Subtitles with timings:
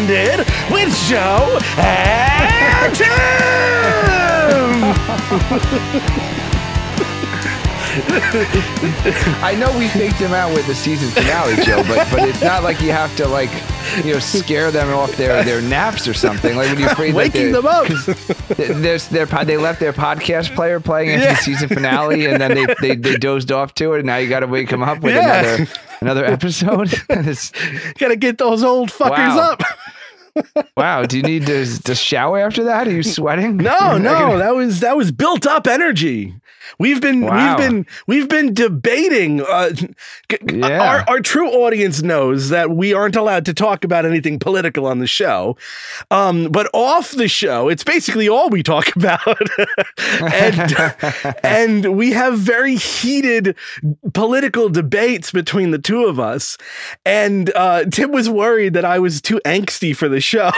[0.00, 3.16] With Joe and Tim.
[9.42, 12.62] I know we faked them out with the season finale, Joe, but but it's not
[12.62, 13.50] like you have to like
[14.04, 16.56] you know scare them off their, their naps or something.
[16.56, 17.86] Like when you're afraid Waking them up.
[18.56, 21.34] they- there's their they left their podcast player playing after Yeah.
[21.34, 24.28] the season finale, and then they, they they dozed off to it, and now you
[24.28, 25.40] got to wake them up with Yeah.
[25.42, 25.66] another
[26.00, 26.92] another episode.
[27.08, 27.52] It's-
[27.98, 29.52] Gotta get those old fuckers Wow.
[29.52, 29.62] up.
[30.76, 32.86] Wow, do you need to to shower after that?
[32.88, 33.56] Are you sweating?
[33.56, 36.34] No, no, that was that was built up energy.
[36.78, 37.56] We've been Wow.
[37.56, 39.42] we've been we've been debating.
[39.42, 39.70] Uh,
[40.52, 40.80] Yeah.
[40.80, 44.98] Our our true audience knows that we aren't allowed to talk about anything political on
[44.98, 45.56] the show,
[46.10, 49.20] um, but off the show, it's basically all we talk about,
[50.20, 50.74] and
[51.42, 53.56] and we have very heated
[54.14, 56.56] political debates between the two of us.
[57.04, 60.50] And uh, Tim was worried that I was too angsty for the show.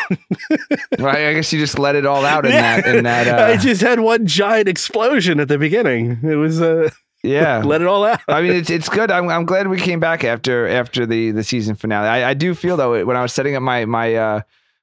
[0.99, 3.29] Right, I guess you just let it all out in that in that.
[3.29, 5.98] I Uh, just had one giant explosion at the beginning.
[6.07, 6.91] It was uh,
[7.23, 8.21] yeah, let it all out.
[8.29, 9.11] I mean, it's it's good.
[9.11, 12.09] I'm I'm glad we came back after after the the season finale.
[12.09, 14.41] I, I do feel though when I was setting up my my uh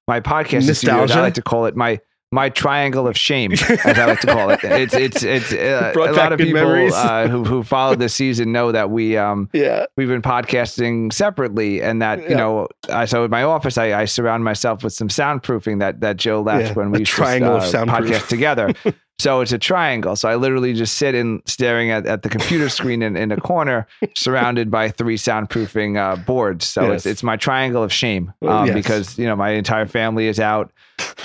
[0.07, 1.15] my podcast Nostalgia?
[1.15, 1.99] I like to call it my
[2.31, 4.59] my triangle of shame, as I like to call it.
[4.63, 8.71] It's it's it's uh, a lot of people uh, who who followed this season know
[8.73, 9.85] that we um Yeah.
[9.95, 12.37] we've been podcasting separately, and that you Yeah.
[12.37, 16.17] know, I, so in my office, I, I surround myself with some soundproofing that that
[16.17, 18.73] Joe left Yeah, when we triangle of uh, podcast together.
[19.17, 20.15] so it's a triangle.
[20.15, 23.37] So I literally just sit in staring at, at the computer screen in, in a
[23.39, 26.67] corner, surrounded by three soundproofing uh, boards.
[26.67, 26.97] So Yes.
[26.97, 28.75] it's it's my triangle of shame um, yes.
[28.75, 30.71] because you know my entire family is out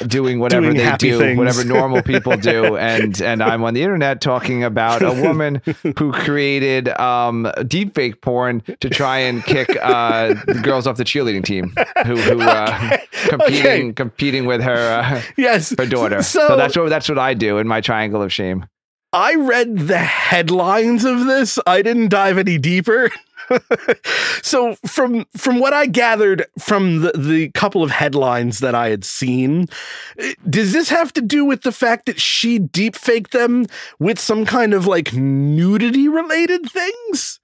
[0.07, 1.39] doing whatever Doing they do, things.
[1.39, 5.63] whatever normal people do, and and I'm on the internet talking about a woman
[5.99, 11.45] who created um, deepfake porn to try and kick uh, the girls off the cheerleading
[11.45, 11.75] team
[12.07, 12.97] who, who uh,
[13.29, 13.93] competing Okay.
[13.93, 15.75] competing with her uh, Yes.
[15.79, 16.23] her daughter.
[16.23, 18.67] So, So, that's what that's what I do in my triangle of shame.
[19.13, 21.59] I read the headlines of this.
[21.67, 23.11] I didn't dive any deeper.
[24.43, 29.05] so from from what I gathered from the, the couple of headlines that I had
[29.05, 29.69] seen,
[30.49, 33.67] does this have to do with the fact that she deepfaked them
[33.99, 37.41] with some kind of like nudity related things?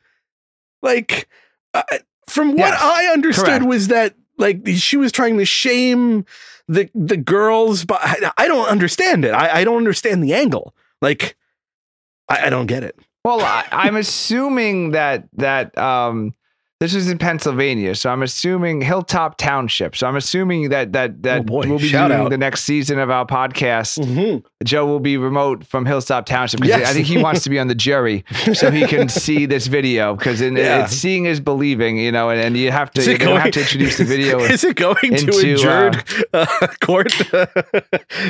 [0.83, 1.29] Like
[1.75, 1.83] uh,
[2.29, 3.67] from what Yes, I understood correct.
[3.67, 6.25] was that like she was trying to shame
[6.69, 9.31] the the girls, but I, I don't understand it.
[9.33, 10.75] I, I don't understand the angle.
[11.01, 11.37] Like
[12.29, 12.99] I, I don't get it.
[13.27, 16.33] Well, I, I'm assuming that that um,
[16.79, 19.97] this is in Pennsylvania, so I'm assuming Hilltop Township.
[19.97, 21.65] So I'm assuming that that that Oh, boy.
[21.67, 22.31] we'll be doing out.
[22.31, 23.99] the next season of our podcast.
[23.99, 24.47] Mm-hmm.
[24.65, 26.89] Joe will be remote from Hilltop Township because Yes.
[26.91, 30.15] I think he wants to be on the jury so he can see this video
[30.15, 30.85] because Yeah.
[30.85, 33.61] it's seeing is believing, you know, and, and you have to you're gonna have to
[33.61, 34.39] introduce the video.
[34.55, 36.47] Is it going to into, adjourned uh,
[36.81, 37.11] court?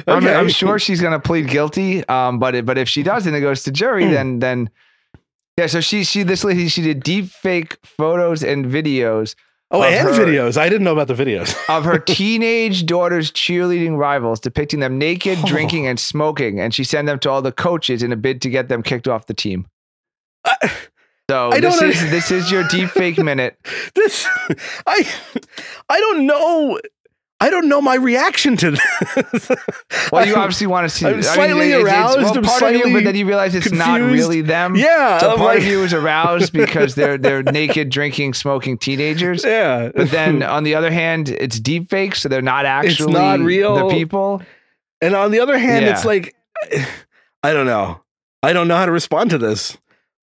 [0.07, 2.07] I'm, I'm sure she's going to plead guilty.
[2.09, 4.07] Um, but it, but if she doesn't, it goes to jury.
[4.07, 4.13] Hmm.
[4.13, 4.71] then then
[5.57, 5.67] yeah.
[5.67, 9.35] So she she this lady she did deep fake photos and videos
[9.73, 10.57] Oh, and her- videos.
[10.57, 11.53] I didn't know about the videos.
[11.69, 15.47] of her teenage daughter's cheerleading rivals, depicting them naked, Oh.
[15.47, 18.49] drinking, and smoking, and she sent them to all the coaches in a bid to
[18.51, 19.67] get them kicked off the team.
[20.45, 20.71] I-
[21.29, 23.59] So I this is this is your deep fake minute.
[23.97, 24.25] this,
[24.87, 25.05] I,
[25.89, 26.79] I don't know.
[27.39, 29.51] I don't know my reaction to this.
[30.13, 31.05] Well, you obviously want to see.
[31.07, 33.73] I'm slightly it's- it's- aroused, well, I'm part of you, but then you realize it's
[33.73, 34.75] not really them.
[34.77, 38.79] Yeah, So I'm part like- of you is aroused because they're they're naked, drinking, smoking
[38.79, 39.45] teenagers.
[39.47, 39.91] yeah.
[39.95, 43.89] But then on the other hand, it's deep fake, so they're not actually not real.
[43.89, 44.43] the people.
[45.03, 45.93] and on the other hand, Yeah.
[45.93, 46.35] it's like,
[47.43, 48.01] I don't know.
[48.43, 49.77] I don't know how to respond to this.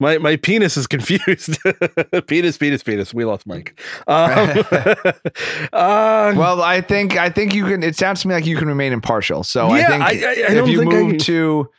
[0.04, 1.58] My my penis is confused.
[2.28, 3.14] penis, penis, penis.
[3.14, 3.80] We lost Mike.
[4.08, 4.50] Um,
[5.74, 7.84] uh, Well, I think I think you can.
[7.84, 9.44] It sounds to me like you can remain impartial.
[9.44, 11.70] So Yeah, I think I- I- I if you think move to,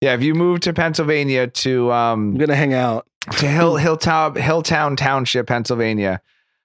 [0.00, 3.06] yeah, if you move to Pennsylvania to um, I'm gonna hang out.
[3.38, 6.20] to Hill Hilltop Hilltown Township, Pennsylvania,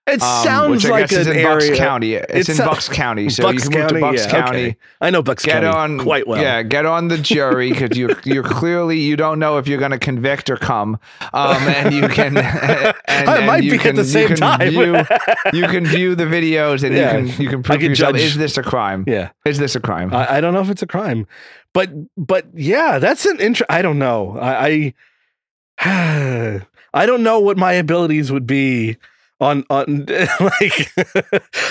[0.07, 1.69] It um, sounds I like an in Bucks.
[1.77, 2.13] County.
[2.13, 4.59] It's It in Bucks County, so Bucks you can move to Bucks yeah, County.
[4.59, 4.77] okay.
[5.01, 6.39] I know Bucks Get County on quite well.
[6.39, 9.91] Yeah, get on the jury because you you're clearly you don't know if you're going
[9.91, 10.99] to convict or come,
[11.33, 12.35] um, and you can.
[13.07, 14.69] And, I and might you be at the same time.
[14.71, 14.95] View,
[15.53, 17.17] you can view the videos and Yeah.
[17.17, 18.13] you can you can prove can yourself.
[18.13, 19.05] judge- Is this a crime?
[19.07, 19.29] yeah.
[19.45, 20.13] Is this a crime?
[20.13, 21.25] I, I don't know if it's a crime,
[21.73, 23.65] but but yeah, that's an intro.
[23.69, 24.37] I don't know.
[24.39, 24.93] I,
[25.79, 26.61] I
[26.93, 28.97] I don't know what my abilities would be
[29.45, 30.05] on on
[30.39, 30.91] like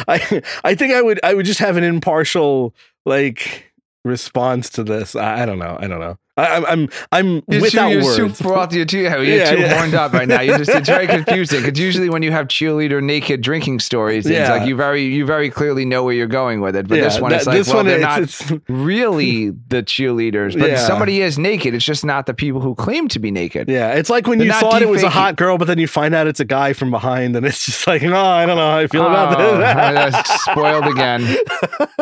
[0.09, 2.75] I I think I would I would just have an impartial
[3.05, 3.73] like
[4.05, 5.17] response to this.
[5.17, 5.77] I, I don't know.
[5.79, 6.17] I don't know.
[6.37, 8.17] I, I'm I'm I'm You're without too, you're words.
[8.17, 8.77] too frothy.
[8.79, 9.75] You're too, you're Yeah, too yeah.
[9.79, 10.41] horned up right now.
[10.41, 14.33] You just it's very confusing because usually when you have cheerleader naked drinking stories, it's
[14.37, 14.51] Yeah.
[14.53, 16.89] like you very you very clearly know where you're going with it.
[16.89, 19.51] But this Yeah, one, that- it's like this well, one, they're it's- not it's- really
[19.51, 21.73] the cheerleaders, but somebody is naked.
[21.75, 23.69] It's just not the people who claim to be naked.
[23.69, 25.87] Yeah, it's like when They're you thought it was a hot girl, but then you
[25.87, 28.71] find out it's a guy from behind, and it's just like, oh, I don't know
[28.71, 30.41] how I feel Oh, about this.
[30.43, 31.37] spoiled again.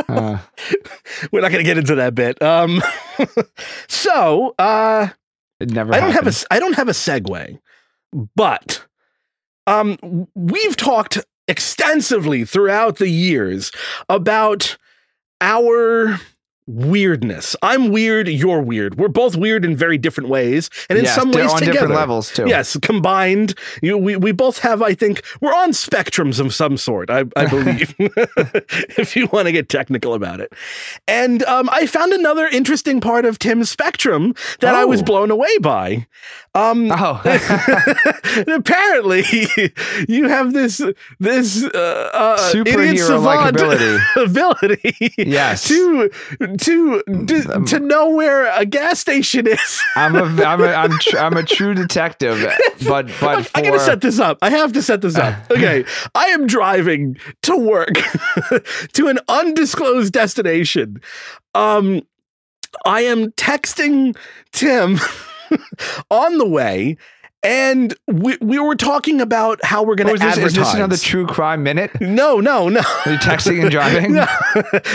[0.09, 0.39] Uh,
[1.31, 2.41] We're not going to get into that bit.
[2.43, 2.83] Um,
[3.89, 5.09] so uh,
[5.61, 5.95] it never.
[5.95, 6.47] I don't have a happened.
[6.51, 7.59] I don't have a segue,
[8.37, 8.85] but
[9.67, 13.71] um, we've talked extensively throughout the years
[14.09, 14.77] about
[15.41, 16.21] our
[16.67, 17.57] weirdness.
[17.63, 18.97] I'm weird, you're weird.
[18.99, 21.73] We're both weird in very different ways, and in Yes, some ways on together.
[21.73, 22.45] different levels too.
[22.49, 24.81] Yes, combined, you, we we both have.
[24.83, 27.11] I think we're on spectrums of some sort.
[27.11, 30.53] I, I believe, if you want to get technical about it.
[31.09, 35.05] And um, I found another interesting part of Tim's spectrum that I was Oh.
[35.05, 36.07] blown away by.
[36.55, 37.21] Um, Oh,
[38.49, 39.25] apparently,
[40.09, 40.81] you have this
[41.19, 43.99] this uh, uh, idiot Superhero-like ability.
[44.17, 45.67] ability Yes.
[45.69, 46.11] to
[46.59, 49.83] to to, to know where a gas station is.
[49.97, 52.41] I'm a I'm a I'm, tr- I'm a true detective,
[52.87, 54.39] but but Look, I gotta set this up.
[54.43, 55.35] I have to set this up.
[55.53, 55.85] Okay.
[56.15, 57.95] I am driving to work
[58.95, 61.01] to an undisclosed destination.
[61.55, 62.03] Um,
[62.87, 64.17] I am texting
[64.53, 64.99] Tim
[66.11, 66.97] on the way,
[67.45, 70.51] and we, we were talking about how we're Oh, gonna is, this, advertise.
[70.53, 72.01] is this another true crime minute?
[72.01, 72.81] no, no, no.
[72.81, 74.13] Are you texting and driving?
[74.23, 74.27] No,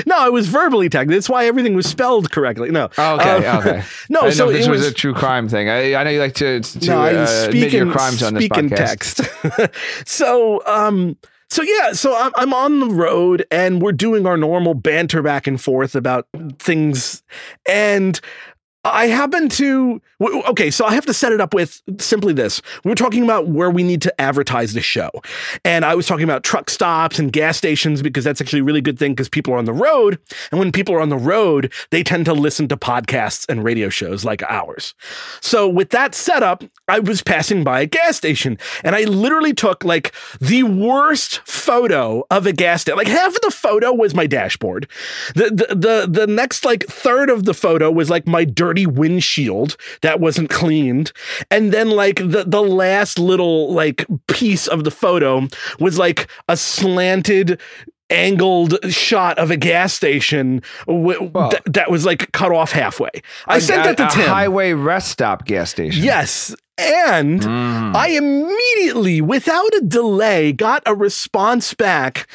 [0.05, 1.09] no, I was verbally texting.
[1.09, 2.69] That's why everything was spelled correctly.
[2.71, 2.89] No.
[2.97, 3.83] Oh, okay, Um, okay.
[4.09, 5.67] No, so this it was, was a true crime thing.
[5.69, 8.47] I, I know you like to to no, uh, speak admit your crimes on this
[8.47, 8.75] podcast.
[8.75, 10.05] text.
[10.09, 11.17] so, um,
[11.49, 15.47] so yeah, so I'm, I'm on the road and we're doing our normal banter back
[15.47, 16.27] and forth about
[16.59, 17.23] things,
[17.67, 18.19] and
[18.91, 22.61] I happen to okay, so I have to set it up with simply this.
[22.83, 25.11] We were talking about where we need to advertise the show.
[25.63, 28.81] And I was talking about truck stops and gas stations because that's actually a really
[28.81, 30.17] good thing because people are on the road.
[30.51, 33.89] And when people are on the road, they tend to listen to podcasts and radio
[33.89, 34.95] shows like ours.
[35.41, 39.83] So with that setup, I was passing by a gas station and I literally took
[39.83, 42.97] like the worst photo of a gas station.
[42.97, 44.87] Like half of the photo was my dashboard.
[45.35, 49.75] The, the the the next like third of the photo was like my dirty windshield
[50.01, 51.11] that wasn't cleaned.
[51.49, 55.47] And then like the the last little like piece of the photo
[55.79, 57.59] was like a slanted
[58.09, 63.09] angled shot of a gas station w- Well- th- that was like cut off halfway.
[63.47, 64.29] I A- sent that to a Tim.
[64.29, 66.03] highway rest stop gas station.
[66.03, 66.55] Yes.
[66.77, 67.95] And Mm.
[67.95, 72.27] I immediately, without a delay, got a response back.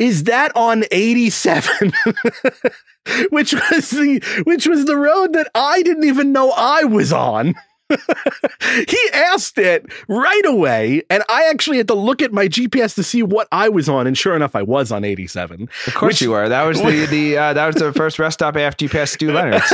[0.00, 1.92] Is that on 87?
[3.30, 7.54] which was the which was the road that I didn't even know I was on.
[7.90, 13.02] he asked it right away, and I actually had to look at my GPS to
[13.02, 15.68] see what I was on, and sure enough, I was on 87.
[15.86, 16.48] Of course Which- you were.
[16.48, 19.32] That was the the uh, that was the first rest stop after you passed Stew
[19.32, 19.72] Leonard's.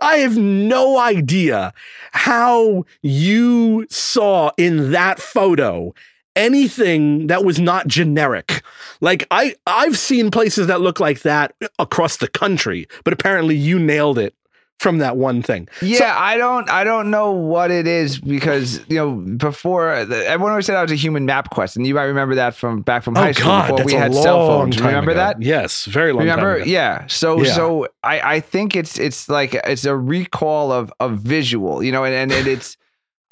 [0.00, 1.74] I have no idea
[2.12, 5.94] how you saw in that photo
[6.36, 8.62] anything that was not generic.
[9.00, 13.78] Like I I've seen places that look like that across the country, but apparently you
[13.78, 14.34] nailed it
[14.82, 15.68] from that one thing.
[15.80, 20.66] Yeah, I don't I don't know what it is because you know before everyone always
[20.66, 23.20] said I was a human MapQuest, and you might remember that from back from oh,
[23.20, 24.80] high oh school god, before we had cell phones.
[24.80, 25.20] Remember ago.
[25.20, 25.40] that?
[25.40, 26.58] Yes, very long Remember?
[26.58, 27.06] Yeah.
[27.06, 27.52] So Yeah.
[27.52, 32.04] so I I think it's it's like it's a recall of of visual, you know,
[32.04, 32.76] and and, and it's.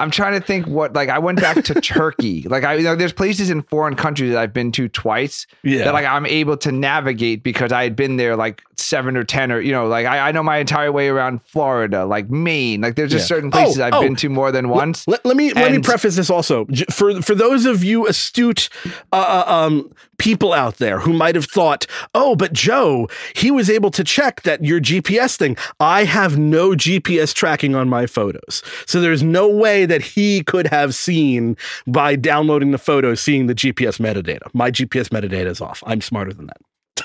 [0.01, 2.43] I'm trying to think what like I went back to Turkey.
[2.43, 5.85] Like I you know there's places in foreign countries that I've been to twice Yeah.
[5.85, 9.53] that like I'm able to navigate because I had been there like seven or ten
[9.53, 12.81] or you know like I, I know my entire way around Florida, like Maine.
[12.81, 13.37] Like there's just Yeah.
[13.37, 14.01] certain places Oh, I've oh.
[14.03, 15.07] been to more than once.
[15.07, 18.69] Let, let me let me preface this also for for those of you astute
[19.13, 23.69] uh, uh, um, people out there who might have thought, oh, but Joe, he was
[23.69, 25.57] able to check that your GPS thing.
[25.81, 30.67] I have no GPS tracking on my photos, so there's no way that he could
[30.69, 34.47] have seen by downloading the photo, seeing the GPS metadata.
[34.53, 35.83] My GPS metadata is off.
[35.87, 36.59] I'm smarter than that.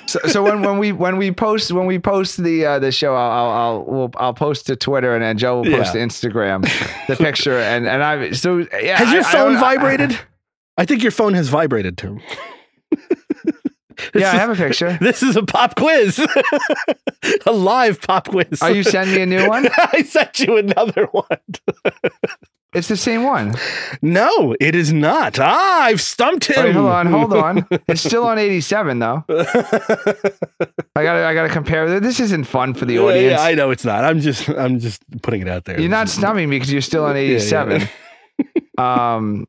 [0.07, 3.15] So, so when, when we when we post when we post the uh, the show,
[3.15, 6.05] I'll I'll I'll, we'll, I'll post to Twitter and then Joe will post Yeah.
[6.05, 8.97] to Instagram the picture and and I so yeah.
[8.97, 10.19] Has your I- I phone don't- I- vibrated?
[10.77, 12.19] I think your phone has vibrated too.
[14.13, 14.97] Yeah, I have a picture.
[15.01, 16.19] This is a pop quiz,
[17.45, 18.61] a live pop quiz.
[18.61, 19.67] Are you sending me a new one?
[19.77, 21.25] I sent you another one.
[22.73, 23.53] It's the same one.
[24.01, 25.39] No, it is not.
[25.39, 26.73] Ah, I've stumped him.
[26.73, 27.67] Hold on, hold on.
[27.87, 29.23] It's still on 87 though.
[29.29, 32.01] I gotta, I gotta compare.
[32.01, 33.39] This isn't fun for the audience.
[33.39, 34.03] yeah, I know it's not.
[34.03, 35.79] I'm just, I'm just putting it out there.
[35.79, 37.21] You're not stumping me because you're still on yeah.
[37.21, 37.87] 87.
[38.77, 39.47] um,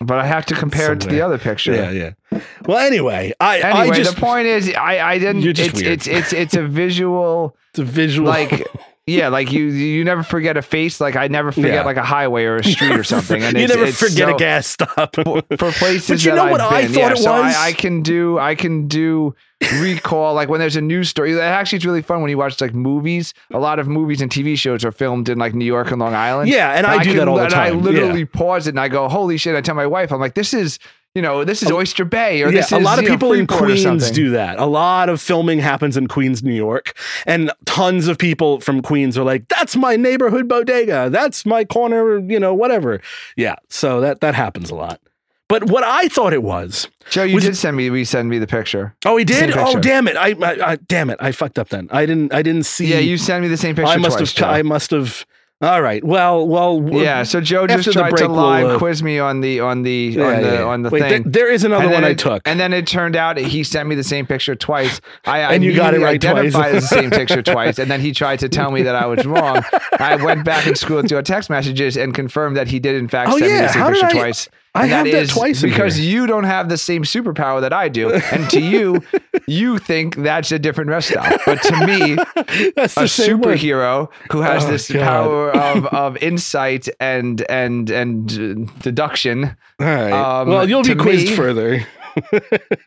[0.00, 1.74] but I have to compare it to the other picture.
[1.74, 2.40] Yeah, yeah.
[2.66, 5.42] Well, anyway, I, I Anyway, just the point is, I, I didn't.
[5.42, 5.92] You're just It's, weird.
[5.92, 8.28] it's, it's, it's a visual, it's a visual.
[8.28, 8.66] like,
[9.08, 11.00] yeah, like you, you never forget a face.
[11.00, 11.82] Like I never forget Yeah.
[11.84, 13.42] like a highway or a street or something.
[13.42, 15.14] And you it's, never it's forget so- a gas stop.
[15.16, 16.92] for places But you that know I've what I been.
[16.92, 17.54] thought yeah, it so was?
[17.56, 19.34] I, I can do I can do
[19.80, 21.38] recall like when there's a news story.
[21.40, 23.34] Actually, it's really fun when you watch like movies.
[23.52, 26.14] A lot of movies and TV shows are filmed in like New York and Long
[26.14, 26.48] Island.
[26.48, 27.76] Yeah, and I do that all the and time.
[27.76, 30.34] I literally pause it and I go, "Holy shit!" I tell my wife, "I'm like,
[30.34, 30.78] this is."
[31.14, 33.32] You know, this is Oyster Bay, or yeah, this a lot of you know, people
[33.32, 34.58] in Queens do that.
[34.58, 36.96] A lot of filming happens in Queens, New York,
[37.26, 41.08] and tons of people from Queens are like, "That's my neighborhood bodega.
[41.10, 43.00] That's my corner, you know, whatever."
[43.36, 45.00] Yeah, so that that happens a lot.
[45.48, 48.46] But what I thought it was, Joe, you Was- did send me, resend me the
[48.46, 48.94] picture.
[49.06, 49.56] oh, he did.
[49.56, 50.16] Oh, damn it!
[50.16, 51.16] I, I, I, damn it!
[51.20, 51.70] I fucked up.
[51.70, 52.86] Then I didn't, I didn't see.
[52.86, 54.30] Yeah, you sent me the same picture I must twice.
[54.32, 54.36] have.
[54.36, 54.46] Joe.
[54.46, 55.24] I must have.
[55.60, 56.04] All right.
[56.04, 56.80] Well, well.
[56.88, 59.82] yeah, so Joe just tried break, to we'll, live uh, quiz me on the on
[59.82, 60.62] the Yeah, on the yeah, yeah.
[60.64, 61.22] on the Wait, thing.
[61.24, 62.42] there- there is another And one I it- took.
[62.46, 65.00] And then it turned out he sent me the same picture twice.
[65.24, 66.32] I, I And you got it right twice.
[66.36, 67.80] identified as the same picture twice.
[67.80, 69.64] And then he tried to tell me that I was wrong.
[69.98, 73.08] I went back and scrolled through our text messages and confirmed that he did in
[73.08, 74.48] fact Oh, send me the same How picture I- twice.
[74.78, 77.88] I And have that is twice because you don't have the same superpower that I
[77.88, 79.02] do, and to you,
[79.46, 81.40] you think that's a different rest stop.
[81.46, 82.14] But to me,
[82.76, 85.02] That's a superhero who has Oh, this God.
[85.02, 88.30] power of, of insight and and and
[88.68, 89.56] uh, deduction.
[89.80, 90.12] All right.
[90.12, 91.86] Um, well, you'll be quizzed me- further.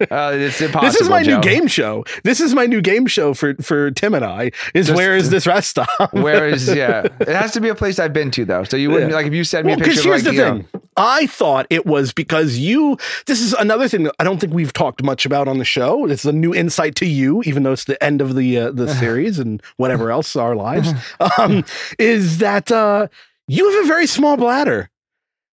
[0.10, 0.82] Uh, it's impossible.
[0.92, 1.36] This is my Joe.
[1.38, 2.04] new game show.
[2.24, 4.52] This is my new game show for for Tim and I.
[4.74, 5.88] Is Just- where is this rest stop?
[6.12, 8.64] Whereas, yeah, it has to be a place I've been to though.
[8.64, 9.16] So you wouldn't Yeah.
[9.18, 10.02] like if you sent me Well, a picture.
[10.04, 10.82] here's like, the you know, thing.
[10.98, 12.98] I thought it was because you.
[13.28, 16.06] This is another thing that I don't think we've talked much about on the show.
[16.08, 18.94] It's a new insight to you, even though it's the end of the uh, the
[18.96, 20.92] series and whatever else our lives.
[21.38, 21.64] Um,
[21.98, 23.08] is that uh,
[23.48, 24.90] you have a very small bladder,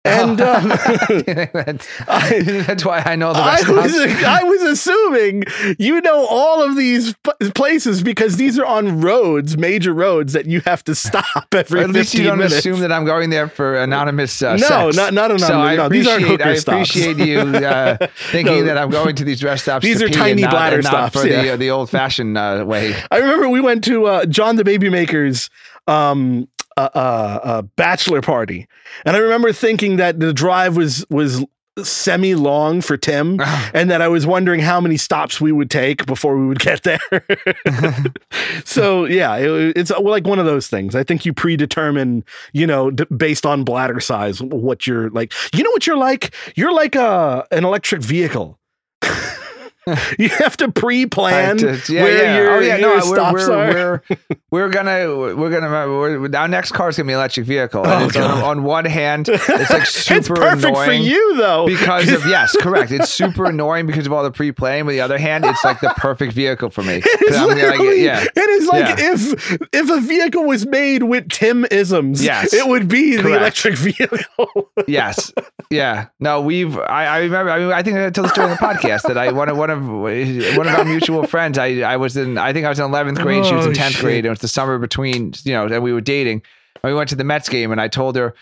[0.04, 3.94] and um, that's, that's why I know the I was
[4.24, 5.44] I was assuming
[5.78, 7.14] you know all of these
[7.54, 11.90] places because these are on roads, major roads that you have to stop every At
[11.90, 12.56] least you don't minutes.
[12.56, 14.96] assume that I'm going there for anonymous uh, No, sex.
[14.96, 15.76] not- not So I anonymous.
[15.78, 16.90] No, these aren't hooker I stops.
[16.90, 17.96] appreciate you uh,
[18.30, 18.64] thinking No.
[18.64, 19.84] that I'm going to these rest stops.
[19.84, 21.52] These are tiny not, bladder stops, for the yeah.
[21.52, 22.94] uh, the old fashioned uh, way.
[23.10, 25.48] I remember we went to uh, John the Baby Maker's
[25.86, 28.66] um, uh, uh, uh, bachelor party,
[29.04, 31.44] and I remember thinking that the drive was was
[31.82, 33.40] semi long for Tim,
[33.74, 36.82] and that I was wondering how many stops we would take before we would get
[36.84, 37.24] there.
[38.64, 40.94] so yeah, it, it's like one of those things.
[40.94, 45.32] I think you predetermine, you know, d- based on bladder size, what you're like.
[45.54, 46.34] You know what you're like?
[46.54, 48.58] You're like a an electric vehicle.
[50.18, 52.36] you have to pre-plan Right, yeah, where yeah.
[52.36, 53.72] your, oh yeah, your no, stops we're, are.
[53.72, 57.46] we're, we're we're gonna we're gonna we're, our next car is gonna be an electric
[57.46, 57.82] vehicle.
[57.84, 60.86] Oh, it's on, on one hand, it's like super it's perfect annoying.
[60.86, 62.92] for you though because of yes, correct.
[62.92, 64.84] It's super annoying because of all the pre-planning.
[64.84, 67.02] But the other hand, it's like the perfect vehicle for me.
[67.04, 69.12] It is like, yeah, it is like Yeah.
[69.14, 72.52] if if a vehicle was made with Tim isms, Yes.
[72.54, 74.70] it would be the electric vehicle.
[74.86, 75.32] yes,
[75.70, 76.06] yeah.
[76.20, 76.78] No, we've.
[76.78, 77.50] I, I remember.
[77.50, 79.54] I mean, I think I told the story on the podcast that I want to
[79.54, 81.58] one of one of our mutual friends.
[81.58, 82.38] I I was in.
[82.38, 83.44] I think I was in eleventh grade.
[83.46, 84.24] she was in Oh, tenth grade.
[84.24, 85.32] It was the summer between.
[85.44, 86.42] You know, and we were dating.
[86.82, 88.34] And we went to the Mets game, and I told her.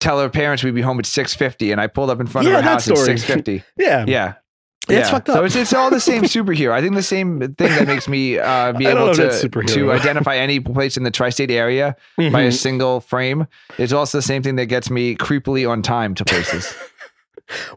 [0.00, 2.46] Tell her parents we'd be home at six fifty, and I pulled up in front
[2.46, 3.64] Yeah, of her house at six fifty.
[3.76, 4.04] yeah.
[4.06, 4.34] Yeah.
[4.88, 6.70] Yeah, it's fucked So it's, it's all the same superhero.
[6.70, 9.74] I think the same thing that makes me uh, be able to, if it's superhero.
[9.74, 12.52] to identify any place in the tri-state area by a Mhm.
[12.52, 13.48] single frame.
[13.76, 16.72] It's also the same thing that gets me creepily on time to places.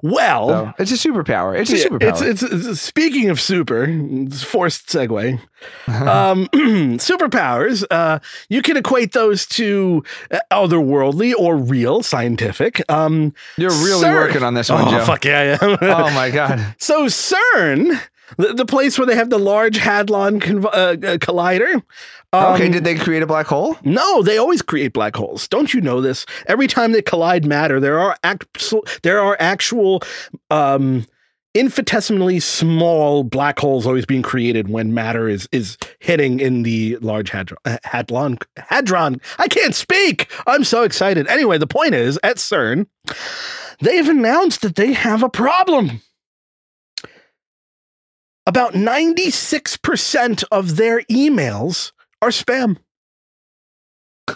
[0.01, 1.57] Well, So it's a superpower.
[1.59, 2.21] It's a yeah, superpower.
[2.21, 5.39] It's, it's, it's speaking of super, it's forced segue.
[5.87, 6.47] um,
[6.97, 7.83] superpowers.
[7.91, 12.81] Uh, you can equate those to uh, otherworldly or real, scientific.
[12.89, 15.05] Um, You're really CERN- working on this one, oh Joe.
[15.05, 15.77] fuck yeah, yeah.
[15.81, 16.59] Oh my god.
[16.79, 17.99] So CERN,
[18.37, 21.81] the, the place where they have the Large Hadron Conv- uh, uh, Collider.
[22.33, 23.77] um, okay, did they create a black hole?
[23.83, 25.47] no, they always create black holes.
[25.47, 26.25] Don't you know this?
[26.47, 30.01] Every time they collide matter, there are actual there are actual
[30.49, 31.05] um,
[31.53, 37.29] infinitesimally small black holes always being created when matter is is hitting in the large
[37.29, 37.57] hadron.
[37.65, 39.19] Uh, hadron hadron.
[39.37, 40.31] I can't speak.
[40.47, 41.27] I'm so excited.
[41.27, 42.87] Anyway, the point is at CERN,
[43.79, 46.01] they've announced that they have a problem.
[48.47, 52.77] About 96% of their emails are spam.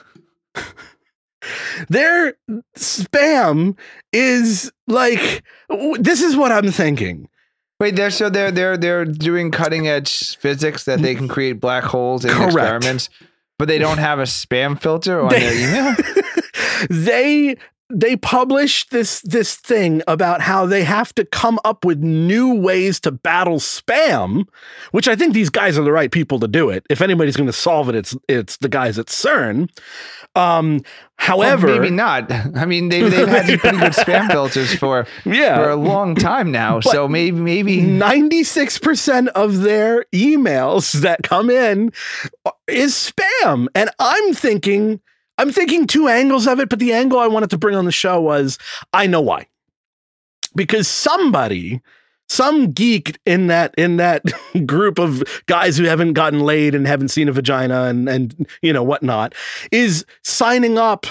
[1.89, 2.33] their
[2.77, 3.77] spam
[4.11, 5.43] is like
[5.99, 7.27] this is what I'm thinking.
[7.79, 11.83] Wait, they're so they're they're they're doing cutting edge physics that they can create black
[11.83, 12.53] holes in Correct.
[12.53, 13.09] experiments,
[13.59, 15.95] but they don't have a spam filter on They- their email.
[16.89, 17.57] they
[17.89, 22.99] they published this this thing about how they have to come up with new ways
[23.01, 24.45] to battle spam,
[24.91, 26.83] which I think these guys are the right people to do it.
[26.89, 29.69] If anybody's going to solve it, it's it's the guys at CERN.
[30.35, 30.81] Um,
[31.17, 32.29] however, Well, maybe not.
[32.55, 36.15] I mean, they've they've had some pretty good spam filters for yeah, for a long
[36.15, 36.79] time now.
[36.79, 41.91] But- so maybe maybe 96% of their emails that come in
[42.67, 43.67] is spam.
[43.75, 44.99] And I'm thinking,
[45.37, 47.91] I'm thinking two angles of it, but the angle I wanted to bring on the
[47.91, 48.57] show was
[48.93, 49.47] I know why.
[50.55, 51.81] Because somebody,
[52.29, 54.23] some geek in that in that
[54.65, 58.71] group of guys who haven't gotten laid and haven't seen a vagina and and you
[58.71, 59.35] know whatnot,
[59.71, 61.05] is signing up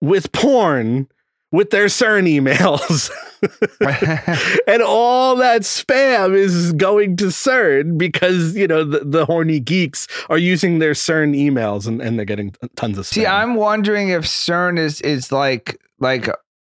[0.00, 1.08] with porn
[1.52, 3.10] with their CERN emails.
[4.66, 10.06] and all that spam is going to CERN because you know the, the horny geeks
[10.28, 13.08] are using their CERN emails and, and they're getting tons of spam.
[13.08, 16.28] See, I'm wondering if CERN is is like like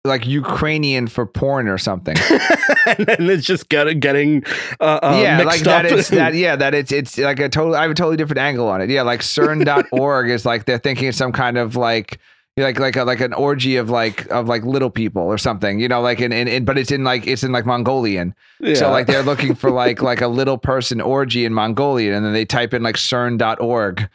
[0.04, 2.16] like Ukrainian for porn or something.
[2.86, 4.44] and it's just getting getting
[4.80, 7.74] uh, uh, yeah, like mixed that it's that yeah, that it's it's like a total
[7.74, 8.90] I have a totally different angle on it.
[8.90, 12.18] Yeah, like CERN.org is like they're thinking some kind of like
[12.56, 15.88] like like a, like an orgy of like of like little people or something, you
[15.88, 18.34] know, like in, in, in but it's in like it's in like Mongolian.
[18.60, 18.74] Yeah.
[18.74, 22.32] So like they're looking for like like a little person orgy in Mongolian and then
[22.34, 24.08] they type in like CERN.org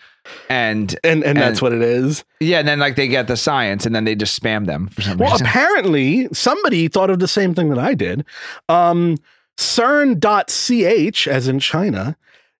[0.50, 2.24] and and and that's and- what it is.
[2.40, 5.02] yeah, and then like they get the science and then they just spam them for
[5.02, 5.48] some Well, reason.
[5.48, 8.26] apparently somebody thought of the same thing that I did.
[8.70, 9.18] Um,
[9.58, 12.16] CERN.ch, as in China,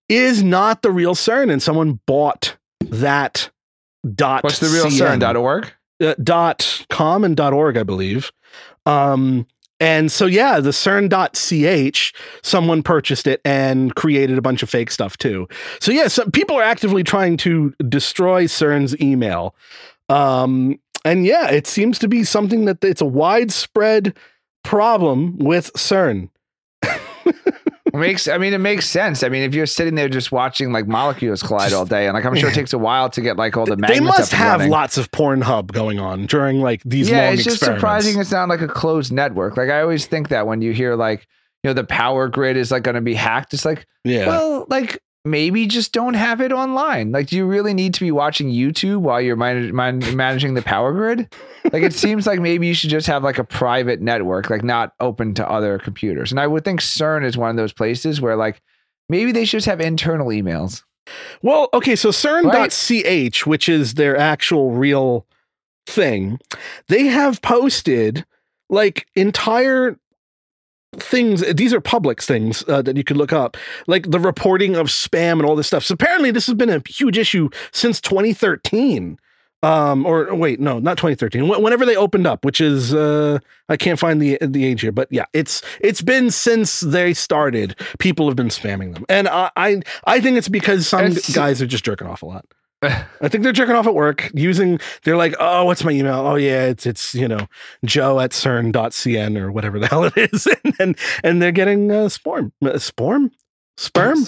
[0.08, 3.50] is not the real CERN, and someone bought that
[4.14, 4.44] dot.
[4.44, 5.18] What's the real CN.
[5.18, 5.72] CERN.org?
[6.00, 8.32] uh, dot com and dot org, I believe.
[8.84, 9.46] Um,
[9.78, 15.18] and so yeah, the CERN.ch, someone purchased it and created a bunch of fake stuff
[15.18, 15.46] too.
[15.80, 19.54] So yeah, some people are actively trying to destroy CERN's email.
[20.08, 24.16] Um, and yeah, it seems to be something that it's a widespread
[24.64, 26.30] problem with CERN.
[27.96, 29.22] Makes I mean it makes sense.
[29.22, 32.24] I mean, if you're sitting there just watching like molecules collide all day, and like
[32.24, 34.58] I'm sure it takes a while to get like all the magnets They must have
[34.60, 34.70] running.
[34.70, 38.60] lots of Pornhub going on during like these yeah, it's just surprising it's not like
[38.60, 39.56] a closed network.
[39.56, 41.26] Like I always think that when you hear like
[41.62, 44.26] you know the power grid is like going to be hacked, it's like Yeah.
[44.26, 47.12] well like maybe just don't have it online.
[47.12, 50.62] Like do you really need to be watching YouTube while you're man- man- managing the
[50.62, 51.32] power grid?
[51.64, 54.94] Like it seems like maybe you should just have like a private network, like not
[55.00, 56.30] open to other computers.
[56.30, 58.62] And I would think CERN is one of those places where like
[59.08, 60.82] maybe they should just have internal emails.
[61.42, 65.26] Well, okay, so CERN.ch, which is their actual real
[65.86, 66.38] thing,
[66.88, 68.24] they have posted
[68.68, 69.96] like entire
[71.00, 71.42] things.
[71.54, 73.56] These are public things uh, that you could look up,
[73.86, 75.84] like the reporting of spam and all this stuff.
[75.84, 79.18] So apparently, this has been a huge issue since 2013.
[79.62, 81.48] Um, or wait, no, not 2013.
[81.48, 85.08] Whenever they opened up, which is uh, I can't find the the age here, but
[85.10, 87.74] yeah, it's it's been since they started.
[87.98, 91.62] People have been spamming them, and I I, I think it's because some It's- guys
[91.62, 92.44] are just jerking off a lot.
[92.82, 96.26] I think they're jerking off at work using, they're like, oh, what's my email?
[96.26, 97.46] Oh, yeah, it's, it's you know,
[97.84, 100.46] joe at cern.cn or whatever the hell it is.
[100.64, 103.30] and, and, and they're getting uh, sporm, uh, sporm,
[103.78, 104.18] sperm,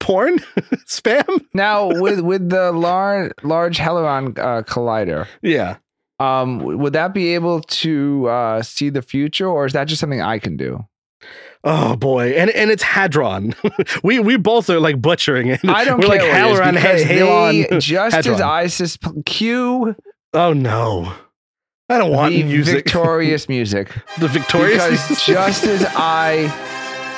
[0.00, 0.38] porn,
[0.86, 1.44] spam.
[1.54, 5.76] Now with with the large large Hadron uh, collider, Yeah.
[6.20, 10.20] um, would that be able to uh, see the future, or is that just something
[10.22, 10.84] I can do?
[11.66, 13.54] Oh boy, and and it's hadron.
[14.02, 15.60] we we both are like butchering it.
[15.66, 17.68] I don't We're care like what it is, Halron, because Halon.
[17.70, 19.96] they, just as ISIS p- cue
[20.34, 21.14] Oh no,
[21.88, 22.74] I don't want the music.
[22.84, 25.08] victorious music the victorious.
[25.08, 26.50] because just as I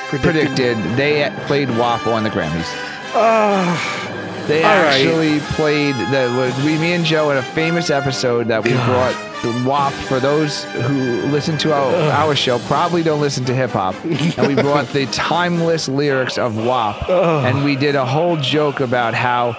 [0.09, 2.69] predicted, they played WAP on the Grammys.
[3.13, 4.85] Ah, They All right.
[4.85, 8.85] actually played the we me and Joe in a famous episode that we God.
[8.85, 13.71] brought WAP for those who listen to our, our show probably don't listen to hip
[13.71, 13.95] hop.
[14.03, 17.09] And we brought the timeless lyrics of WAP.
[17.09, 19.53] And we did a whole joke about how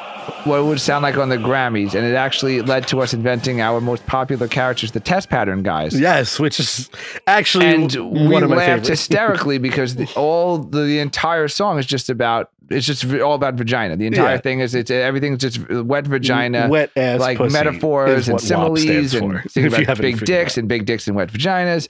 [0.44, 1.94] what it would sound like on the Grammys.
[1.94, 5.98] And it actually led to us inventing our most popular characters the test pattern guys.
[5.98, 6.90] Yes, which is
[7.26, 8.88] actually and one we of my laughed favorites.
[8.88, 13.54] hysterically because the, all the, the entire song is just about it's just all about
[13.54, 13.96] vagina.
[13.96, 14.40] The entire Yeah.
[14.40, 19.72] thing is it's everything's just wet vagina, Wet ass like metaphors and similes and things
[19.78, 21.88] about big dicks it and big dicks and wet vaginas.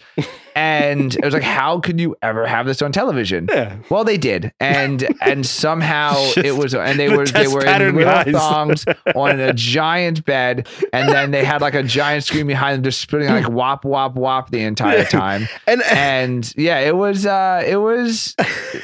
[0.54, 3.48] and it was like, how could you ever have this on television?
[3.52, 3.76] Yeah.
[3.90, 7.96] Well, they did, and and somehow it was, and they the were they were in
[7.96, 12.46] little guys thongs on a giant bed, and then they had like a giant screen
[12.46, 15.48] behind them, just spitting like wop wop wop the entire time.
[15.66, 18.34] And And yeah, it was uh it was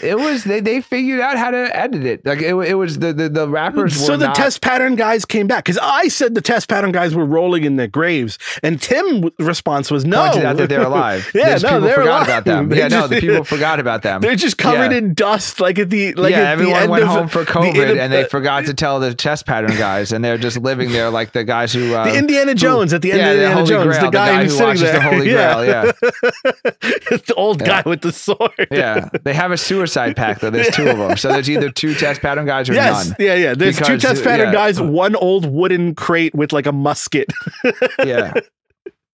[0.03, 2.25] it was they they figured out how to it.
[2.25, 5.47] Like it, it was the the, the rappers so the not, test pattern guys came
[5.47, 9.21] back because I said the test pattern guys were rolling in their graves, and Tim
[9.23, 10.29] w- response was no.
[10.29, 11.31] pointed out that they're alive.
[11.35, 12.29] Yeah, There's no, they're forgot alive.
[12.29, 12.69] about them.
[12.69, 14.21] They yeah, no, the people forgot about them.
[14.25, 14.99] They're just covered Yeah.
[14.99, 17.45] in dust, like at the like yeah, at the everyone end went of home for
[17.45, 20.59] COVID, of and they the- forgot to tell the test pattern guys, and they're just
[20.59, 23.37] living there like the guys who uh, the Indiana Jones at the end yeah, of
[23.37, 24.93] the Indiana Jones, Grail, the guy, who's who watches there.
[24.93, 25.65] the Holy Grail.
[25.65, 25.93] Yeah,
[26.73, 28.69] the old guy with the sword.
[28.71, 29.09] yeah.
[29.25, 30.51] They have a suicide pact though.
[30.51, 33.17] There's two of them, so there's either two test pattern guys or Yes, none.
[33.19, 33.55] yeah, yeah.
[33.55, 34.53] There's two test pattern yeah.
[34.53, 37.33] guys, one old wooden crate with like a musket.
[38.05, 38.33] Yeah,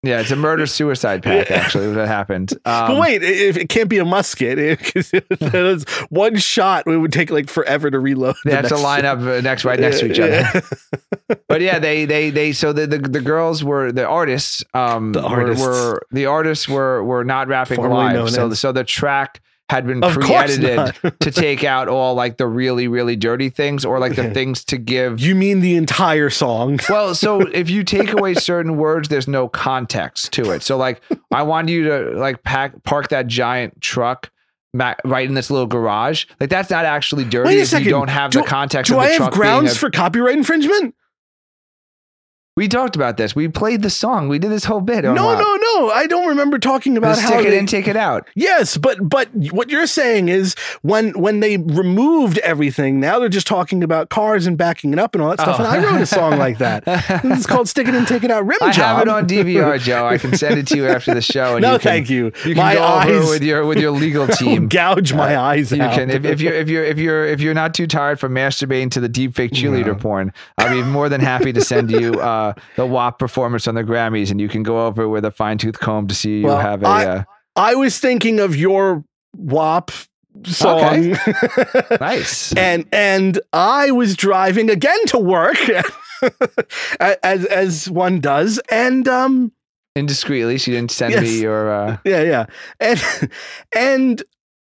[0.02, 0.20] yeah.
[0.20, 1.50] It's a murder suicide pact.
[1.50, 2.52] Actually, what happened.
[2.64, 7.30] Um, but wait, if it can't be a musket, because one shot, it would take
[7.30, 8.36] like forever to reload.
[8.44, 9.18] They the have to line shot.
[9.18, 10.62] up uh, next right next to each other.
[11.48, 14.64] but yeah, they they they so the the, the girls were the artists.
[14.74, 15.64] Um, The were- artists.
[15.66, 18.30] Were, the artists were were not rapping Formerly live.
[18.30, 19.40] So so the track
[19.70, 24.00] had been Of pre-edited to take out all like the really really dirty things or
[24.00, 25.20] like the things to give.
[25.20, 26.80] You mean the entire song?
[26.90, 30.62] Well, so if you take away certain words, there's no context to it.
[30.64, 34.30] So like, I want you to like pack park that giant truck.
[34.72, 37.86] Right in this little garage, like that's not actually dirty Wait a if second.
[37.86, 38.88] you don't have Do- the context.
[38.88, 40.94] Do of the I have grounds a- for copyright infringement?
[42.56, 43.34] We talked about this.
[43.34, 44.28] We played the song.
[44.28, 45.04] We did this whole bit.
[45.04, 45.90] No, no, no.
[45.90, 48.28] I don't remember talking about how stick it they- in, take it out.
[48.34, 53.46] Yes, but but what you're saying is when when they removed everything, now they're just
[53.46, 55.58] talking about cars and backing it up and all that stuff.
[55.60, 55.64] Oh.
[55.64, 56.82] And I wrote a song like that.
[56.86, 58.96] It's called "Stick It In, Take It Out." Rim I job.
[58.96, 60.06] have it on DVR, Joe.
[60.06, 61.54] I can send it to you after the show.
[61.56, 62.26] And no, you can, thank you.
[62.44, 64.68] You can my go eyes over with your with your legal team.
[64.68, 65.94] gouge my Uh, eyes You out.
[65.94, 68.90] can if, if you're if you're if you're if you're not too tired from masturbating
[68.90, 72.86] to the deepfake cheerleader porn, I'll be more than happy to send you uh, the
[72.86, 76.06] WAP performance on the Grammys, and you can go over with a fine tooth comb
[76.08, 76.86] to see you Well, have a.
[76.88, 77.22] I- uh,
[77.56, 79.04] I was thinking of your
[79.36, 79.90] WAP
[80.44, 81.16] song.
[82.00, 82.52] nice.
[82.56, 85.56] and and I was driving again to work
[87.00, 89.52] as as one does and um
[89.98, 91.22] Indiscreetly, she didn't send Yes.
[91.22, 91.68] me your.
[91.72, 92.46] Uh, yeah yeah
[92.78, 93.02] and
[93.76, 94.22] and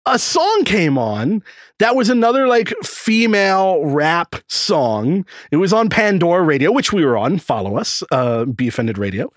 [0.06, 1.44] a song came on
[1.78, 7.18] that was another like female rap song it was on pandora radio which we were
[7.18, 9.32] on follow us uh be offended radio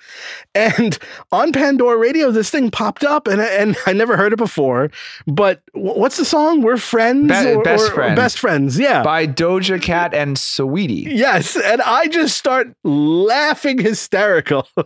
[0.55, 0.99] and
[1.33, 4.91] on pandora radio this thing popped up and and i never heard it before
[5.27, 8.17] but wh- what's the song we're friends Be- Best Friends.
[8.17, 11.05] best friends yeah by Doja Cat and Saweetie.
[11.15, 14.67] Yes, and I just start laughing hysterical.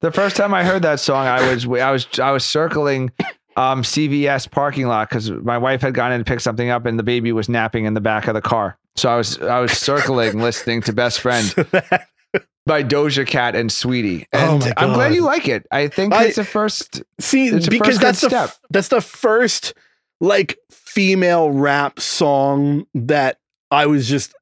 [0.00, 3.10] The first time I heard that song, I was I was I was circling
[3.58, 6.98] um, CVS parking lot because my wife had gone in to pick something up, and
[6.98, 8.78] the baby was napping in the back of the car.
[8.96, 11.52] So I was I was circling, listening to "Best Friend"
[12.66, 14.26] by Doja Cat and Saweetie.
[14.32, 15.66] Oh And my I'm glad you like it.
[15.70, 17.02] I think I- it's the first.
[17.20, 18.50] See, because first that's the step.
[18.70, 19.74] that's the first
[20.20, 23.38] like female rap song that
[23.70, 24.34] I was just.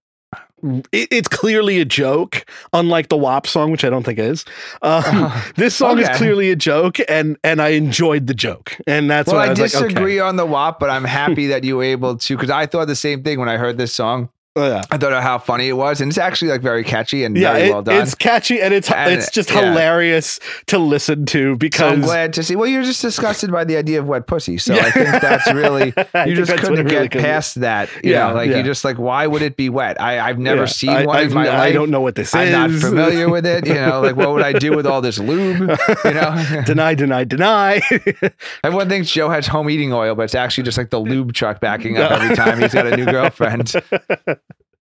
[0.93, 4.45] It, it's clearly a joke, unlike the WAP song, which I don't think is.
[4.83, 9.29] Um, this song is clearly a joke, and and I enjoyed the joke, and that's
[9.29, 9.89] well, why I I was like, okay.
[9.89, 12.87] disagree on the WAP, but I'm happy that you were able to because I thought
[12.87, 14.29] the same thing when I heard this song.
[14.57, 17.25] Oh, yeah, I thought of how funny it was, and it's actually like very catchy
[17.25, 18.01] and yeah, very it- well done.
[18.03, 19.71] it's catchy and it's And, it's just yeah.
[19.71, 22.57] hilarious to listen to So because I'm glad to see.
[22.57, 24.57] Well, you're just disgusted by the idea of wet pussy.
[24.57, 24.75] So.
[24.75, 25.93] I think that's really
[26.27, 27.23] you just couldn't really get could be.
[27.25, 27.91] past that.
[28.03, 30.01] You Yeah, know, like you're just like, why would it be wet?
[30.01, 31.61] I, I've never seen I, one I've in my n- life.
[31.61, 32.35] I don't know what this is.
[32.35, 33.67] I'm not familiar with it.
[33.67, 35.69] You know, like what would I do with all this lube?
[36.05, 37.83] You know, deny, deny, deny.
[38.65, 41.61] everyone thinks Joe has home eating oil, but it's actually just like the lube truck
[41.61, 43.75] backing up every time he's got a new girlfriend.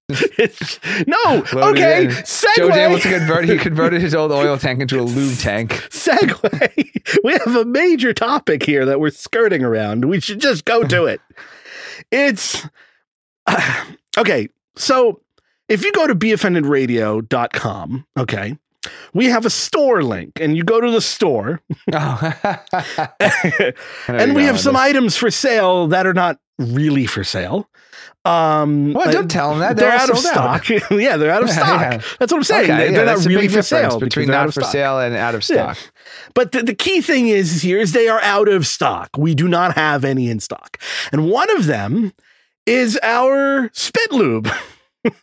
[0.07, 2.03] It's- no, Loaded okay.
[2.05, 2.09] in.
[2.11, 3.17] Joe's able to Segue.
[3.19, 3.45] convert.
[3.49, 5.71] He converted his old oil tank into a lube tank.
[5.89, 6.91] Segue.
[7.23, 10.05] We have a major topic here that we're skirting around.
[10.05, 11.21] We should just go to it.
[12.11, 12.65] It's
[14.17, 14.49] okay.
[14.75, 15.21] So
[15.69, 18.57] if you go to beoffendedradio.com, okay,
[19.13, 21.61] we have a store link, and you go to the store,
[21.93, 22.33] Oh.
[24.07, 27.69] and we have some items for sale that are not really for sale.
[28.25, 29.77] Um, Well, uh, don't tell them that.
[29.77, 30.63] they're, They're out of sold out.
[30.65, 30.89] stock.
[30.91, 31.79] yeah, they're out of stock.
[31.81, 32.01] yeah.
[32.19, 32.63] That's what I'm saying.
[32.65, 34.71] Okay, They're, yeah, they're not a really big for sale between not of for stock.
[34.71, 35.73] sale and out of Yeah.
[35.73, 35.91] stock.
[36.33, 39.09] But the, the key thing is here is they are out of stock.
[39.17, 40.77] We do not have any in stock.
[41.11, 42.13] And one of them
[42.65, 44.49] is our spit lube.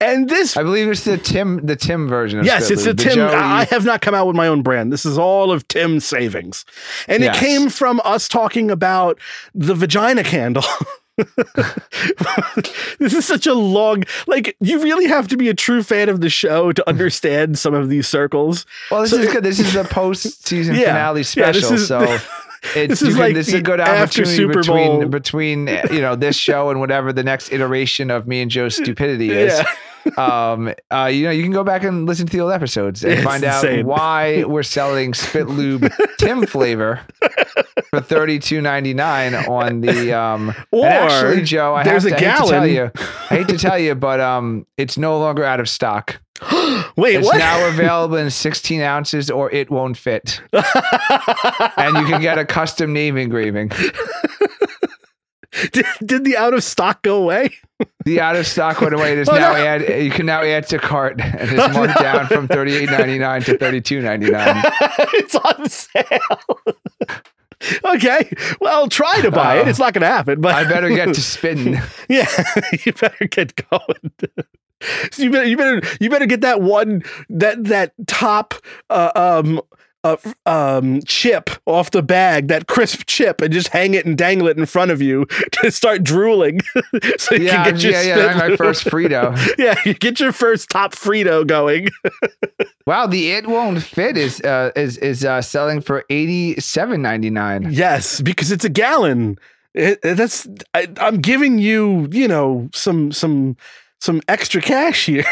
[0.00, 2.88] and this I believe it's the Tim the Tim version of Yes, Spit it's a
[2.90, 2.96] Lube.
[2.98, 3.28] The Tim.
[3.32, 4.92] I have not come out with my own brand.
[4.92, 6.66] This is all of Tim's savings.
[7.08, 7.34] And Yes.
[7.36, 9.18] it came from us talking about
[9.54, 10.64] the vagina candle.
[12.98, 16.20] this is such a long like you really have to be a true fan of
[16.20, 18.66] the show to understand some of these circles.
[18.90, 19.44] Well, this So- is good.
[19.44, 20.86] This is the post season Yeah.
[20.86, 21.72] finale Yeah, special.
[21.74, 22.00] is- so
[22.74, 25.06] it's this is can- like this is a good after opportunity Super between Bowl.
[25.08, 29.30] between you know this show and whatever the next iteration of me and Joe's stupidity
[29.30, 29.58] is.
[29.58, 29.64] Yeah.
[30.18, 33.14] Um uh you know you can go back and listen to the old episodes and
[33.14, 37.00] It's find out why we're selling spit lube tim flavor
[37.90, 42.36] for 32.99 on the um Or actually joe i have there's to, a I hate
[42.36, 42.90] to tell you
[43.30, 46.20] i hate to tell you but um it's no longer out of stock.
[46.96, 47.38] Wait, it's what?
[47.38, 50.40] now available in 16 ounces or it won't fit.
[51.76, 53.70] And you can get a custom name engraving
[55.72, 57.50] did, did the out of stock go away?
[58.04, 59.58] the out of stock went away it is Oh, now no.
[59.64, 64.62] add you can now add to cart and it's marked down from 38.99 to 32.99
[65.14, 66.60] it's on sale.
[67.94, 69.66] okay, well, try to buy it.
[69.66, 71.80] Uh, It's not going to happen, but I better get to spitting.
[72.08, 72.26] yeah,
[72.84, 74.12] you better get going.
[75.12, 78.54] So you better, you better, you better get that one, that that top,
[78.90, 79.60] uh, um,
[80.04, 84.46] uh, um, chip off the bag, that crisp chip, and just hang it and dangle
[84.48, 86.60] it in front of you to start drooling,
[87.18, 88.36] so you Yeah, can get your yeah, yeah.
[88.48, 89.34] my first Frito.
[89.58, 91.88] yeah, you get your first top Frito going.
[92.86, 97.30] Wow, the it won't fit is uh, is is uh, selling for eighty seven ninety
[97.30, 97.68] nine.
[97.72, 99.38] Yes, because it's a gallon.
[99.74, 103.56] It- that's I, I'm giving you, you know, some some
[104.00, 105.24] some extra cash here.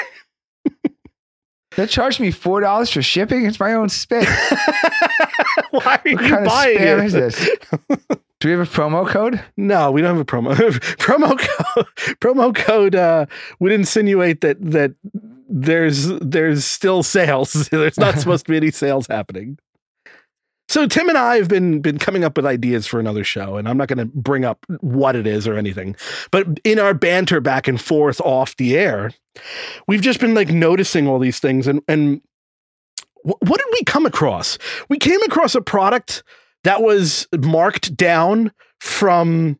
[1.77, 3.47] They charged me four dollars for shipping.
[3.47, 4.29] It's my own spit.
[5.71, 7.05] Why are What you kind of spam it?
[7.07, 7.49] is this?
[8.41, 9.41] Do we have a promo code?
[9.57, 10.55] No, we don't have a promo
[10.99, 11.87] promo code.
[12.21, 13.27] Promo code uh,
[13.61, 14.95] would insinuate that that
[15.49, 17.53] there's there's still sales.
[17.71, 19.59] There's not supposed to be any sales happening.
[20.73, 23.69] So Tim and I have been been coming up with ideas for another show, and
[23.69, 25.95] I'm not going to bring up what it is or anything.
[26.31, 29.13] But in our banter back and forth off the air,
[29.87, 32.23] we've just been like noticing all these things, and and
[33.23, 34.57] wh- what did we come across?
[34.89, 36.23] We came across a product
[36.65, 39.59] that was marked down from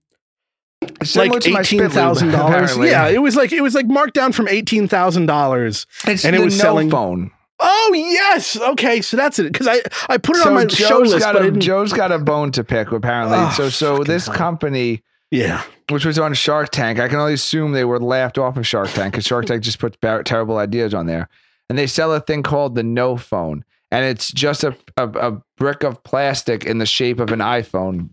[1.05, 2.75] Similar like eighteen thousand dollars.
[2.79, 5.87] Yeah, it was like it was like marked down from eighteen thousand dollars.
[6.07, 7.33] and it was no selling- phone.
[7.65, 9.53] Oh yes, okay, so that's it.
[9.53, 12.11] Because I I put it So on my Joe's show list, got a Joe's got
[12.13, 13.39] a bone to pick apparently.
[13.39, 14.35] Oh, so so this hell.
[14.35, 18.57] company, yeah, which was on Shark Tank, I can only assume they were laughed off
[18.57, 21.29] of Shark Tank because Shark Tank just puts bar- terrible ideas on there,
[21.69, 25.43] and they sell a thing called the No Phone, and it's just a, a a
[25.57, 28.11] brick of plastic in the shape of an iPhone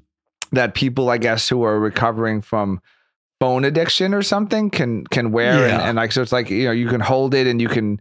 [0.52, 2.82] that people, I guess, who are recovering from
[3.40, 5.88] phone addiction or something can can wear and, Yeah.
[5.88, 8.00] and like so it's like you know you can hold it and you can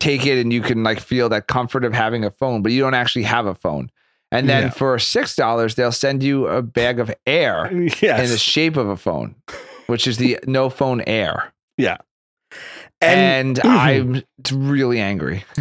[0.00, 2.80] take it and you can like feel that comfort of having a phone but you
[2.82, 3.90] don't actually have a phone
[4.32, 4.70] and then Yeah.
[4.70, 7.66] for six dollars they'll send you a bag of air
[8.24, 9.36] in the shape of a phone
[9.86, 11.52] which is the no phone air
[13.00, 15.44] and, and, i'm really angry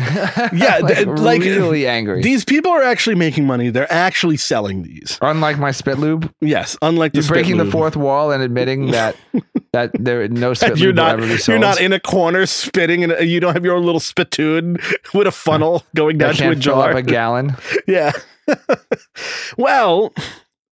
[0.53, 3.69] Yeah, like, like, really angry these people are actually making money.
[3.69, 5.17] They're actually selling these.
[5.21, 9.15] unlike my spit lube Yes, unlike the you're breaking the fourth wall and admitting that
[9.73, 11.47] that there no spit You're lube not.
[11.47, 14.77] You're not in a corner spitting, and you don't have your little spittoon
[15.13, 16.91] with a funnel going down to a jar.
[16.91, 17.55] up a gallon
[17.87, 18.11] Yeah.
[19.57, 20.13] well,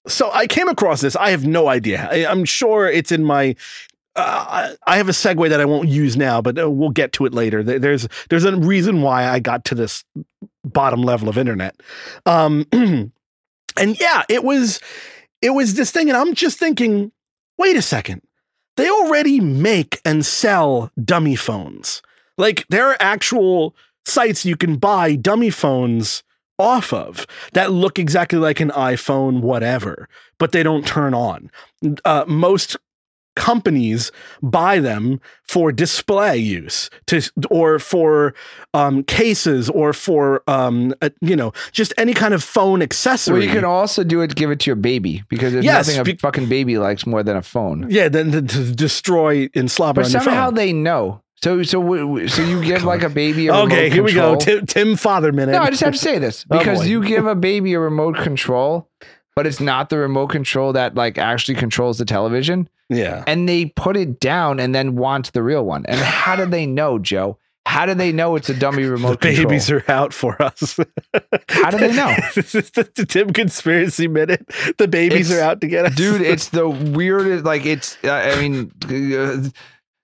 [0.06, 1.16] so I came across this.
[1.16, 2.08] I have no idea.
[2.10, 3.56] I, I'm sure it's in my.
[4.16, 7.26] Uh, I have a segue that I won't use now, but uh, we'll get to
[7.26, 7.62] it later.
[7.62, 10.04] There's there's a reason why I got to this
[10.64, 11.80] bottom level of internet.
[12.24, 14.80] Um, and yeah, it was
[15.42, 17.10] it was this thing, and I'm just thinking,
[17.58, 18.22] wait a second.
[18.76, 22.02] They already make and sell dummy phones.
[22.38, 26.22] Like there are actual sites you can buy dummy phones
[26.58, 31.50] off of that look exactly like an iPhone, whatever, but they don't turn on.
[32.04, 32.76] Uh, most
[33.36, 37.20] companies buy them for display use to
[37.50, 38.34] or for
[38.74, 43.38] um, cases or for um, uh, you know just any kind of phone accessory.
[43.40, 46.00] Well, you can also do it, give it to your baby because there's Yes, nothing
[46.00, 47.86] a be- fucking baby likes more than a phone.
[47.90, 51.20] yeah, then to, to destroy and slobber But somehow they know.
[51.42, 54.36] So so so you give like a baby a okay, here we go.
[54.36, 55.52] Tim, Tim Father minute.
[55.52, 56.84] No, I just have to say this Oh, because boy.
[56.86, 58.88] you give a baby a remote control,
[59.36, 63.24] but it's not the remote control that like actually controls the television, yeah.
[63.26, 65.84] and they put it down and then want the real one.
[65.86, 67.38] And how do they know, Joe?
[67.66, 69.82] How do they know it's a dummy remote The babies control?
[69.88, 70.78] are out for us.
[71.48, 72.14] How do they know?
[72.34, 74.46] this is the, the Tim conspiracy minute.
[74.76, 78.10] The babies It's- are out to get us, dude it's the weirdest like it's uh,
[78.12, 79.48] i mean uh,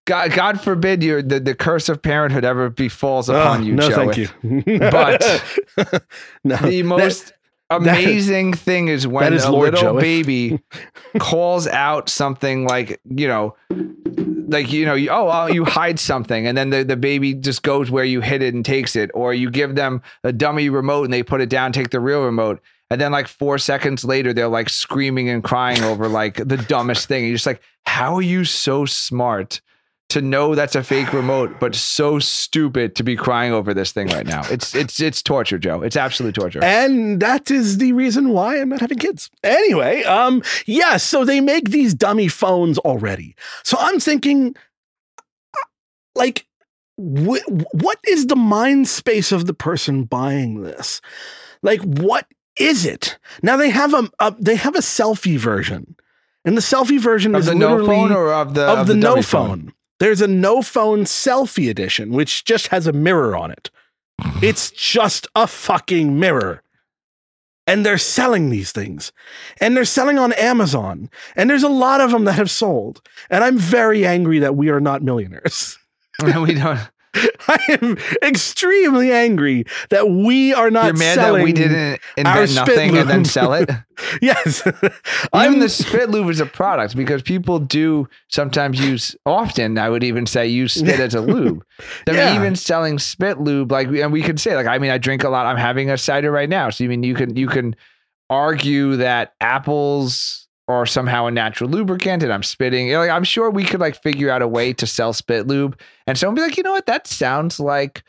[0.06, 3.88] god god forbid your the, the curse of parenthood ever befalls Oh, upon you no,
[3.90, 3.94] Joe.
[3.96, 4.28] thank you.
[4.78, 6.02] But
[6.44, 7.34] no, the most
[7.70, 10.60] amazing thing is when a Lord little baby
[11.18, 13.56] calls out something like you know
[14.48, 17.62] like you know you, oh well, you hide something and then the, the baby just
[17.62, 21.04] goes where you hid it and takes it or you give them a dummy remote
[21.04, 24.32] and they put it down take the real remote and then like four seconds later
[24.32, 27.22] they're like screaming and crying over like the dumbest thing.
[27.22, 29.60] And you're just like how are you so smart
[30.10, 34.08] to know that's a fake remote but so stupid to be crying over this thing
[34.08, 38.30] right now it's it's it's torture joe it's absolute torture And that is the reason
[38.30, 39.30] why I'm not having kids.
[39.42, 43.34] Anyway, um, yeah, so they make these dummy phones already.
[43.62, 44.54] So I'm thinking,
[45.56, 45.66] uh,
[46.14, 46.46] like,
[46.96, 51.00] wh- what is the mind space of the person buying this?
[51.62, 52.26] Like, what
[52.58, 53.18] is it?
[53.42, 55.96] Now they have a, a they have a selfie version,
[56.44, 58.94] and the selfie version of is the no literally phone or of the of, the,
[58.94, 59.72] no dummy phone.
[60.00, 63.70] There's a no phone selfie edition, which just has a mirror on it.
[64.42, 66.62] It's just a fucking mirror.
[67.66, 69.12] And they're selling these things.
[69.60, 71.10] And they're selling on Amazon.
[71.36, 73.00] And there's a lot of them that have sold.
[73.28, 75.78] And I'm very angry that we are not millionaires.
[76.22, 76.80] we don't.
[77.48, 81.40] I am extremely angry that we are not You're mad selling.
[81.40, 83.70] that we didn't invent nothing and then sell it.
[84.22, 84.62] Yes.
[85.36, 89.76] Even the spit lube is a product because people do sometimes use often.
[89.76, 91.62] I would even say use spit as a lube.
[92.08, 92.34] I mean, Yeah.
[92.34, 95.28] even selling spit lube, like, and we could say, like, I mean, I drink a
[95.28, 95.44] lot.
[95.44, 97.76] I'm having a cider right now, so you mean you can you can
[98.30, 100.39] argue that apples
[100.70, 102.86] are somehow a natural lubricant, and I'm spitting.
[102.86, 105.46] you know, Like, I'm sure we could like figure out a way to sell spit
[105.46, 108.02] lube, and someone be like, you know what, that sounds like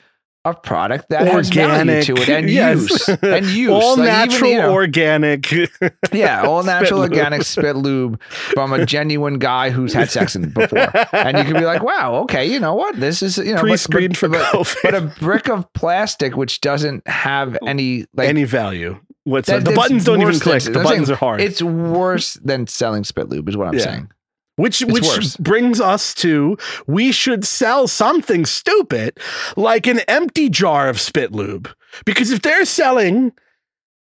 [0.43, 2.79] a product that has value organic to it and yes.
[2.79, 5.51] use and use all Like, even, natural you know, organic
[6.11, 7.11] yeah, all Spit natural lube.
[7.11, 10.89] organic spit lube from a genuine guy who's had sex in before.
[11.13, 12.99] And you can be like, wow, okay, you know what?
[12.99, 14.77] This is, you know, pre-screened for but, COVID.
[14.83, 18.99] but a brick of plastic which doesn't have any like any value.
[19.23, 20.63] What's that- the buttons don't even click.
[20.63, 21.41] than- the I'm buttons saying are hard.
[21.41, 23.83] It's worse than selling spit lube, is what I'm Yeah.
[23.83, 24.09] saying.
[24.57, 25.37] which it's which worse.
[25.37, 29.17] brings us to we should sell something stupid
[29.55, 31.69] like an empty jar of spit lube
[32.05, 33.31] because if they're selling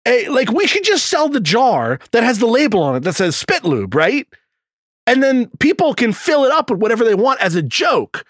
[0.06, 3.14] a like we should just sell the jar that has the label on it that
[3.14, 4.28] says spit lube, right?
[5.06, 8.24] And then people can fill it up with whatever they want as a joke.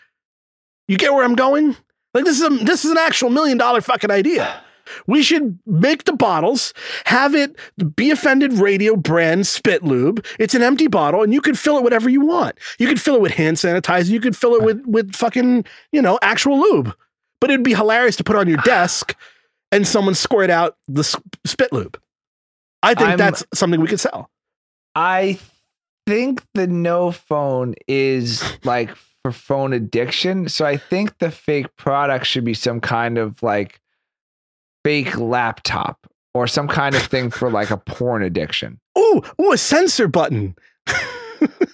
[0.88, 1.76] You get where I'm going?
[2.14, 4.62] Like this is a, this is an actual million dollar fucking idea.
[5.06, 6.72] We should make the bottles,
[7.06, 7.56] have it
[7.96, 10.24] be offended radio brand spit lube.
[10.38, 12.58] It's an empty bottle, and you can fill it whatever you want.
[12.78, 14.08] You could fill it with hand sanitizer.
[14.08, 16.94] You could fill it with with fucking you know actual lube.
[17.40, 19.14] But it'd be hilarious to put on your desk
[19.72, 21.02] and someone squirt out the
[21.44, 21.98] spit lube.
[22.82, 24.30] I think I'm- that's something we could sell.
[24.94, 25.38] I
[26.06, 30.48] think the no phone is like for phone addiction.
[30.48, 33.80] So I think the fake product should be some kind of like
[34.84, 38.78] fake laptop or some kind of thing for like a porn addiction.
[38.98, 40.54] Ooh, ooh, a censor button.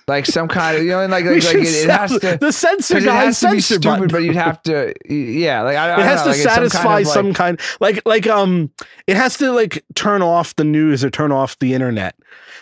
[0.09, 2.39] Like some kind of, you know, like, like, like it, it has to.
[2.41, 4.09] the censor it guy's has to be stupid, button.
[4.09, 5.63] but you'd have to, yeah.
[5.63, 7.61] Like I, I it has know, to like it's some kind satisfy of, some kind
[7.81, 8.73] like like um
[9.07, 12.17] it has to like turn off the news or turn off the internet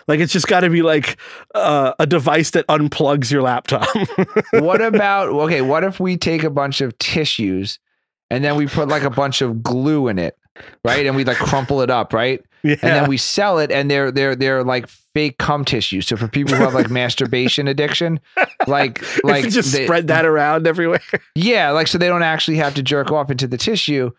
[0.09, 1.17] like it's just got to be like
[1.55, 3.89] uh, a device that unplugs your laptop
[4.55, 5.61] what about okay?
[5.61, 7.79] What if we take a bunch of tissues
[8.31, 10.37] and then we put like a bunch of glue in it,
[10.85, 11.07] right?
[11.07, 12.43] And we like crumple it up, right?
[12.65, 16.17] yeah and then we sell it and they're they're they're like fake cum tissue so
[16.17, 18.19] for people who have like masturbation addiction
[18.67, 21.01] like like just they- spread that around everywhere
[21.37, 24.11] yeah like so they don't actually have to jerk off into the tissue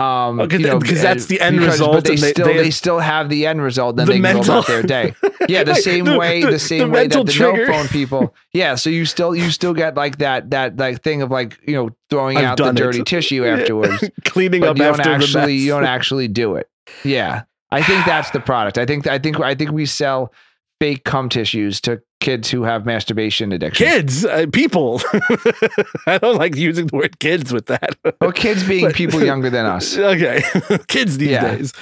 [0.00, 2.30] um Oh, 'cause you know, because that's the end because- result but they and they-
[2.32, 4.66] still they- they, still have the end result then The they can go mental- about
[4.66, 5.14] their day
[5.48, 7.66] yeah the Like, same the- way the- the, same way that the trigger.
[7.66, 11.20] no phone people yeah so you still you still get like that that like thing
[11.22, 12.80] of like you know throwing I've out the done it.
[12.80, 16.68] dirty tissue afterwards cleaning but up you don't after actually you don't actually do it.
[17.04, 18.78] Yeah, I think that's the product.
[18.78, 20.32] I think I think I think we sell
[20.80, 23.86] fake cum tissues to kids who have masturbation addiction.
[23.86, 25.00] kids uh, people
[26.06, 29.50] i don't like using the word kids with that Or kids being But- people younger
[29.50, 29.96] than us.
[30.14, 30.42] okay
[30.86, 31.56] kids these Yeah.
[31.56, 31.72] days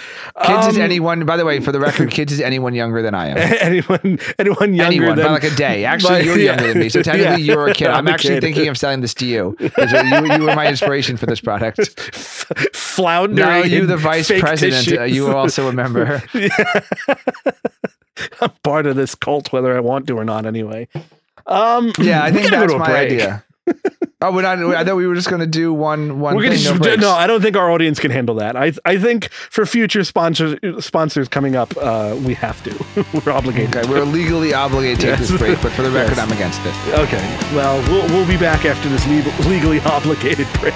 [0.46, 1.24] Kids is Um, anyone.
[1.26, 3.36] By the way, for the record, kids is anyone younger than I am.
[3.60, 5.84] anyone anyone younger anyone than by like a day.
[5.84, 6.44] Actually, by- you're yeah.
[6.50, 7.54] younger than me, so technically Yeah.
[7.54, 7.88] you're a kid.
[7.88, 8.42] I'm, I'm actually kid.
[8.46, 9.56] thinking of selling this to you.
[9.58, 9.68] You,
[10.36, 11.78] you were my inspiration for this product.
[12.74, 16.22] floundering Now you, the vice president, uh, you are also a member.
[18.40, 20.37] I'm part of this cult, whether I want to or not.
[20.46, 20.88] Anyway,
[21.46, 23.12] um, Yeah, I think that's go to a my break.
[23.12, 23.44] idea.
[24.20, 24.58] Oh, we're not.
[24.74, 26.18] I thought we were just going to do one.
[26.18, 26.50] One thing.
[26.50, 28.56] just, no, no, I don't think our audience can handle that.
[28.56, 33.04] I I think for future sponsors sponsors coming up, uh, we have to.
[33.24, 33.76] We're obligated.
[33.76, 36.18] Okay, we're legally obligated to take this break, but for the record, Yes.
[36.18, 36.98] I'm against it.
[36.98, 37.38] Okay.
[37.54, 39.06] Well, we'll we'll be back after this
[39.46, 40.74] legally obligated break.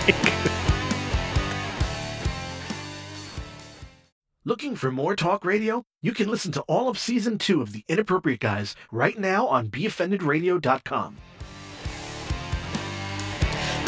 [4.73, 5.85] Looking for more talk radio?
[6.01, 9.69] You can listen to all of season two of The Inappropriate Guys right now on
[9.69, 11.17] BeOffendedRadio.com.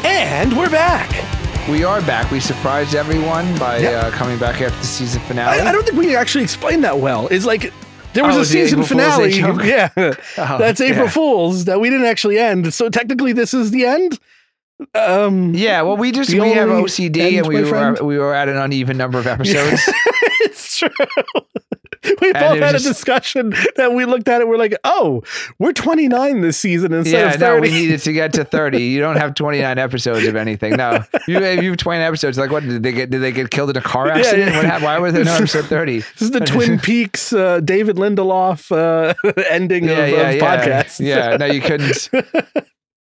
[0.05, 1.09] And we're back.
[1.71, 2.31] We are back.
[2.31, 3.89] We surprised everyone by Yeah.
[3.93, 5.59] uh, coming back after the season finale.
[5.63, 7.29] I, I don't think we actually explained that well.
[7.29, 7.73] It's like
[8.13, 9.67] there was Oh, a season April Fool's Day finale.
[9.67, 9.89] Yeah.
[10.37, 11.11] Oh, That's April yeah.
[11.11, 12.75] Fool's that we didn't actually end.
[12.75, 14.19] So technically this is the end.
[14.95, 17.99] Um Yeah, well, we just we have only OCD and we were friend.
[18.01, 19.81] we were at an uneven number of episodes.
[20.83, 21.07] It's true.
[22.21, 24.49] we both had a just- discussion that we looked at it.
[24.49, 25.23] We're like, oh,
[25.59, 28.85] we're 29 this season instead yeah, of no, we needed to get to thirty.
[28.85, 30.77] You don't have twenty nine episodes of anything.
[30.77, 32.39] No, you you have 20 episodes.
[32.39, 33.11] Like, what did they get?
[33.11, 34.51] Did they get killed in a car accident?
[34.51, 34.57] yeah.
[34.57, 34.85] What happened?
[34.85, 36.01] Why was there no episode thirty?
[36.01, 39.15] this is the Twin Peaks uh, David Lindelof uh,
[39.49, 40.57] ending yeah, of, yeah, of yeah.
[40.57, 41.01] podcasts.
[41.01, 42.09] Yeah, no, you couldn't.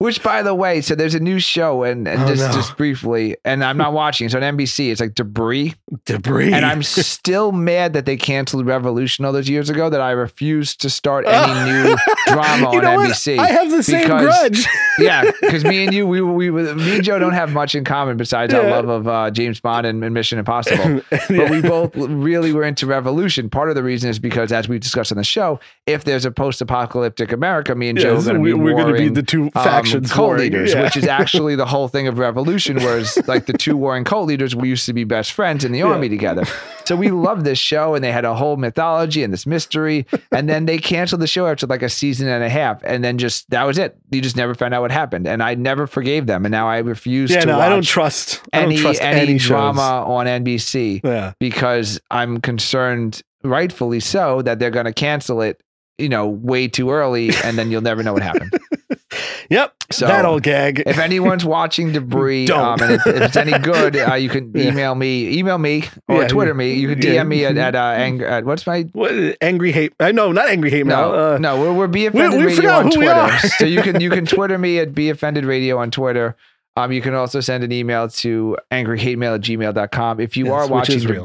[0.03, 2.53] Which, by the way, so there's a new show, and, and Oh, just no.
[2.53, 4.25] just briefly, and I'm not watching.
[4.25, 4.91] It's on NBC.
[4.91, 5.75] It's like Debris,
[6.07, 6.53] Debris.
[6.53, 9.89] and I'm still mad that they canceled Revolution all those years ago.
[9.89, 11.97] That I refused to start any new
[12.27, 13.11] drama on know what?
[13.11, 13.39] NBC.
[13.39, 14.67] I have the same grudge.
[14.99, 17.85] yeah, because me and you, we, we, we, me and Joe don't have much in
[17.85, 21.01] common besides our love of uh, James Bond and, and Mission Impossible.
[21.11, 23.49] But we both really were into Revolution.
[23.49, 26.33] Part of the reason is because, as we discussed on the show, if there's a
[26.33, 29.45] post-apocalyptic America, me and Joe are going to be we're going to be the two
[29.45, 30.43] um, factions cult warring.
[30.43, 30.83] leaders, Yeah.
[30.83, 32.77] which is actually the whole thing of Revolution.
[32.77, 35.83] Whereas, like the two warring cult leaders, we used to be best friends in the
[35.83, 36.45] army together.
[36.85, 40.07] So we loved this show, and they had a whole mythology and this mystery.
[40.33, 43.19] And then they canceled the show after like a season and a half, and then
[43.19, 43.97] just that was it.
[44.11, 46.45] You just never found out what happened, and I never forgave them.
[46.45, 49.01] And now I refuse yeah, to no, watch I don't trust I don't any trust
[49.03, 51.33] any, any, drama on NBC Yeah.
[51.39, 55.63] because I'm concerned, rightfully so, that they're going to cancel it.
[55.99, 58.53] You know, way too early, and then you'll never know what happened.
[59.51, 59.75] Yep.
[59.91, 60.83] So, that old gag.
[60.87, 64.95] if anyone's watching Debris, um, and if, if it's any good, uh, you can email
[64.95, 66.75] me, email me, or Yeah, Twitter me.
[66.75, 67.23] You can DM yeah.
[67.25, 69.93] me at, at, uh, ang- at what's my what, angry hate.
[70.01, 71.21] I know, not angry hate no, mail.
[71.21, 73.39] Uh, no, we're, we're Be Offended we Radio on Twitter.
[73.59, 76.37] so you can you can Twitter me at Be Offended Radio on Twitter.
[76.75, 80.21] Um, you can also send an email to angryhatemail at gmail.com.
[80.21, 81.23] If you Yes, are watching is real.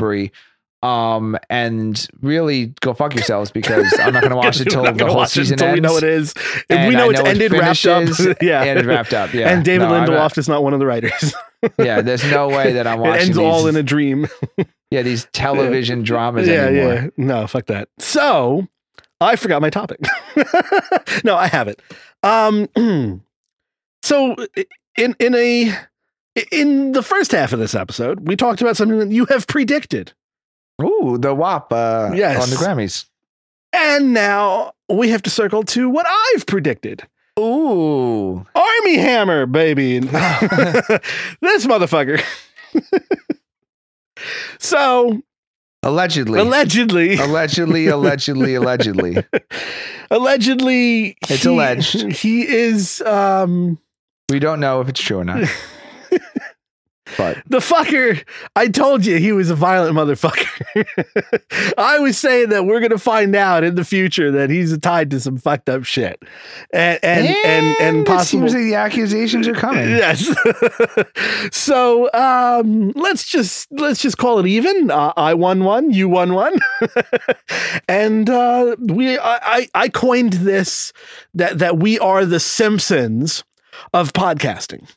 [0.84, 5.05] Um, and really go fuck yourselves because I'm not going to watch it till the
[5.07, 5.75] whole season until ends.
[5.75, 6.34] we know it is.
[6.38, 8.38] If we I know it's it ended, wrapped up.
[8.41, 9.34] yeah, and wrapped up.
[9.34, 11.34] Yeah, and David No, Lindelof not- is not one of the writers.
[11.80, 13.21] Yeah, there's no way that I'm it watching.
[13.25, 14.28] ends all in a dream.
[14.91, 16.93] yeah these television dramas yeah, anymore.
[16.93, 17.07] yeah.
[17.17, 17.89] No, fuck that.
[17.97, 18.67] So
[19.19, 19.99] I forgot my topic.
[21.23, 21.82] no, I have it.
[22.21, 22.67] Um,
[24.03, 24.36] so
[24.95, 25.73] in in a
[26.51, 30.13] in the first half of this episode, we talked about something that you have predicted,
[30.82, 32.43] Ooh, the WAP uh, Yes.
[32.43, 33.05] on the Grammys.
[33.73, 37.03] and now we have to circle to what I've predicted.
[37.39, 39.99] Ooh, Armie Hammer, baby.
[39.99, 42.21] this motherfucker.
[44.59, 45.21] so
[45.84, 49.23] allegedly, allegedly, allegedly, allegedly, allegedly.
[50.09, 52.11] allegedly, It's he- alleged.
[52.11, 53.78] He is um
[54.32, 55.43] We don't know if it's true or not.
[57.17, 58.23] But the fucker.
[58.55, 60.85] I told you he was a violent motherfucker.
[61.77, 65.19] I was saying that we're gonna find out in the future that he's tied to
[65.19, 66.21] some fucked up shit,
[66.73, 68.49] and and and and, possible.
[68.49, 69.87] seems like the accusations are coming.
[69.97, 70.29] Yes.
[71.51, 74.91] so um, let's just let's just call it even.
[74.91, 76.57] Uh, I won one, you won one,
[77.87, 80.93] and uh, we I, I I coined this
[81.33, 83.43] that that we are the Simpsons
[83.93, 84.87] of podcasting.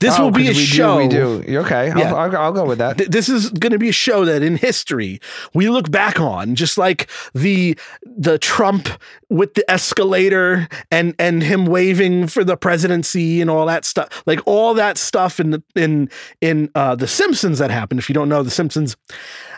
[0.00, 1.08] This Oh, will be a we show.
[1.08, 1.58] Do, we do.
[1.60, 2.12] Okay, Yeah.
[2.14, 2.98] I'll, I'll, I'll go with that.
[2.98, 5.20] Th- This is going to be a show that in history
[5.54, 8.88] we look back on, just like the the Trump
[9.30, 14.40] with the escalator and and him waving for the presidency and all that stuff, like
[14.46, 16.08] all that stuff in the in
[16.40, 17.98] in uh, the Simpsons that happened.
[18.00, 18.96] If you don't know the Simpsons,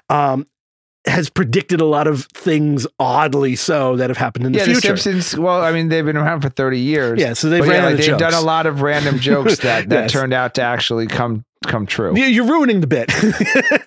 [0.09, 0.47] um,
[1.07, 4.73] has predicted a lot of things oddly so that have happened in the yeah, the
[4.73, 4.97] future.
[4.97, 5.39] Simpsons.
[5.39, 7.19] Well, I mean, they've been around for 30 years.
[7.21, 10.13] yeah, so they've yeah, like, they've done a lot of random jokes that that Yes.
[10.13, 12.17] turned out to actually come come true.
[12.17, 13.11] You- You're ruining the bit.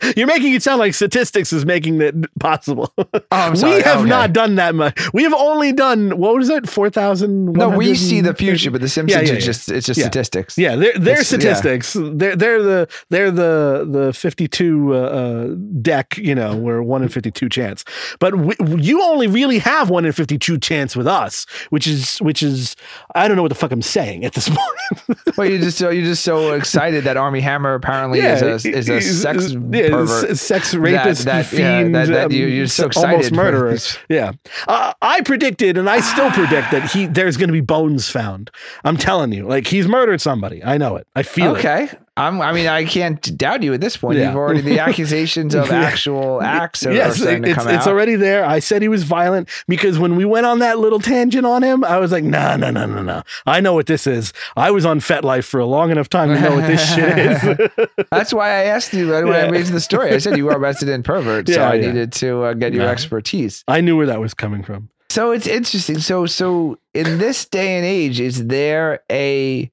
[0.17, 2.93] You're making it sound like statistics is making it possible.
[3.33, 3.75] Oh, I'm sorry.
[3.77, 4.09] we have Okay.
[4.09, 5.13] not done that much.
[5.13, 7.53] We have only done what was it, four thousand?
[7.53, 9.45] No, we see the future, but the Simpsons yeah, is yeah.
[9.51, 10.05] just it's just Yeah.
[10.05, 10.57] statistics.
[10.57, 11.21] Yeah, they're they're yeah.
[11.23, 11.93] statistics.
[11.97, 15.47] They're they're the they're the the fifty two uh, uh,
[15.81, 16.17] deck.
[16.17, 17.85] You know, we're one in fifty two chance.
[18.19, 22.17] But we, you only really have one in fifty two chance with us, which is
[22.17, 22.75] which is
[23.15, 24.49] I don't know what the fuck I'm saying at this
[25.07, 25.19] point.
[25.37, 28.89] Well, you're just so you're just so excited that Armie Hammer apparently is a is
[28.89, 30.37] a sex yeah, pervert.
[30.37, 33.51] sex rapist, that- yeah, fiend, that- that um, you- you're so excited, almost excited.
[33.53, 33.77] murderer.
[34.09, 34.31] yeah,
[34.67, 38.51] uh, I predicted, and I still predict that he there's going to be bones found.
[38.83, 40.63] I'm telling you, like he's murdered somebody.
[40.63, 41.07] I know it.
[41.15, 41.59] I feel it.
[41.59, 41.89] Okay.
[42.17, 44.17] I'm, I mean, I can't doubt you at this point.
[44.19, 44.27] Yeah.
[44.27, 48.43] You've already the accusations of actual acts are, yes, starting to it's, it's already there.
[48.45, 51.85] I said he was violent because when we went on that little tangent on him,
[51.85, 53.23] I was like, no, no, no, no, no.
[53.45, 54.33] I know what this is.
[54.57, 57.17] I was on FetLife for a long enough time to know what this shit
[57.79, 57.87] is.
[58.11, 60.13] That's why I asked you when I raised the story.
[60.13, 61.87] I said you were arrested in pervert, so I yeah.
[61.87, 62.91] needed to uh, get your Yeah.
[62.91, 63.63] expertise.
[63.69, 64.89] I knew where that was coming from.
[65.09, 65.99] So it's interesting.
[65.99, 69.71] So so in this day and age, is there a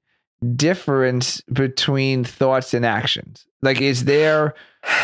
[0.55, 3.45] difference between thoughts and actions?
[3.61, 4.53] Like, is there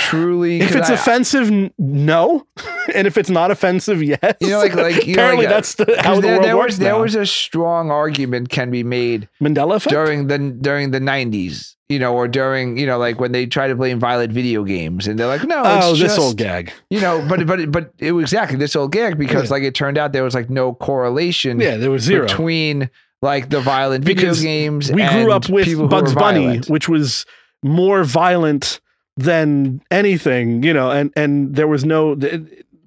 [0.01, 0.61] truly?
[0.61, 2.47] If it's I- offensive, no.
[2.95, 4.19] and if it's not offensive, yes.
[4.39, 6.45] You know, like- like, you know, apparently like, uh, that's the, how the there, world
[6.45, 7.01] there works was there now.
[7.01, 9.91] was a strong argument can be made Mandela effect.
[9.91, 13.67] during the during the nineties, you know, or during you know, like when they try
[13.67, 16.71] to blame violent video games, and they're like, no, it's oh, this just, old gag.
[16.89, 19.55] you know, but but but it was exactly this old gag because Yeah.
[19.55, 22.25] like it turned out there was like no correlation Yeah, there was zero.
[22.25, 22.89] between
[23.25, 24.91] like the violent video Because games.
[24.91, 26.69] we grew up with Bugs Bunny, violent.
[26.69, 27.25] which was
[27.63, 28.79] more violent
[29.17, 32.15] than anything, you know, and and there was no,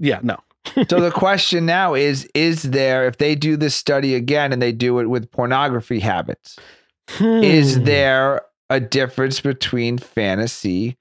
[0.00, 0.36] yeah, no.
[0.88, 4.72] so the question now is: Is there, if they do this study again and they
[4.72, 6.56] do it with pornography habits,
[7.20, 7.84] is Hmm.
[7.84, 10.96] there a difference between fantasy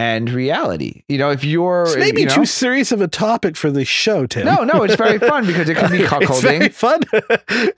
[0.00, 1.02] and reality?
[1.08, 3.70] You know, if you're This may be you know, too serious of a topic for
[3.70, 4.46] the show, Tim.
[4.46, 6.62] no, no, it's very fun because it could be cuckolding.
[6.62, 7.00] it's fun.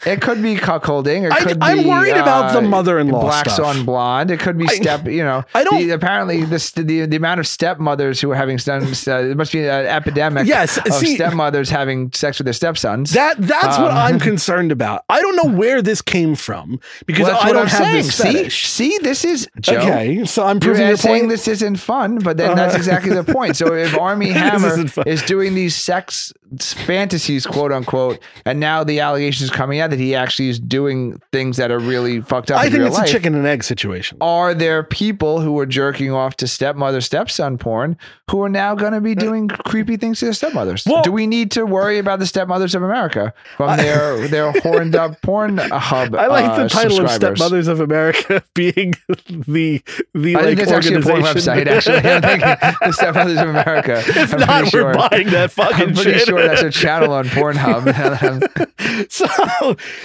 [0.07, 1.25] It could be cuckolding.
[1.27, 3.67] It I- could I'm be, worried about the uh, mother-in-law black stuff.
[3.67, 4.31] on blonde.
[4.31, 5.07] It could be I- step.
[5.07, 8.59] You know, I don't- The, apparently, this the the amount of stepmothers who are having
[8.59, 9.09] sons.
[9.09, 10.47] Uh, it must be an epidemic.
[10.47, 13.11] Yes, of see- stepmothers having sex with their stepsons.
[13.13, 15.05] That that's what Um, I'm concerned about.
[15.09, 17.95] I don't know where this came from because Well, I don't I'm have saying.
[18.05, 19.79] this See, see, this is Joe.
[19.79, 21.31] Okay, so I'm proving You're your saying point.
[21.31, 22.79] this isn't fun, but then that's Uh-huh.
[22.79, 23.57] exactly the point.
[23.57, 29.51] So if Armie Hammer is doing these sex fantasies, quote unquote, and now the allegations
[29.51, 32.61] coming out that he actually is doing things that are really fucked up.
[32.61, 34.19] I in think real it's life, a chicken and egg situation.
[34.21, 37.97] Are there people who are jerking off to stepmother, stepson porn
[38.31, 40.85] who are now going to be doing creepy things to their stepmothers?
[40.87, 44.95] Well- Do we need to worry about the stepmothers of America from their their horned
[44.95, 46.15] up porn hub?
[46.15, 47.11] I like uh, the title of?
[47.11, 48.95] Stepmothers of America being
[49.29, 49.83] the
[50.15, 51.67] the I like think actually a porn website.
[51.67, 52.49] Actually, I'm thinking
[52.81, 54.03] the Stepmothers of America.
[54.07, 54.95] if I'm not, we're sure.
[54.95, 56.27] buying that fucking shit.
[56.27, 57.83] sure that's a channel on Pornhub.
[59.11, 59.27] so,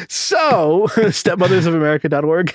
[0.07, 2.53] so stepmothersofamerica.org.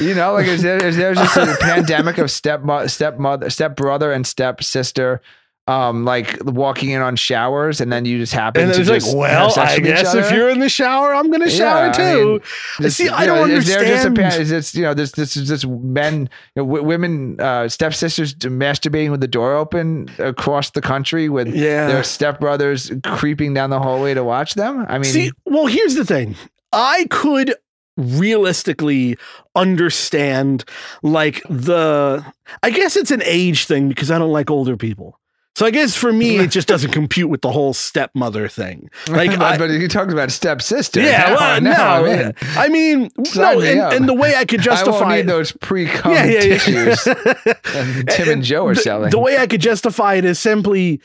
[0.00, 4.26] you know, like is there, is there just a pandemic of stepmother, stepmother, stepbrother, and
[4.26, 5.20] stepsister,
[5.66, 9.00] um, like walking in on showers, and then you just happen and to it's like,
[9.00, 11.90] just have well, I guess if you're in the shower, I'm going to shower Yeah,
[11.90, 12.26] I too.
[12.32, 12.40] mean,
[12.82, 14.42] Just, See, I know, don't is there just a understand.
[14.42, 18.34] is this you know this this is this men you know, w- women uh, stepsisters
[18.34, 21.86] masturbating with the door open across the country with Yeah.
[21.86, 24.84] their stepbrothers creeping down the hallway to watch them?
[24.88, 26.36] I mean, See, well, here's the thing.
[26.72, 27.54] I could
[27.96, 29.16] realistically
[29.54, 30.64] understand
[31.02, 32.24] like the
[32.62, 35.18] I guess it's an age thing because I don't like older people.
[35.56, 38.90] So I guess for me it just doesn't compute with the whole stepmother thing.
[39.08, 41.00] Like but, I, but he talks about stepsister.
[41.00, 42.34] yeah, Now- well, no, in.
[42.56, 45.52] I mean, Sign no, me and, and the way I could I justify need those
[45.52, 46.58] pre-cum yeah, yeah, yeah.
[46.58, 47.04] tissues
[48.16, 49.10] Tim and Joe are the, selling.
[49.10, 51.00] The way I could justify it is simply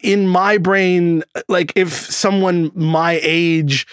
[0.00, 3.86] in my brain, like if someone my age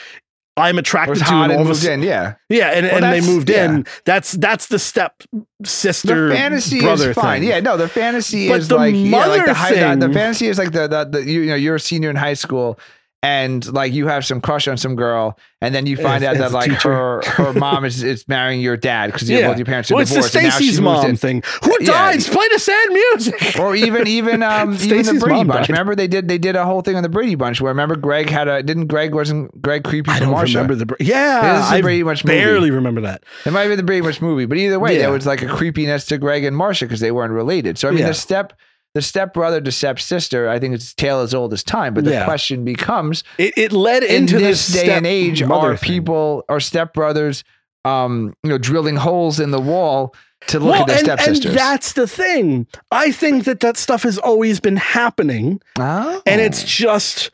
[0.59, 2.07] I'm attracted to, and all and of a moved sudden- in.
[2.07, 3.85] Yeah, Yeah, and, Well, and they moved in.
[4.05, 5.23] That's that's the step
[5.63, 7.41] sister the fantasy brother is fine.
[7.41, 7.49] thing.
[7.49, 10.47] Yeah, no, the fantasy But is the like yeah, like the, high, the, the fantasy
[10.47, 12.79] is like the, the the you, you know you're a senior in high school
[13.21, 16.45] and like you have some crush on some girl and then you find As- out
[16.45, 16.93] as that like teacher.
[16.93, 19.49] her her mom is is marrying your dad because Yeah.
[19.49, 20.35] both your parents are Well, it's the divorced.
[20.35, 21.15] and now she Stacy's mom in.
[21.17, 21.43] thing.
[21.65, 21.87] Who Yeah.
[21.87, 22.29] dies?
[22.29, 23.55] Play the sad music.
[23.59, 25.67] Or even even um even the Brady mom Bunch.
[25.67, 25.69] died.
[25.71, 28.29] Remember they did they did a whole thing on the Brady Bunch where remember Greg
[28.29, 30.57] had a didn't Greg wasn't Greg creepy I don't Marcia?
[30.59, 30.95] remember the.
[31.01, 32.37] Yeah, This is I Brady Bunch movie.
[32.37, 33.23] barely remember that.
[33.45, 34.99] It might have been the Brady Bunch movie, but either way, Yeah.
[35.03, 37.77] there was like a creepiness to Greg and Marcia because they weren't related.
[37.77, 38.07] So I mean, Yeah.
[38.07, 38.53] the step,
[38.95, 41.93] the step brother to step sister, I think it's tale as old as time.
[41.93, 42.25] But the Yeah.
[42.25, 45.87] question becomes: It, it led in into this day and age, are thing.
[45.87, 47.43] people are step brothers,
[47.85, 50.13] um, you know, drilling holes in the wall
[50.47, 51.45] to look well, at their and, stepsisters?
[51.45, 52.65] and that's the thing.
[52.91, 55.61] I think that that stuff has always been happening.
[55.77, 56.21] Oh.
[56.25, 57.29] and it's just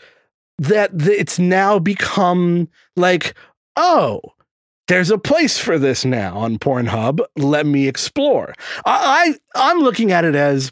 [0.58, 3.34] that th- it's now become like
[3.76, 4.22] oh
[4.88, 8.54] there's a place for this now on pornhub let me explore
[8.86, 10.72] i, I i'm looking at it as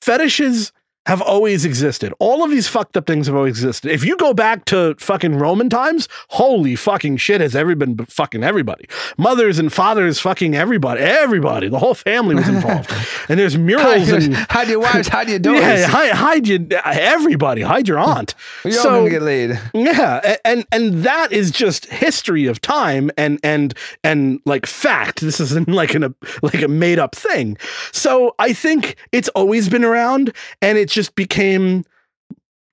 [0.00, 0.72] fetishes
[1.10, 2.14] have always existed.
[2.20, 3.90] All of these fucked up things have always existed.
[3.90, 8.44] If you go back to fucking Roman times, holy fucking shit has everybody been fucking
[8.44, 8.86] everybody.
[9.18, 11.00] Mothers and fathers fucking everybody.
[11.00, 11.68] Everybody.
[11.68, 12.92] The whole family was involved.
[13.28, 15.62] and there's murals and hide your wives, hide your daughters.
[15.62, 18.34] yeah, hide, hide you everybody, hide your aunt.
[18.64, 19.58] All So- gonna get laid.
[19.74, 25.22] yeah, and and that is just history of time and and and like fact.
[25.22, 27.58] This isn't like an a like a made up thing.
[27.90, 30.32] So I think it's always been around,
[30.62, 31.84] and it just became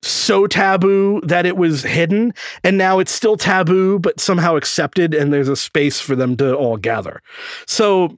[0.03, 5.34] so taboo that it was hidden, and now it's still taboo, but somehow accepted, and
[5.34, 7.21] there's a space for them to all gather.
[7.65, 8.17] So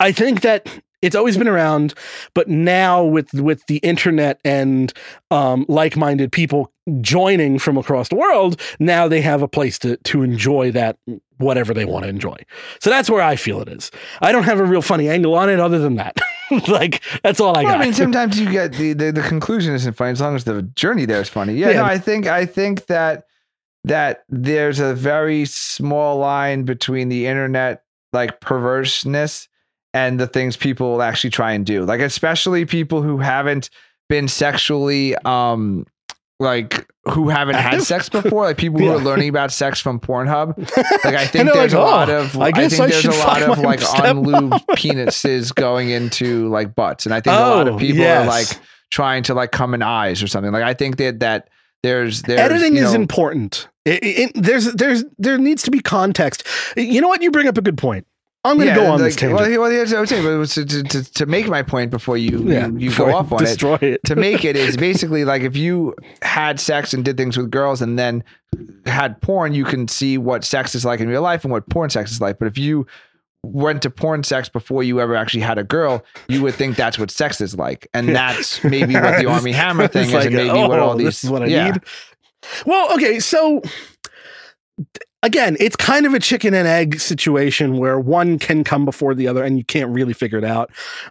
[0.00, 0.68] I think that
[1.00, 1.94] it's always been around,
[2.34, 4.92] but now with with the internet and
[5.30, 10.22] um, like-minded people joining from across the world, now they have a place to to
[10.22, 10.98] enjoy that
[11.38, 12.36] whatever they want to enjoy.
[12.80, 13.92] So that's where I feel it is.
[14.20, 16.16] I don't have a real funny angle on it other than that.
[16.68, 17.80] like that's all I Well, got.
[17.80, 20.62] I mean, sometimes you get the, the the conclusion isn't funny as long as the
[20.62, 21.54] journey there is funny.
[21.54, 21.76] Yeah, Yeah.
[21.78, 23.24] no, I think I think that
[23.84, 27.82] that there's a very small line between the internet
[28.12, 29.48] like perverseness
[29.94, 31.84] and the things people will actually try and do.
[31.84, 33.70] Like especially people who haven't
[34.08, 35.86] been sexually um
[36.40, 40.56] like who haven't had sex before, like people who are learning about sex from Pornhub.
[41.04, 43.04] Like I think there's like, a oh, lot "Oh, of I I, think I there's
[43.04, 47.68] a lot of like unlubed penises going into like butts, and I think a lot
[47.68, 48.24] Oh, of people yes.
[48.24, 48.46] are like
[48.90, 50.52] trying to like come in eyes or something.
[50.52, 51.48] Like I think that that
[51.82, 53.68] there's there's Editing you is know, important.
[53.84, 56.44] It, it- there's there's there needs to be context.
[56.76, 57.22] You know what?
[57.22, 58.06] You bring up a good point.
[58.48, 59.40] I'm going to go on like, this tangent.
[59.40, 62.66] Well, well, what I'm saying, but to, to, to, make my point before you yeah,
[62.66, 63.46] you, you before go off on it.
[63.46, 64.04] destroy it.
[64.04, 67.82] to make it is basically like if you had sex and did things with girls
[67.82, 68.24] and then
[68.86, 71.90] had porn, you can see what sex is like in real life and what porn
[71.90, 72.38] sex is like.
[72.38, 72.86] But if you
[73.44, 76.98] went to porn sex before you ever actually had a girl, you would think that's
[76.98, 77.88] what sex is like.
[77.94, 80.90] And that's maybe what the Armie Hammer thing is, like, and maybe what oh, all
[80.90, 81.70] oh, these This is what I yeah.
[81.70, 81.82] need.
[82.66, 83.62] Well, okay, so
[85.22, 89.28] again, it's kind of a chicken and egg situation where one can come before the
[89.28, 90.70] other, and you can't really figure it out.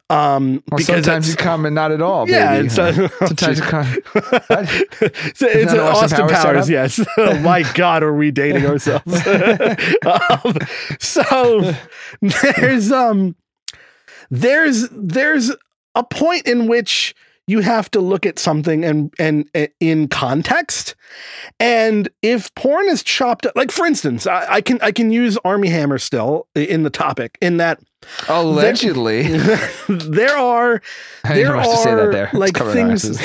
[0.09, 2.29] Um, Well, because sometimes you come and not at all.
[2.29, 3.87] yeah, it's, uh, sometimes you come.
[4.15, 7.05] it's, it's an Austin Austin Powers Powers, yes.
[7.17, 9.25] oh my God, are we dating ourselves?
[10.05, 10.57] um,
[10.99, 11.73] so
[12.21, 13.35] there's um
[14.29, 15.51] there's there's
[15.95, 17.15] a point in which
[17.47, 20.95] you have to look at something and and, and in context.
[21.59, 25.37] And if porn is chopped up, like for instance, I, I can I can use
[25.43, 27.79] Armie Hammer still in the topic in that
[28.29, 29.23] Allegedly,
[29.89, 30.81] there are
[31.23, 32.25] there know much to say that are there.
[32.25, 33.19] It's like things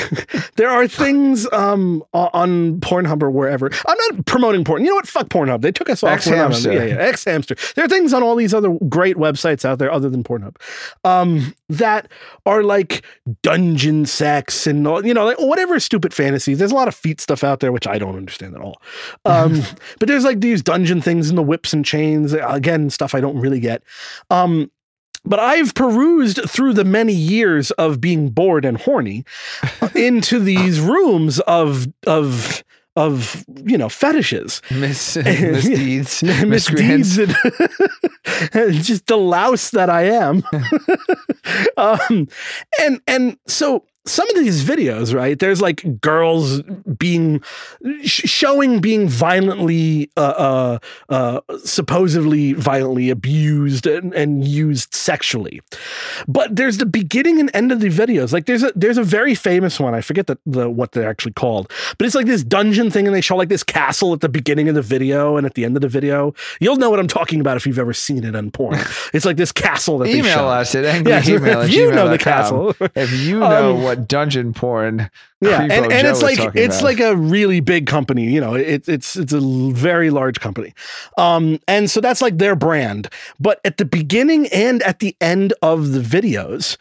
[0.55, 3.69] there are things um on Pornhub or wherever.
[3.87, 4.83] I'm not promoting porn.
[4.83, 5.07] You know what?
[5.07, 5.61] Fuck Pornhub.
[5.61, 6.09] They took us off.
[6.09, 6.73] On- X-Hamster.
[6.73, 6.95] Yeah, yeah.
[6.95, 7.55] X Hamster.
[7.75, 10.55] There are things on all these other great websites out there other than Pornhub
[11.03, 12.09] um, that
[12.45, 13.05] are like
[13.41, 16.59] dungeon sex and all, you know like whatever stupid fantasies.
[16.59, 18.81] There's a lot of feet stuff out there which I don't understand at all.
[19.25, 19.61] Um,
[19.99, 22.33] but there's like these dungeon things and the whips and chains.
[22.33, 23.83] Again, stuff I don't really get.
[24.29, 24.71] Um,
[25.25, 29.25] but I've perused through the many years of being bored and horny
[29.95, 32.63] into these rooms of of
[32.95, 37.17] of you know fetishes, Miss, misdeeds, misdeeds, miscreants.
[38.53, 40.43] and just the louse that I am.
[41.77, 42.27] um,
[42.81, 45.37] and and so some of these videos, right?
[45.39, 46.61] There's like girls
[46.97, 47.41] being
[48.03, 50.79] sh- showing being violently, uh, uh,
[51.09, 55.61] uh, supposedly violently abused and, and used sexually.
[56.27, 58.33] But there's the beginning and end of the videos.
[58.33, 59.93] Like there's a there's a very famous one.
[59.93, 63.15] I forget the, the what they're actually called, but it's like this dungeon thing, and
[63.15, 65.75] they show like this castle at the beginning of the video and at the end
[65.75, 66.33] of the video.
[66.59, 68.79] You'll know what I'm talking about if you've ever seen it on porn.
[69.13, 70.47] It's like this castle that they Email show.
[70.47, 72.75] us at angry Yes, email if you know the castle.
[72.95, 75.09] If you know Um, what dungeon porn
[75.43, 76.83] yeah and, and Joe it's like it's about.
[76.83, 79.41] like a really big company you know it's it's it's a
[79.71, 80.73] very large company.
[81.17, 83.09] Um and so that's like their brand.
[83.39, 86.77] But at the beginning and at the end of the videos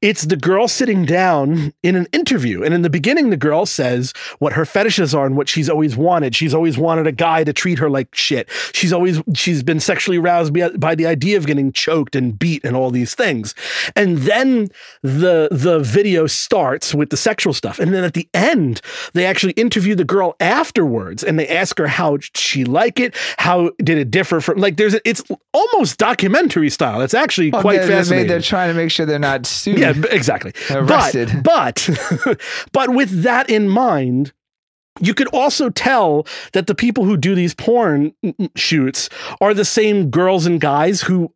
[0.00, 2.62] it's the girl sitting down in an interview.
[2.62, 5.96] And in the beginning the girl says what her fetishes are and what she's always
[5.96, 6.34] wanted.
[6.34, 8.48] She's always wanted a guy to treat her like shit.
[8.72, 12.64] She's always she's been sexually aroused by, by the idea of getting choked and beat
[12.64, 13.54] and all these things.
[13.94, 14.68] And then
[15.02, 17.78] the the video starts with the sexual stuff.
[17.78, 18.80] And then at the end
[19.14, 23.70] they actually interview the girl afterwards and they ask her how she like it how
[23.78, 25.22] did it differ from like there's a, it's
[25.52, 29.06] almost documentary style it's actually Well, quite they're, they're, fascinating they're trying to make sure
[29.06, 29.78] they're not sued.
[29.78, 30.52] yeah, exactly.
[30.70, 31.42] Arrested.
[31.42, 31.88] But
[32.24, 32.40] but
[32.72, 34.32] but with that in mind,
[35.00, 39.08] you could also tell that the people who do these porn mm, mm, shoots
[39.40, 41.32] are the same girls and guys who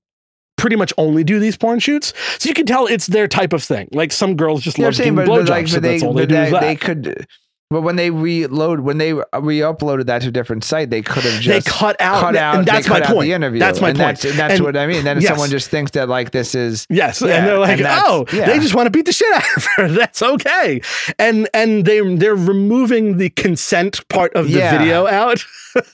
[0.57, 2.13] pretty much only do these porn shoots.
[2.39, 3.89] So you can tell it's their type of thing.
[3.93, 6.35] Like some girls just love saying, but blowjobs, like, so they, that's all they do.
[6.37, 6.61] is that.
[6.61, 7.27] they could.
[7.69, 11.25] But when they reload, when they uh, re-uploaded that to a different site, they could
[11.25, 12.59] have just They cut out, cut out.
[12.59, 13.23] and that's my point.
[13.27, 13.59] The interview.
[13.59, 14.09] That's my and point.
[14.21, 15.03] That's, and that's And- what I mean.
[15.03, 15.31] Then yes.
[15.31, 18.47] someone just thinks that like this is Yes, Yeah, and they're like, and "Oh, yeah.
[18.47, 19.89] they just want to beat the shit out of her.
[19.99, 20.81] That's okay."
[21.19, 24.79] And and they they're removing the consent part of the Yeah.
[24.79, 25.45] video out.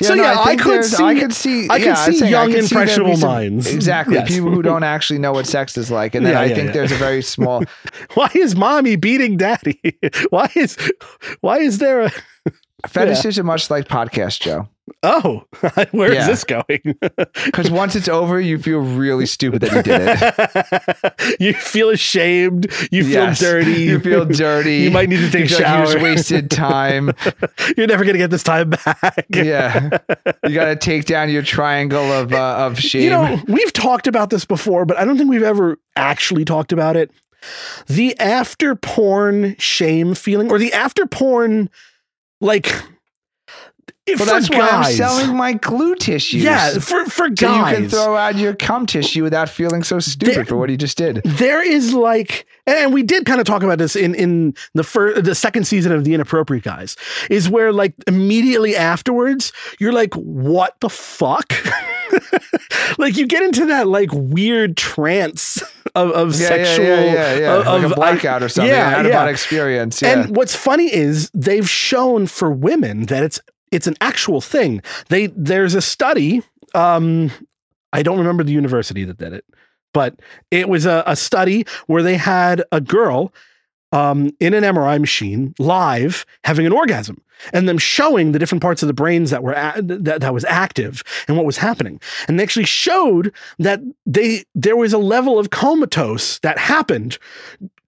[0.00, 1.66] so no, yeah, I, think could see I could see.
[1.70, 3.66] I could see saying young could see impressionable some- minds.
[3.72, 4.28] Exactly, Yes.
[4.28, 6.96] people who don't actually know what sex is like, and then I think there's a
[6.96, 7.64] very small.
[8.14, 9.80] why is mommy beating daddy?
[10.28, 10.76] Why is
[11.40, 12.10] why is there a
[12.88, 14.66] Fetishes are much like podcast, Joe.
[15.02, 15.44] oh
[15.92, 16.26] where is Yeah.
[16.28, 16.96] this going?
[17.44, 21.40] Because once it's over, you feel really stupid that you did it.
[21.40, 22.66] you feel ashamed.
[22.90, 23.38] You feel Yes.
[23.40, 23.82] dirty.
[23.82, 24.78] You feel dirty.
[24.78, 27.12] You might need to take a You like you wasted time.
[27.76, 29.26] You're never gonna get this time back.
[29.30, 29.98] yeah,
[30.46, 33.02] you got to take down your triangle of uh, of shame.
[33.02, 36.72] You know, we've talked about this before, but I don't think we've ever actually talked
[36.72, 37.10] about it.
[37.86, 41.70] The after porn shame feeling, or the after porn,
[42.40, 42.74] like,
[44.16, 46.42] for that's why I'm selling my glue tissues.
[46.42, 50.34] Yeah, for for so you can throw out your cum tissue without feeling so stupid
[50.34, 51.22] There- for what you just did.
[51.24, 55.24] there is like and we did kind of talk about this in in the first
[55.24, 56.96] the second season of the inappropriate guys
[57.30, 61.52] is where like immediately afterwards you're like what the fuck
[62.98, 65.62] like you get into that like weird trance
[65.94, 68.72] of, of Yeah, sexual yeah, yeah, of- like of- a blackout or something.
[68.72, 69.18] yeah, an out of yeah.
[69.20, 70.02] body experience.
[70.02, 70.20] Yeah.
[70.22, 73.40] and what's funny is they've shown for women that it's
[73.70, 74.82] it's an actual thing.
[75.08, 76.42] They there's a study.
[76.74, 77.30] Um,
[77.92, 79.44] I don't remember the university that did it,
[79.92, 83.32] but it was a, a study where they had a girl
[83.92, 87.20] um, in an MRI machine live having an orgasm
[87.52, 90.44] and them showing the different parts of the brains that were a- that, that was
[90.44, 95.38] active and what was happening and they actually showed that they there was a level
[95.38, 97.18] of comatose that happened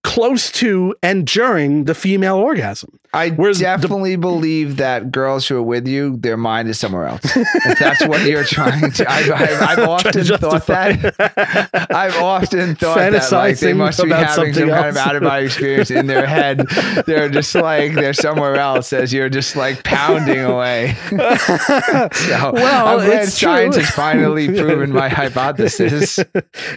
[0.02, 5.56] close to and during the female orgasm I Whereas the- definitely believe that girls who
[5.58, 7.20] are with you, their mind is somewhere else.
[7.36, 11.90] if that's what you're trying to, I've, I've, I've often thought that.
[11.94, 15.22] I've often thought that like they must be having some something kind of out of
[15.22, 16.60] body experience in their head.
[17.06, 20.96] They're just like they're somewhere else as you're just like pounding away.
[21.10, 23.84] so Well, I'm glad it's science true.
[23.84, 26.18] has finally proven my hypothesis.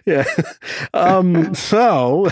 [0.05, 0.25] yeah.
[0.93, 2.29] Um, so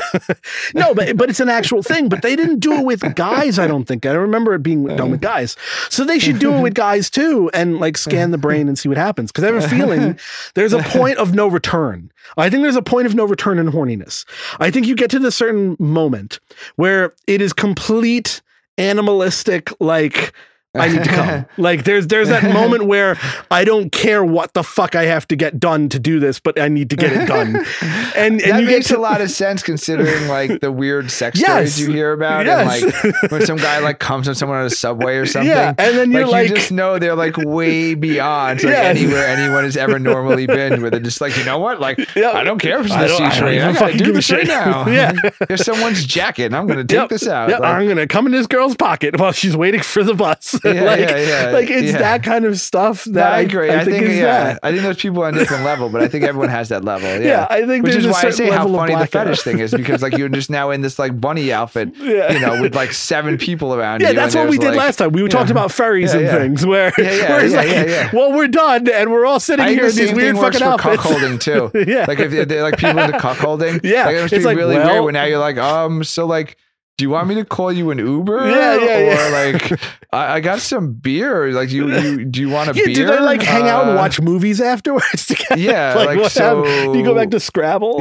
[0.73, 2.09] no, but but it's an actual thing.
[2.09, 3.59] But they didn't do it with guys.
[3.59, 3.92] I don't think.
[4.05, 5.55] I remember it being done with guys.
[5.89, 8.89] So they should do it with guys too, and like scan the brain and see
[8.89, 9.31] what happens.
[9.31, 10.19] Because I have a feeling
[10.55, 12.11] there's a point of no return.
[12.37, 14.25] I think there's a point of no return in horniness.
[14.59, 16.39] I think you get to this certain moment
[16.75, 18.41] where it is complete
[18.77, 20.33] animalistic, like.
[20.75, 21.45] I need to come.
[21.57, 23.15] Like there's there's that moment where
[23.51, 26.59] I don't care what the fuck I have to get done to do this, but
[26.59, 27.63] I need to get it done.
[28.15, 31.09] And and that you makes get to, a lot of sense considering like the weird
[31.11, 31.73] sex Yes.
[31.73, 32.83] stories you hear about Yes.
[32.83, 35.49] and like when some guy like comes on someone on a subway or something.
[35.49, 38.97] Yeah, and then you're like- you just know they're like way beyond like Yes.
[38.97, 41.79] anywhere anyone has ever normally been where they're just like, you know what?
[41.79, 42.31] Like Yeah.
[42.31, 43.55] I don't care if it's I don't- I C don't train.
[43.55, 44.87] even I gotta fucking do this right now.
[44.87, 45.11] Yeah.
[45.47, 47.09] There's someone's jacket and I'm gonna take Yep.
[47.09, 47.49] this out.
[47.49, 50.59] Yep, Like, I'm gonna come in this girl's pocket while she's waiting for the bus.
[50.73, 51.97] Yeah, like, yeah, yeah, like it's yeah.
[51.99, 53.69] that kind of stuff that no, I agree.
[53.69, 54.59] I, think, is yeah, that.
[54.63, 57.03] I think those people on a different level, but I think everyone has that level.
[57.13, 59.71] Yeah, Yeah, I think which is why I say how funny the fetish thing is
[59.75, 63.37] because like you're just now in this like bunny outfit, you know, with like seven
[63.37, 65.11] people around Yeah, that's what we did like- last time.
[65.11, 68.47] We talked about furries and things where, Yeah, yeah, where it's yeah, like, well, we're
[68.47, 71.03] done and we're all sitting here the in these weird fucking outfits.
[71.03, 71.71] cuckolding too.
[71.91, 72.05] Yeah.
[72.07, 73.81] like if like people into cuckolding.
[73.83, 76.57] Yeah, like, it must it's like, really weird when now you're like, um, so like.
[76.99, 78.47] Do you want me to call you an Uber?
[78.51, 79.51] Yeah, yeah, or yeah.
[79.51, 79.81] like,
[80.13, 81.51] I, I got some beer.
[81.51, 82.93] Like, you, you do you want a Yeah, beer?
[82.93, 85.59] do they like hang out and Uh, watch movies afterwards together?
[85.59, 86.95] yeah, like, what so- happened?
[86.95, 87.99] you go back to Scrabble.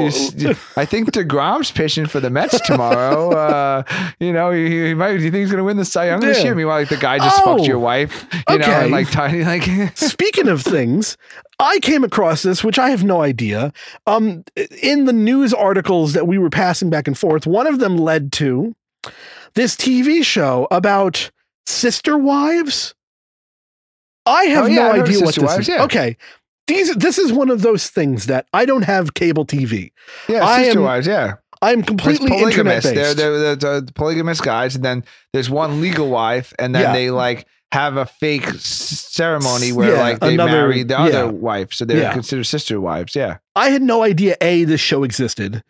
[0.77, 3.31] I think Degrom's pitching for the Mets tomorrow.
[3.43, 3.83] Uh,
[4.21, 5.17] you know, he, he might.
[5.17, 6.55] Do you think he's going to win the Cy Young this year?
[6.55, 8.27] Meanwhile, like the guy just Oh, fucked your wife.
[8.51, 8.83] You know, okay.
[8.83, 9.65] and like tiny, like
[9.97, 11.17] Speaking of things,
[11.63, 13.73] I came across this, which I have no idea.
[14.07, 14.45] Um,
[14.83, 18.33] in the news articles that we were passing back and forth, one of them led
[18.33, 18.75] to
[19.55, 21.31] this TV show about
[21.67, 22.95] sister wives.
[24.27, 25.69] I have Oh, yeah, no of idea what this Wives, is.
[25.69, 25.85] yeah.
[25.85, 26.17] Okay.
[26.69, 29.91] These, this is one of those things that I don't have cable TV.
[30.29, 31.07] yeah, I sister am wives.
[31.07, 32.85] Yeah, I'm completely internet polygamous.
[32.85, 36.93] They're, they're, they're, they're polygamous guys, and then there's one legal wife, and then Yeah.
[36.93, 41.25] they like have a fake ceremony where Yeah, like they another- marry the other yeah.
[41.25, 42.13] wife, so they're Yeah.
[42.13, 43.15] considered sister wives.
[43.17, 45.63] Yeah, I had no idea A, this show existed.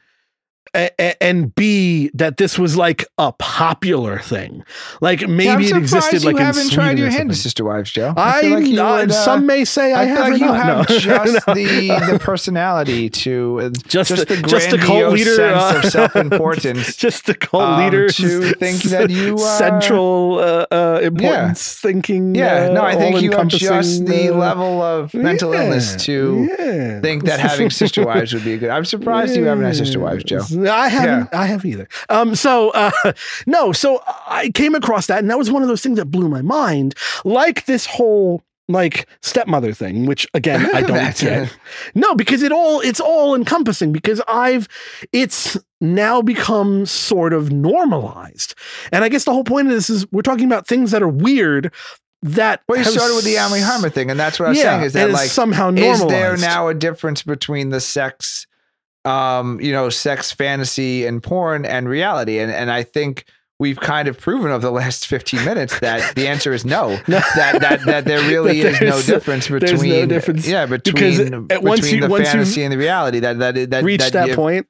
[0.75, 4.65] A- a- and B that this was like a popular thing.
[5.01, 7.37] Like maybe Yeah, it existed like in haven't Sweden tried your hand to.
[7.37, 8.15] Sister Wives, Joe.
[8.17, 10.57] I, feel like uh, would, uh, some may say I, I have like you not,
[10.57, 10.99] have no.
[10.99, 11.55] just No.
[11.55, 15.81] the the personality to uh, Just just, the- the just the cult leader, sense uh,
[15.85, 16.97] of self-importance.
[17.07, 22.35] just the cult um, leader to think that you, uh, central uh, uh, importance thinking.
[22.35, 27.01] Yeah, no, I think you have just the level of mental yeah, illness to yeah.
[27.01, 28.71] think that having sister wives would be good.
[28.71, 30.41] I'm surprised you haven't had sister wives, Joe.
[30.57, 31.35] I haven't.
[31.35, 31.89] I have either.
[32.09, 32.35] Um.
[32.35, 32.91] So, uh,
[33.47, 33.73] no.
[33.73, 36.43] So I came across that, and that was one of those things that blew my
[36.43, 36.95] mind.
[37.25, 41.57] Like this whole like stepmother thing, which again I don't get.
[41.95, 43.93] No, because it all it's all encompassing.
[43.93, 44.69] Because I've
[45.13, 48.55] it's now become sort of normalized,
[48.93, 51.09] and I guess the whole point of this is we're talking about things that are
[51.09, 51.73] weird.
[52.25, 54.59] That Well, you have started with the Armie Hammer thing, and that's what I was
[54.59, 56.05] yeah, saying is that like somehow normalized.
[56.05, 58.47] is there now a difference between the sex
[59.05, 63.25] um you know sex fantasy and porn and reality and and i think
[63.59, 67.21] we've kind of proven over the last 15 minutes that the answer is no No.
[67.37, 70.47] that that that there really That is no difference no between difference.
[70.47, 73.83] yeah between Because between once you- the once fantasy and the reality that that that
[73.85, 74.67] reach that, you- point.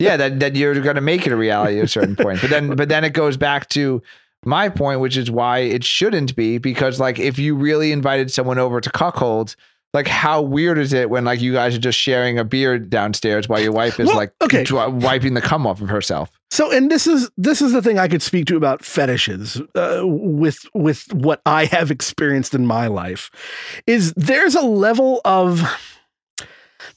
[0.00, 2.50] yeah that that you're going to make it a reality at a certain point but
[2.50, 4.02] then but then it goes back to
[4.44, 8.58] my point which is why it shouldn't be because like if you really invited someone
[8.58, 9.54] over to cuckold
[9.92, 13.48] like how weird is it when like you guys are just sharing a beer downstairs
[13.48, 14.62] while your wife is Well, like okay.
[14.64, 17.98] dri- wiping the cum off of herself So, and this is this is the thing
[17.98, 22.86] I could speak to about fetishes uh, with with what I have experienced in my
[22.88, 23.30] life.
[23.86, 25.62] Is there's a level of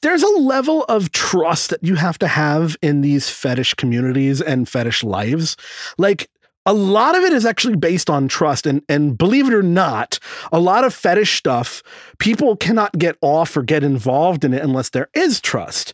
[0.02, 4.68] there's a level of trust that you have to have in these fetish communities and
[4.68, 5.56] fetish lives.
[5.98, 6.30] Like
[6.66, 10.20] a lot of it is actually based on trust and and believe it or not,
[10.51, 11.84] a lot of fetish stuff
[12.20, 15.93] people cannot get off or get involved in it unless there is trust.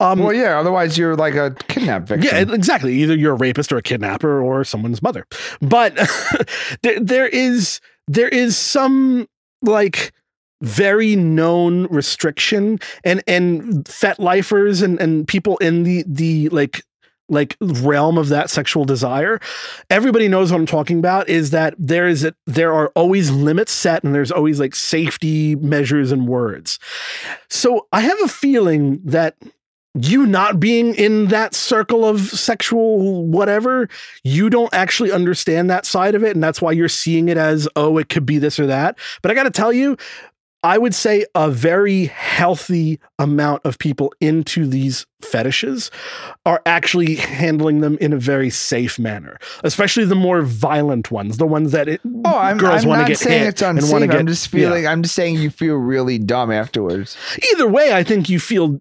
[0.00, 2.94] Um, well yeah otherwise you're like a kidnap victim yeah, exactly.
[2.94, 5.26] Either you're a rapist or a kidnapper or someone's mother.
[5.60, 5.94] But
[6.82, 9.28] there, there is there is some
[9.62, 10.12] like
[10.62, 16.82] very known restriction and and fet lifers and and people in the the like
[17.28, 19.40] like realm of that sexual desire
[19.90, 23.72] everybody knows what i'm talking about is that there is a, there are always limits
[23.72, 26.78] set and there's always like safety measures and words
[27.48, 29.36] so i have a feeling that
[29.94, 33.88] you not being in that circle of sexual whatever,
[34.24, 36.34] you don't actually understand that side of it.
[36.34, 38.98] And that's why you're seeing it as, oh, it could be this or that.
[39.22, 39.96] But I got to tell you,
[40.64, 45.90] I would say a very healthy amount of people into these fetishes
[46.44, 51.46] are actually handling them in a very safe manner, especially the more violent ones, the
[51.46, 53.92] ones that it, Oh, I'm, girls want to not get saying hit it's and unsafe.
[53.92, 54.18] want to get.
[54.18, 54.86] I'm just feeling.
[54.86, 57.16] I'm just saying you feel really dumb afterwards.
[57.52, 58.80] Either way, I think you feel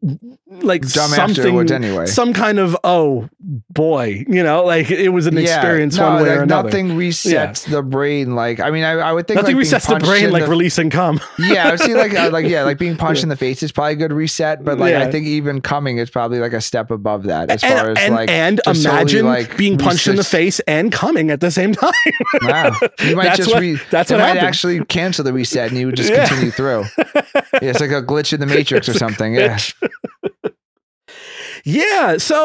[0.50, 2.06] like Dumb something, afterwards anyway.
[2.08, 3.30] some kind of oh
[3.70, 6.68] boy, you know, like it was an experience no, one way like or another.
[6.70, 8.36] Nothing resets the brain.
[8.36, 10.90] Like I mean, I, I would think Nothing like resets the brain like the- releasing
[10.90, 11.20] cum.
[11.40, 13.72] yeah, I would see like uh, like yeah, like being punched in the face is
[13.72, 14.64] probably a good reset.
[14.64, 15.04] But like Yeah.
[15.04, 17.98] I think even coming is probably like a step above that as and far as
[18.00, 21.74] and, like and imagine like, being punched in the face and coming at the same
[21.74, 21.92] time.
[22.44, 22.72] Wow,
[23.06, 24.46] you might That's just what- re- that's what might happened.
[24.48, 26.28] actually cancel the reset and you would just Yeah.
[26.28, 26.84] continue through.
[26.98, 29.36] Yeah, it's like a glitch in the matrix or something.
[29.36, 29.58] Yeah.
[31.66, 32.36] yeah, so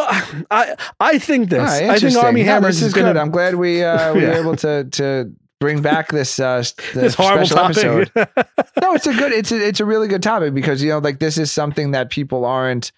[0.51, 1.59] I I think this.
[1.59, 2.16] Right, I think.
[2.16, 3.16] Army No, Hammer this is gonna, good.
[3.16, 4.39] I'm glad we uh, we were Yeah.
[4.39, 6.63] able to to bring back this uh,
[6.95, 8.13] this horrible special topic.
[8.17, 8.47] episode.
[8.83, 11.19] no, it's a good, it's a, it's a really good topic because you know, like
[11.19, 12.93] this is something that people aren't,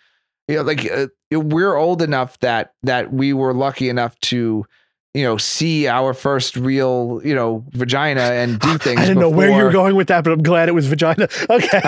[0.49, 4.65] you know, like uh, we're old enough that that we were lucky enough to,
[5.15, 9.01] you know, see our first real, you know, vagina and do things.
[9.01, 11.29] I didn't know where you were going with that, but I'm glad it was vagina.
[11.49, 11.81] Okay,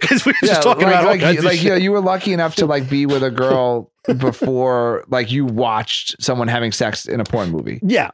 [0.00, 2.32] because we were just talking like, about like, of like you, know, you were lucky
[2.32, 7.20] enough to like be with a girl before like you watched someone having sex in
[7.20, 8.10] a porn movie Yeah,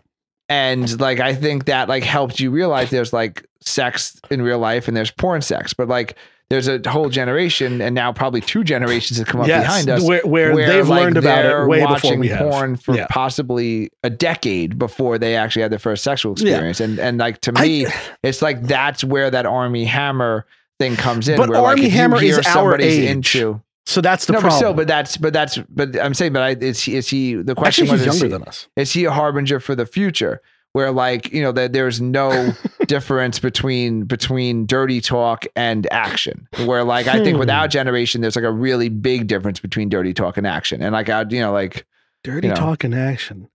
[0.48, 4.88] and like i think that like helped you realize there's like sex in real life
[4.88, 6.16] and there's porn sex but like
[6.50, 10.02] there's a whole generation and now probably two generations that come up yes, behind us
[10.02, 12.38] where, where, they've like, learned about it way before watching we have.
[12.50, 13.06] porn for Yeah.
[13.10, 16.52] possibly a decade before they actually had their first sexual Yeah.
[16.52, 17.86] experience and and like to I- me
[18.22, 20.46] it's like that's where that Armie Hammer
[20.78, 23.10] thing comes in But where like Army you Hammer hear is our age.
[23.10, 24.58] into So that's the no, but problem.
[24.58, 27.34] still, but that's, but that's, but I'm saying, but I, is he, is he?
[27.34, 28.68] The question Actually, was, he's is younger he, than us.
[28.76, 30.42] is he a harbinger for the future?
[30.74, 32.52] Where like you know that there's no
[32.86, 36.46] difference between between dirty talk and action.
[36.66, 37.38] Where like I think Hmm.
[37.40, 40.82] with our generation, there's like a really big difference between dirty talk and action.
[40.82, 41.86] And like I, you know, like
[42.22, 42.60] Dirty you know.
[42.60, 43.48] talk and action.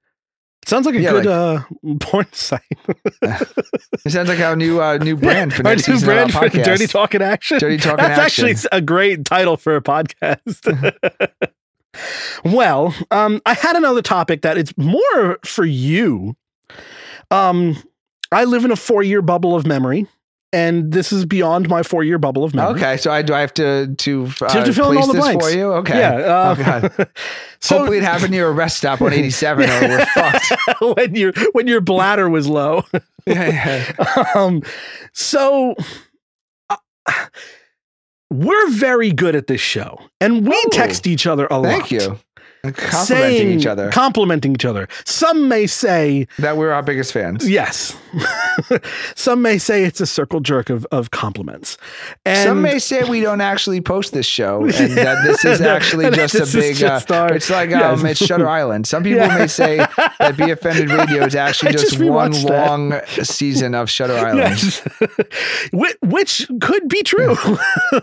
[0.66, 1.64] Sounds like a Yeah, good uh,
[2.00, 2.62] porn site.
[3.22, 6.48] it sounds like our new uh, new brand for Our next new season brand for.
[6.50, 7.60] Dirty Talk in Action.
[7.60, 10.98] Dirty Talk in That's actually a great title for a podcast.
[12.44, 16.36] Well, um, I had another topic that it's more for you.
[17.30, 17.78] Um,
[18.32, 20.08] I live in a four year bubble of memory,
[20.54, 22.76] and this is beyond my four year bubble of memory.
[22.80, 25.08] Okay, so I do I have to to, uh, you have to fill in all
[25.08, 25.46] the blanks.
[25.46, 25.74] for you?
[25.74, 26.00] Okay.
[26.00, 26.12] Yeah.
[26.14, 27.10] Uh, oh god.
[27.60, 30.54] so Hopefully it happened near a rest stop on 87 or we're fucked.
[30.98, 32.84] when your when your bladder was low.
[33.26, 34.26] Yeah, yeah.
[34.36, 34.62] um,
[35.14, 35.76] so
[36.70, 36.78] uh,
[38.30, 41.66] we're very good at this show, and we Oh, text each other a lot.
[41.66, 42.20] Thank you.
[42.72, 43.90] Complimenting saying- each other.
[43.92, 44.88] Complimenting each other.
[45.06, 47.50] Some may say that we're our biggest fans.
[47.50, 47.98] yes.
[49.16, 51.78] Some may say it's a circle jerk of, of compliments.
[52.26, 56.10] And Some may say we don't actually post this show and that this is actually
[56.12, 56.76] just a big.
[56.76, 58.00] just uh, our- it's like yes.
[58.00, 58.88] um, it's Shutter Island.
[58.88, 59.38] Some people Yeah.
[59.40, 59.78] may say
[60.20, 62.46] that Be Offended Radio is actually just, just one that.
[62.68, 64.38] long season of Shutter Island.
[64.38, 64.80] Yes.
[65.72, 67.36] Whi- Which could be true.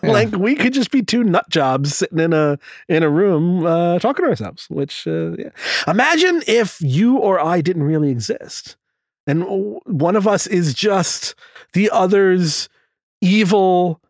[0.03, 2.59] like we could just be two nut jobs sitting in a
[2.89, 4.50] in a room uh, talking to ourselves.
[4.69, 5.51] Which uh, yeah.
[5.87, 8.77] imagine if you or I didn't really exist,
[9.27, 9.45] and
[9.87, 11.35] one of us is just
[11.73, 12.69] the other's
[13.21, 14.01] evil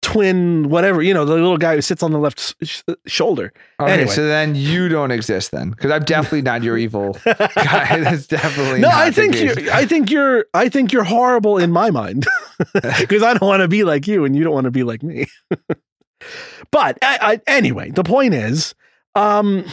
[0.00, 3.52] twin, whatever you know, the little guy who sits on the left sh- shoulder.
[3.80, 4.10] Okay, Anyway.
[4.10, 8.00] so then you don't exist then, because I'm definitely not your evil guy.
[8.00, 11.90] That's definitely no, I think you I think you're I think you're horrible in my
[11.90, 12.26] mind
[12.72, 15.02] because I don't want to be like you and you don't want to be like
[15.02, 15.26] me.
[16.70, 18.74] but I, I, anyway, the point is,
[19.14, 19.64] um,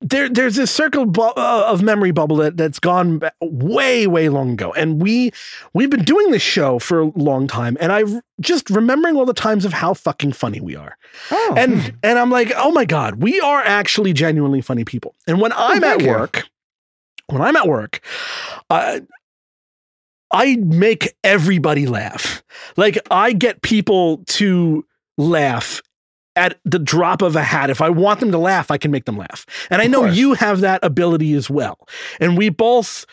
[0.00, 4.52] there there's this circle bu- uh, of memory bubble that that's gone way way long
[4.52, 5.30] ago, and we
[5.74, 9.34] we've been doing this show for a long time, and I'm just remembering all the
[9.34, 10.96] times of how fucking funny we are
[11.30, 15.14] Oh, and and I'm like, oh my god, we are actually genuinely funny people.
[15.26, 16.08] And when I'm at thank you.
[16.08, 16.44] work,
[17.26, 18.00] when I'm at work,
[18.70, 19.02] I
[20.30, 22.42] I make everybody laugh.
[22.78, 24.86] Like I get people to
[25.18, 25.82] laugh
[26.40, 27.68] at the drop of a hat.
[27.68, 29.44] If I want them to laugh, I can make them laugh.
[29.68, 31.86] And I know you have that ability as well.
[32.18, 33.04] And we both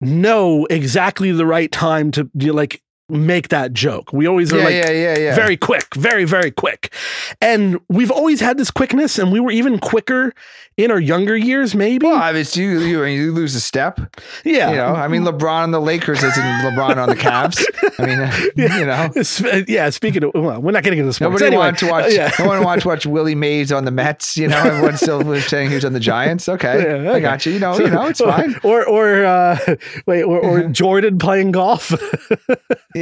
[0.00, 4.12] know exactly the right time to know, like make that joke.
[4.12, 5.34] We always are yeah, like yeah, yeah, yeah.
[5.34, 6.92] very quick, very, very quick.
[7.40, 10.32] And we've always had this quickness, and we were even quicker
[10.78, 12.06] in our younger years, maybe.
[12.06, 14.00] Well, I mean, you, you, you lose a step.
[14.44, 14.70] yeah.
[14.70, 17.62] You know, I mean, LeBron on the Lakers isn't LeBron on the Cavs.
[17.98, 21.20] I mean, uh, you know, yeah, speaking of, well, we're not getting into this.
[21.20, 22.04] nobody Anyway, wanted to watch.
[22.06, 22.30] uh, yeah.
[22.38, 24.36] No one wanted to watch Willie Mays on the Mets.
[24.36, 26.48] You know, everyone's still was saying he was on the Giants.
[26.48, 27.52] Okay, Yeah, I got you.
[27.52, 28.58] You know, you know, it's fine.
[28.62, 29.58] Or, or, uh,
[30.06, 31.92] wait, or, or Jordan playing golf.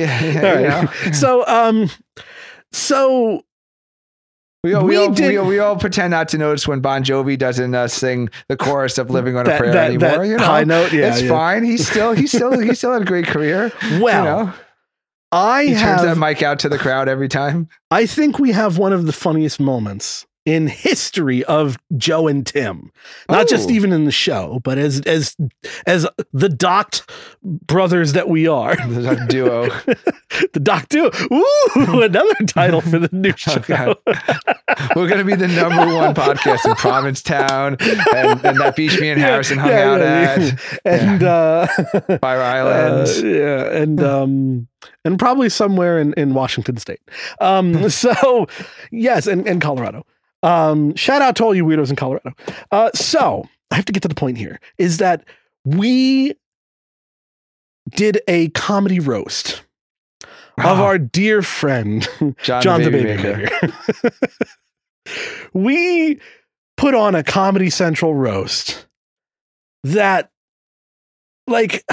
[0.01, 0.69] Yeah, yeah, All you
[1.07, 1.13] know.
[1.13, 1.91] So, um,
[2.73, 3.43] so
[4.65, 6.81] We all, we, We all, did- we, all, we all pretend not to notice when
[6.81, 10.19] Bon Jovi doesn't uh, sing the chorus of "Living on a that, Prayer" that, anymore.
[10.19, 11.29] that you know, high note, yeah, it's yeah.
[11.29, 11.65] fine.
[11.65, 13.73] He's still, he's still, he still had a great career.
[14.01, 14.53] Well, you know,
[15.33, 17.69] I he turns that mic out to the crowd every time.
[17.91, 22.91] I think we have one of the funniest moments in history of Joe and Tim.
[23.29, 23.73] Not just Oh.
[23.73, 25.37] even in the show, but as as
[25.87, 27.09] as the docked
[27.43, 28.77] brothers that we are.
[28.91, 29.69] The doc duo.
[30.53, 31.11] the doc duo.
[31.33, 33.53] Ooh, another title for the new show.
[33.53, 33.95] Okay.
[34.97, 39.11] We're going to be the number one podcast in Provincetown and, and that beach me
[39.11, 40.51] and Harrison hung Yeah, out yeah,
[40.85, 40.85] at.
[40.85, 41.67] And uh,
[42.19, 44.69] Fire uh, yeah, and um
[45.05, 47.01] and probably somewhere in, in Washington State.
[47.41, 48.47] Um so
[48.91, 50.05] yes, and, and Colorado.
[50.43, 52.33] Um shout out to all you weirdos in Colorado.
[52.71, 55.25] Uh so I have to get to the point here is that
[55.65, 56.35] we
[57.91, 59.63] did a comedy roast
[60.59, 62.07] of our dear friend
[62.43, 63.73] John, John the Baby Baby Maker.
[65.53, 66.21] we
[66.77, 68.87] put on a Comedy Central roast
[69.85, 70.31] that,
[71.47, 71.85] like,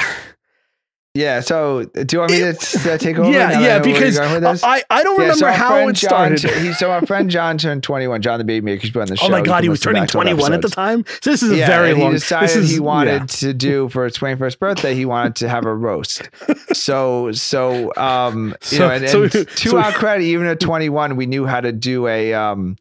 [1.18, 1.40] Yeah.
[1.40, 3.30] So, do you want me to uh, take over?
[3.32, 4.64] yeah, now that I yeah, know where you're because going with this?
[4.64, 6.62] I, I don't Yeah, remember so how it John started.
[6.62, 8.22] he, so our friend John turned 21.
[8.22, 8.82] John the Baby Maker.
[8.84, 9.26] He's been on the show.
[9.26, 11.04] oh my God, he was turning back to old 21 at the time.
[11.22, 12.12] So this is a very and long.
[12.12, 13.26] He decided this is, he wanted yeah.
[13.26, 14.94] to do for his 21st birthday.
[14.96, 16.30] He wanted to have a roast.
[16.74, 21.26] So, so, um, you So- know, and, so- to our credit, even at 21, we
[21.26, 22.78] knew how to do a, um,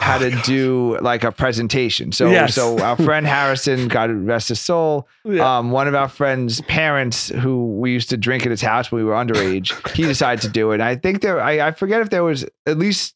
[0.00, 2.10] how to do like a presentation.
[2.12, 2.54] So, Yes.
[2.54, 5.58] so our friend Harrison, God rest his soul, Yeah.
[5.58, 9.02] um, one of our friends' parents who we used to drink at his house when
[9.04, 10.74] we were underage, he decided to do it.
[10.76, 13.14] And I think there, I, I forget if there was at least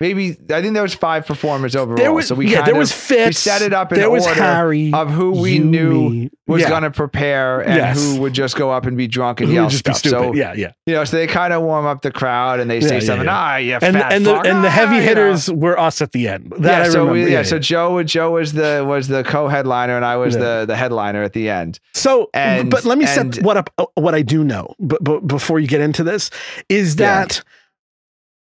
[0.00, 1.96] maybe, I think there was five performers overall.
[1.96, 3.26] there was, so we yeah, kind there of, was Fitz.
[3.26, 6.30] we set it up in there was order Harry of who we you, knew me.
[6.46, 6.68] was yeah.
[6.68, 7.98] going to prepare and Yes.
[8.14, 9.98] who would just go up and be drunk and Who yell just be stuff.
[9.98, 10.24] stupid.
[10.24, 10.72] So, yeah, yeah.
[10.86, 13.00] you know, so they kind of warm up the crowd and they say Yeah, yeah,
[13.00, 13.34] something, yeah.
[13.34, 15.06] ah, you And and the fuck, and the ah," heavy you know.
[15.08, 16.52] hitters were us at the end.
[16.58, 19.94] That yeah, I so we, yeah, yeah, so Joe Joe was the was the co-headliner
[19.96, 20.60] and I was Yeah.
[20.60, 21.80] the the headliner at the end.
[21.94, 23.70] So, And- but let me and- set what up.
[23.78, 26.30] uh, What I do know, but, but before you get into this,
[26.68, 27.24] is Yeah.
[27.24, 27.42] that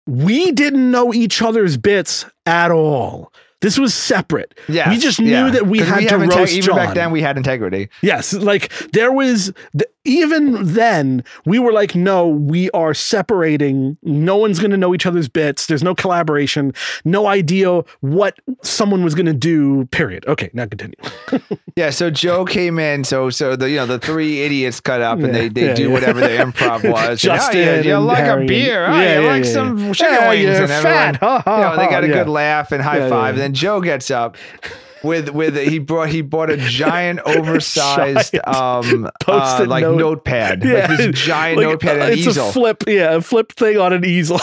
[0.07, 3.31] we didn't know each other's bits at all.
[3.61, 4.53] This was separate.
[4.67, 5.49] Yeah, we just knew yeah.
[5.49, 6.75] that we had to have inte- even John.
[6.75, 7.89] back then we had integrity.
[8.01, 13.97] Yes, like there was th- even then we were like, no, we are separating.
[14.03, 15.65] No one's going to know each other's bits.
[15.65, 16.73] There's no collaboration.
[17.05, 19.85] No idea what someone was going to do.
[19.87, 20.25] Period.
[20.27, 20.97] Okay, now continue.
[21.77, 25.17] Yeah, so Joe came in, so so the you know the three idiots cut up
[25.19, 27.21] and Yeah, they, they yeah, do whatever the improv was.
[27.25, 27.51] And, oh,
[27.81, 28.85] you and like Harry a beer?
[28.85, 29.91] Oh, yeah, you like some yeah.
[29.91, 30.45] chicken Yeah, wings?
[30.45, 31.15] and everyone, fat.
[31.17, 33.33] Ha, ha, you know, they got a good laugh and high five.
[33.33, 34.35] And then Joe gets up
[35.05, 39.97] with with he brought he bought a giant oversized Giant um uh, like note.
[39.97, 42.49] notepad, like this giant like, notepad uh, and it's easel.
[42.49, 44.39] a flip, yeah, a flip thing on an easel.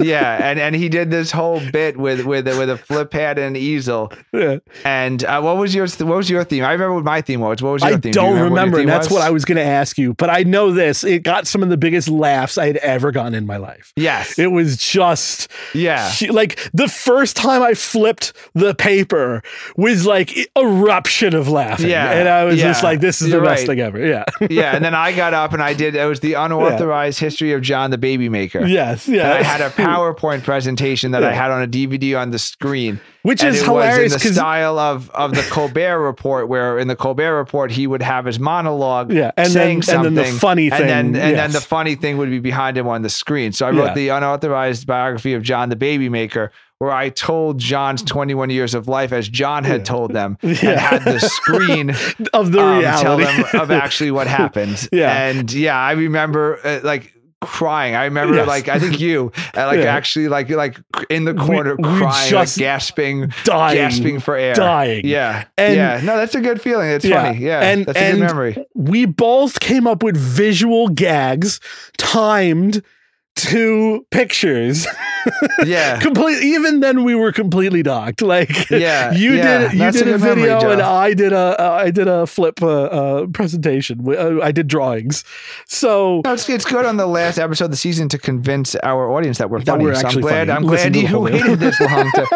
[0.00, 3.56] yeah, and and he did this whole bit with with with a flip pad and
[3.56, 4.12] an easel.
[4.32, 4.58] yeah.
[4.84, 6.64] And uh, what was your what was your theme?
[6.64, 7.62] I remember what my theme was.
[7.62, 8.00] What was your I theme?
[8.00, 9.14] Do you don't what your remember, theme and that's was?
[9.14, 10.14] what I was going to ask you.
[10.14, 13.34] But I know this: it got some of the biggest laughs I had ever gotten
[13.34, 13.92] in my life.
[13.96, 14.38] Yes.
[14.38, 16.12] It was just yeah.
[16.30, 19.42] Like the first time I flipped the paper
[19.80, 21.88] was like eruption of laughing.
[21.90, 23.66] Yeah, And I was just like, this is you're the best right.
[23.68, 24.04] thing ever.
[24.04, 24.24] Yeah.
[24.50, 25.94] yeah, and then I got up and I did.
[25.96, 28.64] It was the unauthorized history of John the Baby Maker.
[28.66, 29.06] yes.
[29.06, 29.32] And Yeah.
[29.32, 33.42] I had a PowerPoint presentation that I had on a DVD on the screen, Which
[33.42, 37.36] is hilarious was in the style of of the Colbert Report, where in the Colbert
[37.36, 40.88] Report he would have his monologue, Yeah, and saying then- and then the funny and
[40.88, 43.52] then thing, and then the funny thing would be behind him on the screen.
[43.52, 43.94] So I wrote Yeah.
[43.94, 46.52] the unauthorized biography of John the Baby Maker.
[46.80, 51.04] Where I told John's 21 years of life as John had told them, and had
[51.04, 51.90] the screen
[52.32, 53.42] of the um, tell reality.
[53.52, 54.88] them of actually what happened.
[54.92, 55.26] Yeah.
[55.26, 57.12] and yeah, I remember uh, like
[57.42, 57.94] crying.
[57.96, 58.46] I remember Yes.
[58.48, 59.94] like I think you uh, like Yeah.
[59.94, 60.78] actually like like
[61.10, 65.06] in the corner we crying, like gasping, dying, gasping for air, dying.
[65.06, 66.00] Yeah, And- yeah.
[66.02, 66.88] No, that's a good feeling.
[66.88, 67.24] It's Yeah.
[67.32, 67.44] funny.
[67.44, 68.66] Yeah, And- that's a and- good memory.
[68.74, 71.60] we both came up with visual gags
[71.98, 72.82] timed
[73.48, 74.86] to pictures.
[75.66, 75.98] Yeah.
[76.00, 76.42] Complete.
[76.42, 78.22] Even then, we were completely docked.
[78.22, 79.72] Like, Yeah, you yeah, did.
[79.74, 81.60] You that's a did a, good memory, video, and I did a.
[81.60, 84.00] Uh, I did a flip uh, uh, presentation.
[84.08, 85.22] Uh, I did drawings.
[85.66, 89.10] So No, it's, it's good on the last episode of the season to convince our
[89.12, 89.84] audience that we're That funny.
[89.84, 90.48] we're so I'm actually glad.
[90.48, 90.56] funny.
[90.56, 92.26] I'm Listen glad you waited this long to.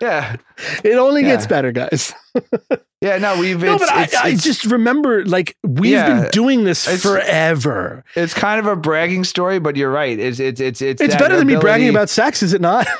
[0.00, 0.36] Yeah,
[0.84, 2.14] it only gets better, guys.
[3.00, 3.18] yeah.
[3.18, 3.60] No, we've.
[3.60, 6.22] no, it's, but I, it's, I just remember, like, we've Yeah.
[6.22, 8.04] been doing this It's- forever.
[8.14, 10.18] It's kind of a bragging story, but you're right.
[10.18, 12.86] It's it's it's it's, It's better than me bragging about sex, is it not?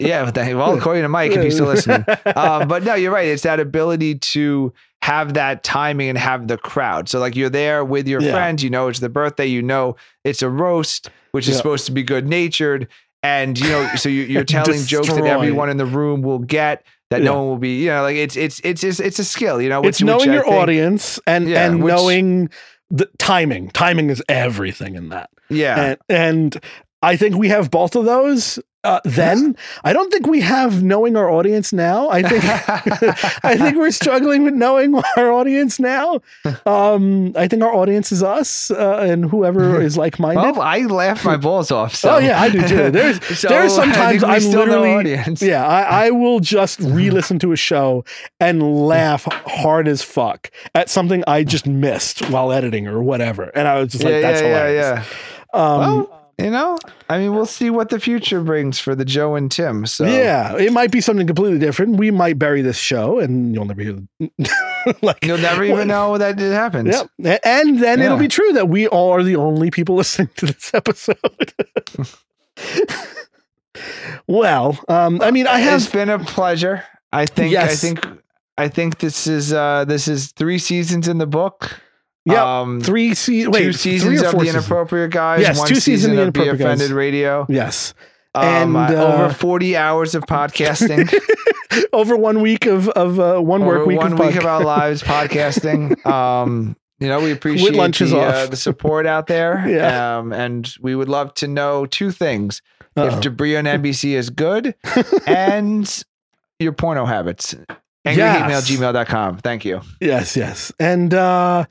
[0.00, 2.04] Yeah, but well, according to Mike, if he's still listening.
[2.36, 3.28] Um, but no, you're right.
[3.28, 4.72] It's that ability to
[5.02, 7.08] have that timing and have the crowd.
[7.08, 8.32] So like you're there with your Yeah.
[8.32, 11.58] friends, you know it's the birthday, you know it's a roast, which is Yeah.
[11.58, 12.88] supposed to be good natured.
[13.22, 16.84] And you know, so you, you're telling jokes that everyone in the room will get,
[17.10, 17.26] that Yeah.
[17.26, 19.68] no one will be, you know, like it's it's it's it's, it's a skill, you
[19.68, 19.82] know.
[19.82, 22.50] it's knowing which your think- audience and Yeah, and which- knowing
[22.90, 23.70] the timing.
[23.70, 25.30] Timing is everything in that.
[25.48, 25.80] Yeah.
[25.80, 26.60] And, and
[27.02, 28.58] I think we have both of those.
[28.84, 32.08] Uh, then I don't think we have knowing our audience now.
[32.10, 32.42] I think
[33.44, 36.20] I think we're struggling with knowing our audience now.
[36.66, 40.42] Um, I think our audience is us uh, and whoever is like minded.
[40.42, 41.94] well, I laugh my balls off.
[41.94, 42.16] So.
[42.16, 42.90] oh yeah, I do too.
[42.90, 45.42] There's So, there's sometimes I'm still know literally audience.
[45.42, 48.04] yeah I, I will just re-listen to a show
[48.40, 53.68] and laugh hard as fuck at something I just missed while editing or whatever, and
[53.68, 55.06] I was just like, yeah, that's yeah, hilarious.
[55.54, 56.78] yeah, Um, well, you know,
[57.08, 59.86] I mean, we'll see what the future brings for the Joe and Tim.
[59.86, 61.96] So Yeah, it might be something completely different.
[61.96, 63.98] We might bury this show, and you'll never hear.
[65.02, 66.94] like you'll never even know that it happens.
[67.18, 67.40] Yep.
[67.44, 71.16] And then it'll be true that we are the only people listening to this episode.
[74.26, 76.84] well, um, I mean, I it's have been a pleasure.
[77.12, 77.52] I think.
[77.52, 77.72] Yes.
[77.72, 78.06] I think.
[78.58, 81.80] I think this is uh this is three seasons in the book.
[82.24, 84.54] Yeah Um, three se- wait, two three seasons or of the seasons?
[84.66, 85.40] inappropriate guys.
[85.40, 86.78] Yes, one two seasons season of The of Be Inappropriate Guys.
[86.80, 87.46] Offended Radio.
[87.48, 87.94] Yes,
[88.34, 91.12] Um, And, uh, over forty hours of podcasting.
[91.92, 94.62] over one week of of uh, one work over week one of week of our
[94.64, 96.04] lives podcasting.
[96.06, 99.64] Um, you know, we appreciate the, uh, the support out there.
[99.68, 100.18] Yeah.
[100.18, 102.62] Um, and we would love to know two things:
[102.96, 103.08] Uh-oh.
[103.08, 104.74] if Debris on NBC is good,
[105.26, 106.04] and
[106.60, 107.54] your porno habits.
[108.04, 108.16] Yes.
[108.18, 109.38] AngryHateMail@gmail.com.
[109.38, 109.80] Thank you.
[110.00, 110.72] Yes, yes.
[110.78, 111.64] And uh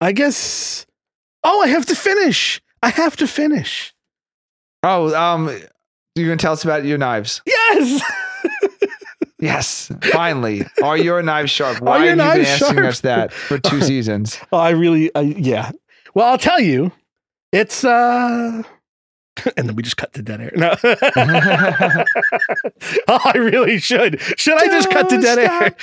[0.00, 0.86] I guess
[1.46, 2.60] Oh, I have to finish.
[2.82, 3.92] I have to finish.
[4.82, 5.48] Oh, um,
[6.14, 7.42] you gonna tell us about your knives?
[7.46, 8.02] Yes.
[9.40, 10.64] Yes, finally.
[10.82, 11.82] Are your knives sharp?
[11.82, 12.86] Why your have you been asking sharp?
[12.86, 14.38] us that for two seasons?
[14.50, 15.70] Oh, I really I, yeah.
[16.14, 16.92] Well, I'll tell you.
[17.52, 18.62] It's uh
[19.56, 20.52] and then we just cut to dead air.
[20.54, 20.74] No.
[23.08, 24.20] oh, I really should.
[24.38, 25.74] Should I just cut to dead air?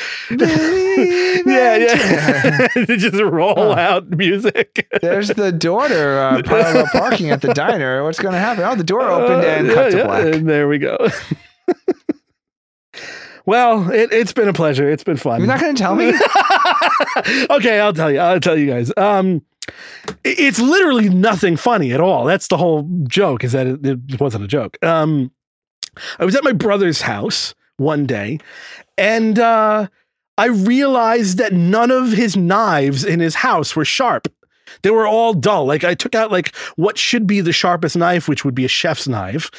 [1.45, 2.67] yeah, yeah.
[2.95, 4.87] just roll out music.
[5.01, 8.03] There's the daughter uh, parallel parking at the diner.
[8.03, 8.63] What's going to happen?
[8.63, 10.33] Oh, the door opened and Uh, cut to yeah, black.
[10.33, 10.97] and there we go.
[13.45, 14.89] well, it, it's been a pleasure.
[14.89, 15.39] It's been fun.
[15.39, 16.13] You're not going to tell me?
[17.49, 18.19] okay, I'll tell you.
[18.19, 18.91] I'll tell you guys.
[18.95, 19.41] Um,
[20.23, 22.25] it's literally nothing funny at all.
[22.25, 23.43] That's the whole joke.
[23.43, 24.77] Is that it, it wasn't a joke.
[24.83, 25.31] Um,
[26.19, 28.39] I was at my brother's house one day,
[28.97, 29.87] and uh,
[30.37, 34.27] I realized that none of his knives in his house were sharp.
[34.81, 35.65] They were all dull.
[35.65, 38.69] Like I took out like what should be the sharpest knife, which would be a
[38.69, 39.51] chef's knife,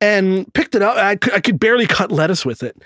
[0.00, 0.96] and picked it up.
[0.96, 2.76] I could, I could barely cut lettuce with it.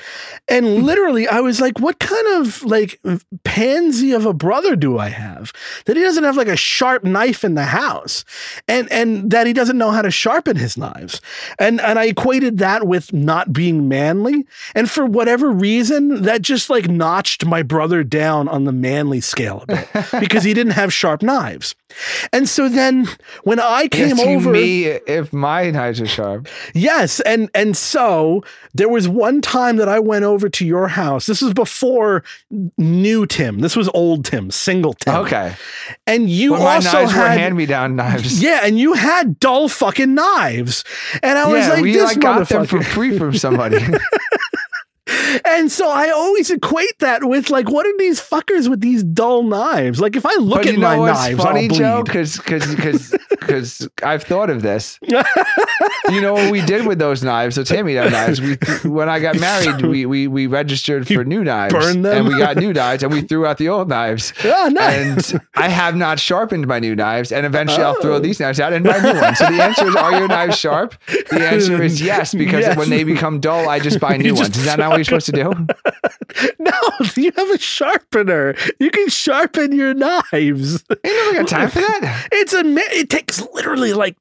[0.48, 0.82] And hmm.
[0.84, 3.00] literally, I was like, what kind of like
[3.44, 5.52] pansy of a brother do I have
[5.86, 8.24] that he doesn't have like a sharp knife in the house
[8.66, 11.20] and and that he doesn't know how to sharpen his knives.
[11.58, 14.46] And and I equated that with not being manly.
[14.74, 19.62] And for whatever reason, that just like notched my brother down on the manly scale
[19.62, 19.88] a bit
[20.20, 21.67] because he didn't have sharp knives.
[22.32, 23.08] And so then
[23.44, 26.48] when I came Asking over me if my knives are sharp.
[26.74, 31.26] Yes, and and so there was one time that I went over to your house.
[31.26, 32.22] This was before
[32.76, 33.60] new Tim.
[33.60, 35.14] This was old Tim, single Tim.
[35.16, 35.54] Okay.
[36.06, 38.42] And you Well, my also knives were had hand me down knives.
[38.42, 40.84] yeah, and you had dull fucking knives.
[41.22, 43.78] And I was Yeah, like, we this like got them for free from somebody.
[45.44, 49.42] and so I always equate that with like, what are these fuckers with these dull
[49.42, 50.00] knives?
[50.00, 51.72] Like, if I look at you my knives, funny, I'll bleed.
[51.78, 52.02] Joe?
[52.04, 54.98] Because because because I've thought of this.
[56.10, 57.56] you know what we did with those knives?
[57.56, 58.40] Those hand-me-down knives.
[58.40, 58.56] We
[58.88, 62.72] when I got married, we we we registered for new knives, and we got new
[62.72, 64.32] knives, and we threw out the old knives.
[64.44, 65.32] Ah, nice.
[65.32, 68.02] And I have not sharpened my new knives, and eventually I'll Oh.
[68.02, 69.38] throw these knives out and buy new ones.
[69.38, 70.94] So the answer is: Are your knives sharp?
[71.30, 72.76] The answer is yes, because Yes.
[72.76, 74.58] when they become dull, I just buy new just ones.
[74.58, 76.54] Is that not what you're supposed to do?
[76.58, 76.72] no,
[77.16, 78.54] you have a sharpener.
[78.78, 80.84] You can sharpen your knives.
[80.90, 82.28] Ain't nobody got time for that.
[82.32, 84.16] It's a it takes literally like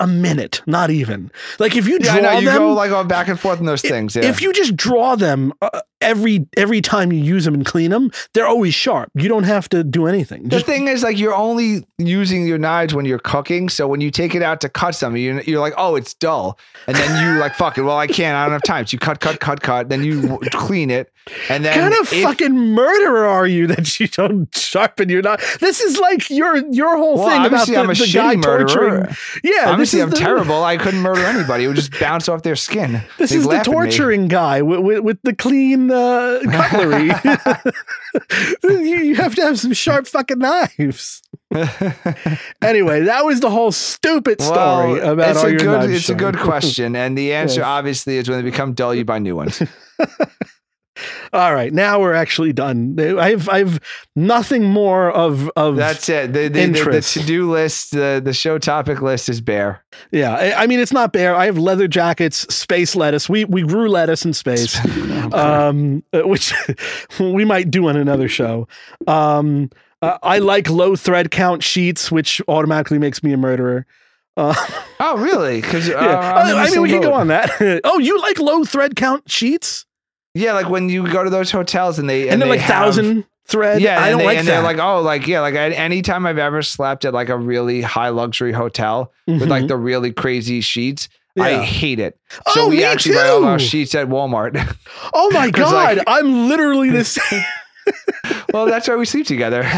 [0.00, 1.30] a minute, not even.
[1.60, 3.66] Like if you draw Yeah, know you them, go like going back and forth in
[3.66, 4.16] those things.
[4.16, 4.24] Yeah.
[4.24, 8.10] if you just draw them uh, every every time you use them and clean them,
[8.34, 9.10] they're always sharp.
[9.14, 10.48] You don't have to do anything.
[10.48, 13.68] The thing is, like, you're only using your knives when you're cooking.
[13.68, 16.58] So when you take it out to cut something, you're, you're like, oh, it's dull.
[16.86, 17.82] And then you like, fuck it.
[17.82, 18.34] Well, I can't.
[18.36, 18.86] I don't have time.
[18.86, 19.90] So you cut, cut, cut, cut.
[19.90, 21.12] Then you w- clean it.
[21.50, 25.58] And then kind of if- fucking murderer are you that you don't sharpen your knife?
[25.60, 28.66] This is like your your whole Well, thing about the, I'm a the guy murderer.
[28.66, 29.16] torturing.
[29.44, 30.64] Yeah, this Obviously, I'm the- terrible.
[30.64, 31.64] I couldn't murder anybody.
[31.64, 33.02] It would just bounce off their skin.
[33.18, 33.72] This They'd is the laugh at me.
[33.72, 37.10] torturing guy with, with, with the clean uh, cutlery.
[38.64, 41.22] you, you have to have some sharp fucking knives.
[42.62, 45.92] Anyway, that was the whole stupid story Well, about it's all a your good, knives.
[45.92, 47.66] It's a good question, and the answer Yes.
[47.66, 49.62] obviously is when they become dull, you buy new ones.
[51.32, 52.98] All right, now we're actually done.
[52.98, 53.78] I've I've
[54.16, 56.32] nothing more of of That's it.
[56.32, 59.84] The, the, the, the to-do list, the, the show topic list is bare.
[60.10, 60.34] yeah.
[60.34, 61.36] I, I mean, it's not bare.
[61.36, 63.28] I have leather jackets, space lettuce.
[63.28, 64.78] We we grew lettuce in space.
[65.32, 66.52] um, uh, which
[67.20, 68.66] we might do on another show.
[69.06, 69.70] Um,
[70.02, 73.86] uh, I like low thread count sheets, which automatically makes me a murderer.
[74.36, 74.54] Uh,
[75.02, 75.62] Oh, really?
[75.62, 76.18] Because uh, yeah.
[76.34, 77.80] I'm in the I mean, we can go on that.
[77.84, 79.86] oh, you like low thread count sheets,
[80.34, 82.70] Yeah, like when you go to those hotels and they and, they're they like have-
[82.84, 83.80] thousand thread.
[83.80, 84.52] Yeah, I don't they, like and that.
[84.52, 87.82] they're like, oh, like yeah, like I, anytime I've ever slept at like a really
[87.82, 89.68] high luxury hotel with like Mhm.
[89.68, 91.08] the really crazy sheets,
[91.38, 92.16] I hate it.
[92.46, 93.64] Oh, So we actually buy all our too.
[93.64, 94.76] sheets at Walmart.
[95.14, 97.42] oh my god, like- I'm literally the same.
[98.52, 99.62] well, that's why we sleep together.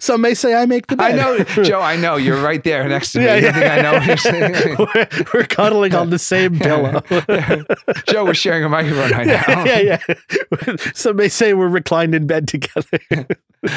[0.00, 1.12] Some may say I make the bed.
[1.12, 1.80] I know, Joe.
[1.80, 3.26] I know you're right there next to me.
[3.26, 3.74] Yeah, yeah.
[3.74, 4.76] I know what you're saying?
[4.78, 7.02] we're, we're cuddling on the same pillow.
[8.08, 9.64] Joe, we're sharing a microphone right now.
[9.64, 10.76] yeah, yeah, yeah.
[10.94, 13.26] Some may say we're reclined in bed together.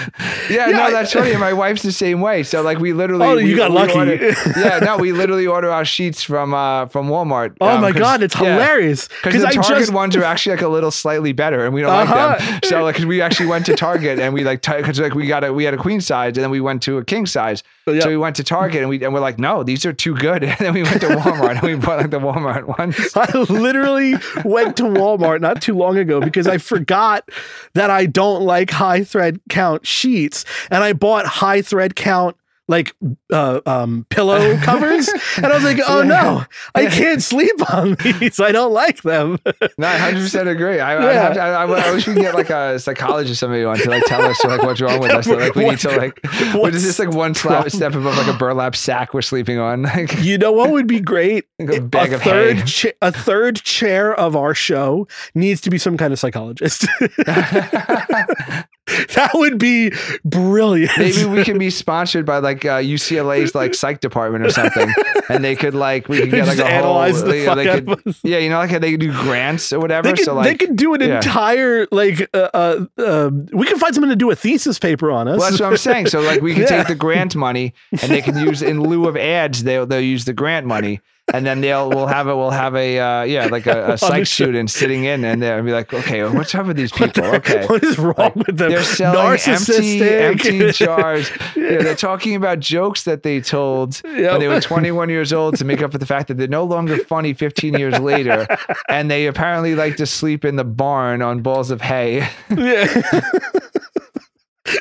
[0.49, 1.35] Yeah, no, that's funny.
[1.37, 2.43] My wife's the same way.
[2.43, 3.93] So like we literally Oh, you we- got we lucky.
[3.97, 4.15] order-
[4.57, 7.55] yeah, no, we literally order our sheets from uh from Walmart.
[7.61, 9.07] Oh um, my god, it's hilarious.
[9.23, 11.81] Because the I Target just ones are actually like a little slightly better, and we
[11.81, 12.35] don't Uh-huh.
[12.39, 12.59] like them.
[12.63, 15.43] So like, 'cause we actually went to Target and we like, because like we got
[15.43, 17.63] a we had a queen size, and then we went to a king size.
[17.85, 18.01] Yeah.
[18.01, 20.43] So we went to Target and we and we're like, no, these are too good.
[20.53, 22.95] And then we went to Walmart and we bought like the Walmart ones.
[23.15, 24.13] I literally
[24.45, 27.27] went to Walmart not too long ago because I forgot
[27.73, 32.37] that I don't like high thread count sheets and I bought high thread count
[32.69, 32.95] like
[33.31, 36.43] uh, um, pillow covers, and I was like, "Oh no,
[36.75, 38.39] I can't sleep on these.
[38.39, 39.37] I don't like them."
[39.77, 40.79] No, I hundred percent agree.
[40.79, 41.29] I, I, Yeah.
[41.33, 44.03] to- I, I, I wish we could get like a psychologist, somebody on to like
[44.05, 45.25] tell us like what's wrong with us.
[45.25, 46.19] So, like we need to like,
[46.53, 49.83] what is this like one slap, step above like a burlap sack we're sleeping on?
[49.83, 51.45] Like, You know what would be great?
[51.59, 55.69] like a bag a of third cha- a third chair of our show needs to
[55.71, 56.85] be some kind of psychologist.
[59.15, 59.93] that would be
[60.25, 60.91] brilliant.
[60.97, 64.91] Maybe we can be sponsored by like uh, UCLA's like psych department or something,
[65.29, 67.65] and they could like we could get like Just a whole, the yeah, fuck they
[67.65, 68.19] could, us.
[68.23, 70.09] yeah, you know, like they could do grants or whatever.
[70.09, 71.15] They could, so like, they could do an yeah.
[71.15, 75.29] entire like uh, uh, uh, we can find someone to do a thesis paper on
[75.29, 75.39] us.
[75.39, 76.07] Well, that's what I'm saying.
[76.07, 76.77] So like we can Yeah.
[76.79, 80.25] take the grant money and they can use in lieu of ads, they'll they'll use
[80.25, 80.99] the grant money.
[81.33, 84.25] And then they'll we'll have a we'll have a uh, yeah like a, a psych
[84.27, 87.81] student sitting in and and be like okay what's up with these people okay what
[87.81, 88.71] is wrong Like, with them?
[88.71, 94.31] they're selling empty empty jars yeah, they're talking about jokes that they told Yep.
[94.31, 96.65] when they were 21 years old to make up for the fact that they're no
[96.65, 98.45] longer funny 15 years later
[98.89, 103.21] and they apparently like to sleep in the barn on balls of hay Yeah.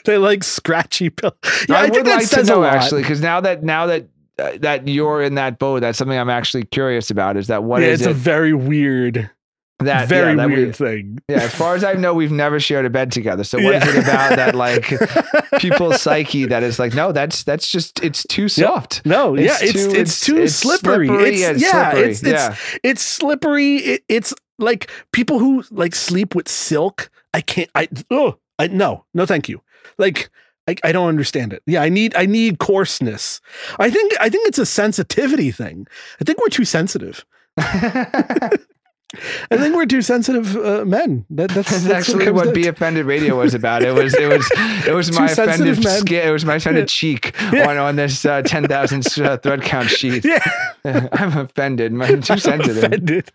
[0.05, 1.36] they like scratchy pill.
[1.69, 4.09] Yeah, I, I, think would like to know actually, because now that now that
[4.39, 7.37] Uh, that you're in that boat, that's something I'm actually curious about.
[7.37, 9.31] Is that what yeah, is it's a very weird,
[9.81, 11.19] that very yeah, that we- weird thing.
[11.29, 13.45] yeah, as far as I know, we've never shared a bed together.
[13.45, 13.91] So what is Yeah.
[13.91, 14.91] it about that like
[15.61, 19.05] people's psyche that is like, no, that's that's just it's too soft.
[19.05, 21.09] No, yeah, it's too- it's, too slippery.
[21.11, 22.11] It's, yeah, slippery.
[22.11, 22.57] it's it's yeah.
[22.83, 23.77] it's slippery.
[23.77, 27.11] It, it's like people who like sleep with silk.
[27.35, 27.69] I can't.
[27.75, 29.61] I oh, I no, no, thank you.
[29.99, 30.31] Like
[30.68, 31.62] I, I don't understand it.
[31.66, 33.40] Yeah, I need I need coarseness.
[33.78, 35.86] I think I think it's a sensitivity thing.
[36.20, 37.24] I think we're too sensitive.
[37.59, 41.26] I think we're too sensitive uh, men.
[41.30, 43.82] That, that's, That's that's actually comes what Be Offended Radio was about.
[43.82, 44.51] It was it was
[44.86, 46.28] it was my offended skin.
[46.28, 47.68] It was my offended cheek Yeah.
[47.68, 50.24] on on this uh, ten thousand uh, thread count sheet.
[50.24, 50.39] Yeah,
[51.12, 51.93] I'm offended.
[51.93, 52.78] I'm too sensitive.
[52.84, 53.30] offended.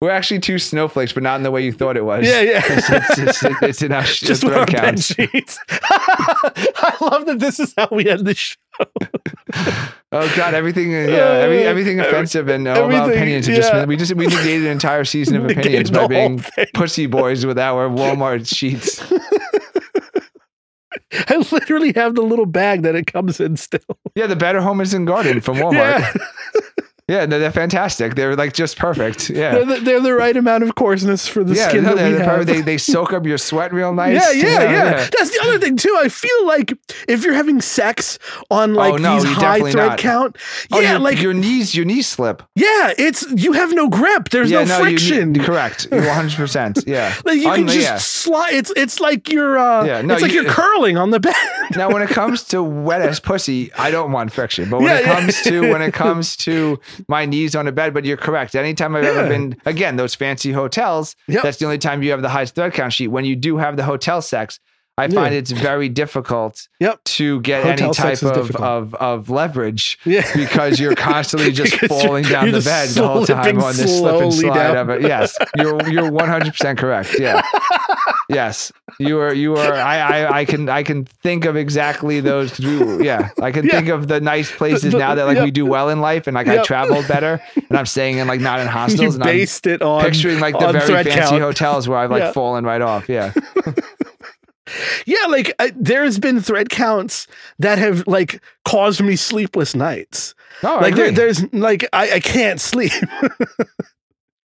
[0.00, 2.26] We're actually two snowflakes, but not in the way you thought it was.
[2.26, 2.62] Yeah, yeah.
[2.70, 5.14] It's, it's, it's, it's in our sh- Just counts.
[5.14, 5.58] sheets.
[5.70, 8.56] I love that this is how we end the show.
[10.12, 13.48] Oh God, everything, uh, yeah, every, everything offensive and all about opinions.
[13.48, 16.42] are just we just we negated an entire season of opinions by being
[16.74, 19.00] pussy boys with our Walmart sheets.
[21.12, 23.80] I literally have the little bag that it comes in still.
[24.16, 26.00] Yeah, the Better Homes and Garden from Walmart.
[26.00, 26.12] Yeah.
[27.10, 28.14] Yeah, no, they're fantastic.
[28.14, 29.30] They're like just perfect.
[29.40, 29.52] Yeah.
[29.54, 32.18] They're, the, they're the right amount of coarseness for the yeah, skin no, that we
[32.18, 32.46] have.
[32.46, 34.14] They, they soak up your sweat real nice.
[34.14, 35.96] yeah, you yeah, know, yeah, That's the other thing too.
[35.98, 36.72] I feel like
[37.08, 38.18] if you're having sex
[38.50, 39.98] on like Oh, no, these high thread not.
[39.98, 40.36] count,
[40.72, 42.42] Oh, yeah, your, like your knees, your knees slip.
[42.54, 44.28] yeah, it's you have no grip.
[44.28, 45.42] There's yeah, no, you need- friction.
[45.42, 45.88] correct.
[45.90, 46.36] You're 100.
[46.36, 47.14] percent Yeah.
[47.24, 47.96] like you can just yeah.
[47.98, 48.52] slide.
[48.52, 51.34] It's it's like you're uh, Yeah, no, it's like you- you're curling on the bed.
[51.76, 54.68] Now, when it comes to wet ass pussy, I don't want friction.
[54.70, 55.14] But when Yeah, it yeah.
[55.20, 56.78] comes to when it comes to
[57.08, 58.54] my knees on a bed, but you're correct.
[58.54, 61.42] Anytime I've ever been, again, those fancy hotels, Yep.
[61.42, 63.08] that's the only time you have the highest thread count sheet.
[63.08, 64.58] When you do have the hotel sex,
[64.98, 65.38] I find Yeah.
[65.38, 67.04] it's very difficult Yep.
[67.04, 70.30] to get Hotel any type of, of of leverage Yeah.
[70.36, 73.98] because you're constantly just you're- falling down you're the bed the whole time on this
[73.98, 74.76] slip and slide down.
[74.76, 75.02] of it.
[75.02, 77.16] Yes, you're you're 100 percent correct.
[77.18, 77.40] Yeah.
[78.32, 79.34] Yes, you are.
[79.34, 79.72] You are.
[79.74, 80.38] I, I.
[80.40, 80.68] I can.
[80.68, 82.58] I can think of exactly those.
[82.58, 83.72] we, yeah, I can Yeah.
[83.72, 85.44] think of the nice places The- now that like yep.
[85.44, 86.64] we do well in life, and like I Yep.
[86.64, 89.82] traveled better, and I'm staying in like not in You hostels, and I'm based it
[89.82, 91.42] on picturing like the very fancy count.
[91.42, 92.32] hotels where I've like Yeah.
[92.32, 93.08] fallen right off.
[93.08, 93.32] Yeah.
[95.04, 97.26] Yeah, like I, there's been thread counts
[97.58, 100.34] that have like caused me sleepless nights.
[100.62, 102.92] Oh, no, like there, there's like I, I can't sleep.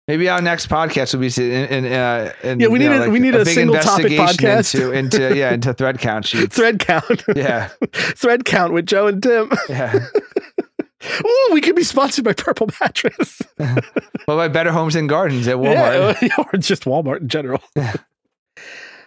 [0.09, 3.01] Maybe our next podcast will be in, in, uh, in Yeah, we need know, a-
[3.01, 4.75] like we need a big single topic investigation podcast.
[4.75, 6.55] into into yeah into thread count sheets.
[6.55, 7.25] thread count.
[7.35, 9.51] Yeah, thread count with Joe and Tim.
[9.69, 9.99] yeah.
[11.25, 13.41] Ooh, we could be sponsored by Purple Mattress.
[14.27, 16.21] Well, by Better Homes and Gardens at Walmart.
[16.23, 17.63] Yeah, or just Walmart in general.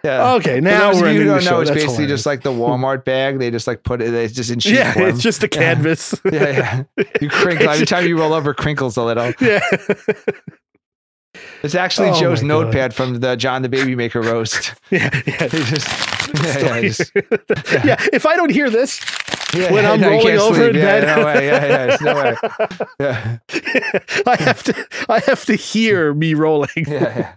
[0.01, 0.33] Yeah.
[0.35, 2.11] Okay, now we're you who don't know, it's basically hilarious.
[2.19, 3.39] just like the Walmart bag.
[3.39, 4.13] They just like put it.
[4.13, 5.09] It's just in sheet yeah, form.
[5.09, 6.15] it's just a canvas.
[6.31, 7.05] yeah, yeah.
[7.19, 9.33] You crinkle every time you roll over, crinkles a little.
[9.41, 9.59] yeah.
[11.63, 12.63] It's actually Oh Joe's my God.
[12.65, 14.73] notepad from the John the Baby Maker roast.
[14.91, 15.47] Yeah, yeah.
[15.47, 15.87] Just,
[16.43, 17.11] yeah, yeah, just-
[17.85, 18.99] yeah, if I don't hear this
[19.53, 20.69] yeah, when I'm no, rolling over sleep.
[20.71, 22.35] in yeah, bed, no way, yeah, yeah, no way.
[22.99, 23.37] Yeah,
[24.27, 26.69] I have to I have to hear me rolling.
[26.75, 27.33] yeah, yeah.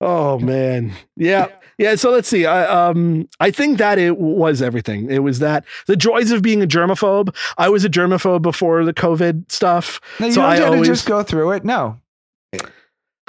[0.00, 0.92] Oh man.
[1.16, 1.48] Yeah.
[1.76, 2.46] Yeah, so let's see.
[2.46, 5.10] I um I think that it was everything.
[5.10, 7.34] It was that the joys of being a germaphobe.
[7.58, 10.00] I was a germaphobe before the COVID stuff.
[10.20, 11.64] No, you So don't I always- to just go through it.
[11.64, 11.98] No,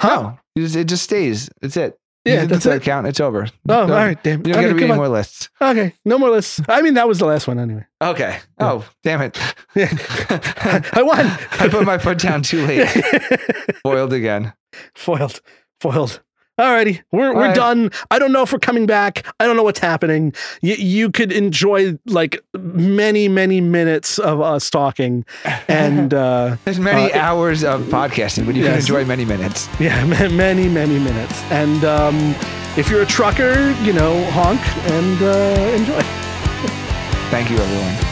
[0.00, 0.34] Huh?
[0.34, 1.48] no, it just stays.
[1.60, 1.98] That's it.
[2.24, 2.84] Yeah, the that's third it.
[2.84, 3.06] count.
[3.08, 3.48] It's over.
[3.68, 4.38] Oh, all Don't- right, damn.
[4.46, 4.96] You don't Okay, get to read come any on.
[4.98, 5.48] more lists.
[5.60, 6.60] Okay, no more lists.
[6.68, 7.84] I mean, that was the last one anyway.
[8.00, 8.38] Okay.
[8.60, 9.36] Oh, damn it.
[9.76, 11.26] I won.
[11.60, 12.88] I put my foot down too late.
[13.82, 14.52] Foiled again.
[14.94, 15.40] foiled,
[15.80, 16.20] foiled.
[16.60, 17.54] Alrighty, we're we're right.
[17.56, 17.90] done.
[18.10, 19.26] I don't know if we're coming back.
[19.40, 20.34] I don't know what's happening.
[20.60, 25.24] You you could enjoy like many many minutes of us talking,
[25.68, 29.66] and uh, There's many Uh, hours of podcasting, but you can enjoy many minutes.
[29.80, 31.42] yeah, ma- many many minutes.
[31.50, 32.34] And um,
[32.76, 34.60] if you're a trucker, you know, honk
[34.90, 36.02] and uh, enjoy.
[37.30, 38.11] Thank you, everyone.